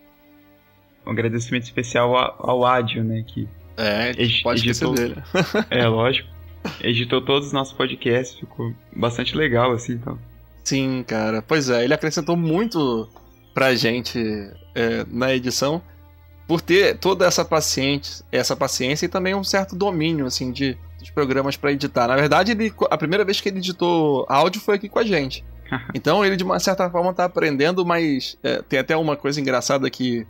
um 1.06 1.12
agradecimento 1.12 1.64
especial 1.64 2.16
ao, 2.16 2.50
ao 2.52 2.66
Ádio, 2.66 3.04
né? 3.04 3.24
Que 3.26 3.48
É, 3.78 4.12
Edi- 4.12 4.42
pode 4.44 4.62
editou- 4.62 4.94
dele. 4.94 5.16
é 5.70 5.88
lógico. 5.88 6.30
Editou 6.82 7.22
todos 7.22 7.48
os 7.48 7.54
nossos 7.54 7.74
podcasts, 7.74 8.38
ficou 8.38 8.74
bastante 8.96 9.36
legal, 9.36 9.72
assim, 9.72 9.94
então. 9.94 10.20
Sim, 10.64 11.04
cara. 11.08 11.42
Pois 11.42 11.70
é, 11.70 11.84
ele 11.84 11.94
acrescentou 11.94 12.36
muito 12.36 13.10
pra 13.54 13.74
gente 13.76 14.20
é, 14.76 15.06
na 15.10 15.34
edição 15.34 15.82
por 16.50 16.62
ter 16.62 16.98
toda 16.98 17.28
essa 17.28 17.46
paciência, 17.46 18.26
essa 18.32 18.56
paciência 18.56 19.06
e 19.06 19.10
também 19.10 19.36
um 19.36 19.44
certo 19.44 19.76
domínio 19.76 20.26
assim 20.26 20.52
de 20.52 20.76
dos 20.98 21.12
programas 21.12 21.56
pra 21.56 21.72
editar. 21.72 22.08
Na 22.08 22.16
verdade, 22.16 22.52
ele, 22.54 22.74
a 22.90 22.98
primeira 22.98 23.24
vez 23.24 23.40
que 23.40 23.48
ele 23.50 23.60
editou 23.60 24.26
áudio 24.28 24.60
foi 24.60 24.76
aqui 24.76 24.90
com 24.90 24.98
a 24.98 25.04
gente. 25.04 25.46
Então 25.94 26.26
ele 26.26 26.36
de 26.36 26.44
uma 26.44 26.60
certa 26.60 26.90
forma 26.90 27.14
tá 27.14 27.26
aprendendo, 27.26 27.86
mas 27.86 28.36
é, 28.44 28.64
tem 28.64 28.80
até 28.80 28.98
uma 28.98 29.16
coisa 29.16 29.40
engraçada 29.40 29.88
que 29.92 30.26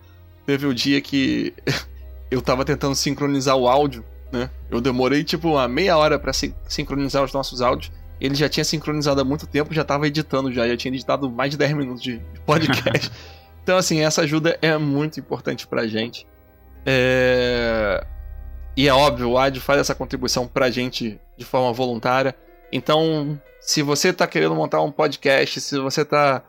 teve 0.45 0.67
o 0.67 0.73
dia 0.73 0.99
que 0.99 1.53
eu 2.29 2.41
tava 2.41 2.65
tentando 2.65 2.93
sincronizar 2.93 3.55
o 3.55 3.65
áudio, 3.69 4.03
né? 4.33 4.49
Eu 4.69 4.81
demorei 4.81 5.23
tipo 5.23 5.47
uma 5.51 5.65
meia 5.69 5.97
hora 5.97 6.19
pra 6.19 6.33
sin- 6.33 6.53
sincronizar 6.67 7.23
os 7.23 7.31
nossos 7.31 7.61
áudios. 7.61 7.89
Ele 8.19 8.35
já 8.35 8.49
tinha 8.49 8.65
sincronizado 8.65 9.21
há 9.21 9.23
muito 9.23 9.47
tempo, 9.47 9.73
já 9.73 9.85
tava 9.85 10.05
editando 10.07 10.51
já, 10.51 10.67
já 10.67 10.75
tinha 10.75 10.93
editado 10.93 11.31
mais 11.31 11.51
de 11.51 11.57
10 11.57 11.71
minutos 11.73 12.03
de 12.03 12.17
de 12.17 12.39
podcast. 12.45 13.09
então, 13.69 13.77
assim, 13.77 13.99
essa 13.99 14.23
ajuda 14.23 14.57
é 14.63 14.75
muito 14.79 15.19
importante 15.19 15.67
pra 15.67 15.85
gente. 15.85 16.25
É... 16.83 18.03
E 18.75 18.87
é 18.87 18.91
óbvio, 18.91 19.29
o 19.29 19.37
Ad 19.37 19.59
faz 19.59 19.79
essa 19.79 19.93
contribuição 19.93 20.47
pra 20.47 20.71
gente 20.71 21.21
de 21.37 21.45
forma 21.45 21.71
voluntária. 21.71 22.33
Então, 22.71 23.39
se 23.61 23.83
você 23.83 24.11
tá 24.11 24.25
querendo 24.25 24.55
montar 24.55 24.81
um 24.81 24.91
podcast, 24.91 25.61
se 25.61 25.77
você 25.77 26.03
tá, 26.03 26.41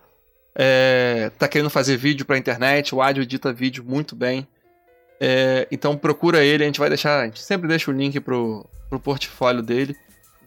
é, 0.55 1.31
tá 1.39 1.47
querendo 1.47 1.68
fazer 1.68 1.99
vídeo 1.99 2.25
pra 2.25 2.39
internet, 2.39 2.95
o 2.95 3.03
Ad 3.03 3.21
edita 3.21 3.53
vídeo 3.53 3.85
muito 3.87 4.16
bem. 4.16 4.49
É, 5.21 5.68
então 5.71 5.99
procura 5.99 6.43
ele, 6.43 6.62
a 6.62 6.66
gente 6.66 6.81
vai 6.81 6.89
deixar, 6.89 7.21
a 7.21 7.25
gente 7.27 7.43
sempre 7.43 7.68
deixa 7.68 7.91
o 7.91 7.95
link 7.95 8.18
pro, 8.21 8.64
pro 8.89 8.99
portfólio 8.99 9.62
dele. 9.62 9.95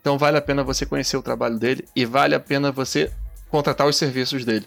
Então 0.02 0.18
vale 0.18 0.40
a 0.40 0.42
pena 0.42 0.64
você 0.64 0.88
conhecer 0.88 1.18
o 1.18 1.22
trabalho 1.22 1.60
dele 1.60 1.88
e 1.96 2.04
vale 2.04 2.34
a 2.34 2.40
pena 2.40 2.72
você 2.72 3.12
contratar 3.52 3.86
os 3.86 3.96
serviços 3.96 4.44
dele. 4.44 4.66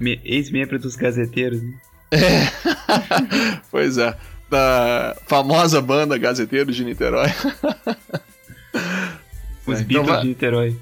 Me- 0.00 0.20
Ex-membro 0.24 0.78
dos 0.78 0.96
gazeteiros, 0.96 1.62
né? 1.62 1.74
pois 3.70 3.98
é, 3.98 4.16
da 4.50 5.16
famosa 5.28 5.80
banda 5.80 6.18
Gazeteiros 6.18 6.74
de 6.74 6.84
Niterói. 6.84 7.28
Os 9.66 9.80
É, 9.80 9.84
Beatles 9.84 10.08
vai- 10.10 10.20
de 10.22 10.28
Niterói. 10.28 10.76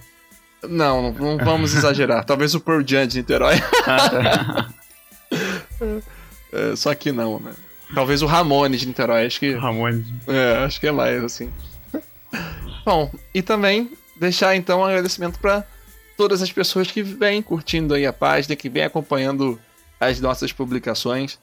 Não, 0.68 1.12
não, 1.12 1.36
não 1.36 1.44
vamos 1.44 1.74
exagerar. 1.74 2.24
Talvez 2.24 2.54
o 2.54 2.60
Pearl 2.60 2.82
Jam 2.86 3.06
de 3.06 3.18
Niterói. 3.18 3.56
Ah, 3.86 4.08
tá. 4.10 4.68
É, 6.52 6.74
só 6.76 6.94
que 6.94 7.12
não, 7.12 7.38
né? 7.38 7.52
Talvez 7.94 8.22
o 8.22 8.26
Ramones 8.26 8.80
de 8.80 8.86
Niterói. 8.86 9.26
Acho 9.26 9.38
que 9.40 9.52
Ramones. 9.54 10.06
É, 10.26 10.64
acho 10.64 10.80
que 10.80 10.86
é 10.88 10.92
mais 10.92 11.22
assim. 11.22 11.50
Bom, 12.84 13.10
e 13.34 13.42
também 13.42 13.90
deixar 14.18 14.56
então 14.56 14.80
um 14.80 14.84
agradecimento 14.84 15.38
para 15.38 15.64
todas 16.18 16.42
as 16.42 16.50
pessoas 16.50 16.90
que 16.90 17.00
vêm 17.00 17.40
curtindo 17.40 17.94
aí 17.94 18.04
a 18.04 18.12
página, 18.12 18.56
que 18.56 18.68
vêm 18.68 18.82
acompanhando 18.82 19.56
as 20.00 20.20
nossas 20.20 20.52
publicações. 20.52 21.38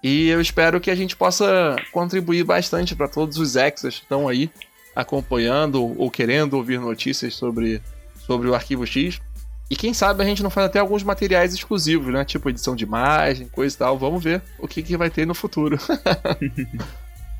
E 0.00 0.28
eu 0.28 0.40
espero 0.40 0.80
que 0.80 0.92
a 0.92 0.94
gente 0.94 1.16
possa 1.16 1.74
contribuir 1.90 2.44
bastante 2.44 2.94
para 2.94 3.08
todos 3.08 3.36
os 3.36 3.56
exas 3.56 3.96
que 3.96 4.02
estão 4.02 4.28
aí 4.28 4.48
acompanhando 4.94 5.82
ou 5.98 6.08
querendo 6.08 6.54
ouvir 6.54 6.78
notícias 6.78 7.34
sobre, 7.34 7.82
sobre 8.24 8.48
o 8.48 8.54
Arquivo 8.54 8.86
X. 8.86 9.20
E 9.68 9.74
quem 9.74 9.92
sabe 9.92 10.22
a 10.22 10.26
gente 10.26 10.40
não 10.40 10.50
faz 10.50 10.68
até 10.68 10.78
alguns 10.78 11.02
materiais 11.02 11.52
exclusivos, 11.52 12.14
né? 12.14 12.24
Tipo 12.24 12.48
edição 12.48 12.76
de 12.76 12.84
imagem, 12.84 13.48
coisa 13.48 13.74
e 13.74 13.78
tal. 13.78 13.98
Vamos 13.98 14.22
ver 14.22 14.40
o 14.60 14.68
que, 14.68 14.84
que 14.84 14.96
vai 14.96 15.10
ter 15.10 15.26
no 15.26 15.34
futuro. 15.34 15.76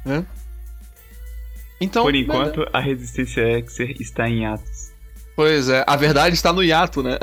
Né? 0.05 0.25
Então, 1.81 2.05
Por 2.05 2.15
enquanto, 2.15 2.65
a 2.73 2.79
Resistência 2.79 3.41
Exer 3.59 3.97
está 4.01 4.29
em 4.29 4.47
atos. 4.47 4.86
Pois 5.37 5.69
é, 5.69 5.85
a 5.87 5.95
verdade 5.97 6.35
está 6.35 6.51
no 6.53 6.65
hiato, 6.65 7.03
né? 7.03 7.19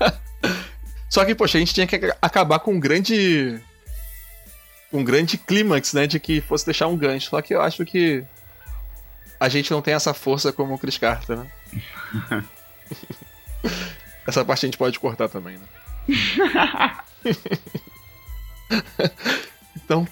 É. 0.00 0.12
Só 1.08 1.24
que, 1.24 1.34
poxa, 1.34 1.56
a 1.56 1.60
gente 1.60 1.72
tinha 1.72 1.86
que 1.86 1.94
ac- 1.94 2.16
acabar 2.20 2.58
com 2.58 2.72
um 2.74 2.80
grande. 2.80 3.58
Um 4.92 5.04
grande 5.04 5.38
clímax, 5.38 5.92
né? 5.92 6.06
De 6.08 6.18
que 6.18 6.40
fosse 6.40 6.66
deixar 6.66 6.88
um 6.88 6.96
gancho. 6.96 7.30
Só 7.30 7.40
que 7.40 7.54
eu 7.54 7.62
acho 7.62 7.84
que. 7.84 8.24
A 9.38 9.48
gente 9.48 9.70
não 9.70 9.80
tem 9.80 9.94
essa 9.94 10.12
força 10.12 10.52
como 10.52 10.74
o 10.74 10.78
Chris 10.78 10.98
Carter, 10.98 11.36
né? 11.38 11.46
essa 14.26 14.44
parte 14.44 14.66
a 14.66 14.68
gente 14.68 14.78
pode 14.78 14.98
cortar 14.98 15.28
também, 15.28 15.58
né? 15.58 15.64
então. 19.76 20.06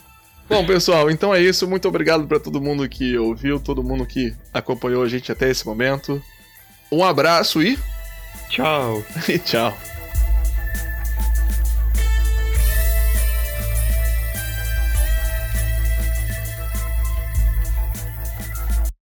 Bom, 0.49 0.65
pessoal, 0.67 1.11
então 1.11 1.35
é 1.35 1.41
isso. 1.41 1.67
Muito 1.67 1.89
obrigado 1.89 2.27
para 2.27 2.39
todo 2.39 2.61
mundo 2.61 2.87
que 2.89 3.17
ouviu, 3.17 3.59
todo 3.59 3.83
mundo 3.83 4.05
que 4.07 4.35
acompanhou 4.53 5.03
a 5.03 5.09
gente 5.09 5.33
até 5.33 5.51
esse 5.51 5.67
momento. 5.67 6.23
Um 6.95 7.03
abraço 7.03 7.61
e, 7.61 7.77
Tchau. 8.49 9.03
e 9.29 9.37
tchau. 9.39 9.77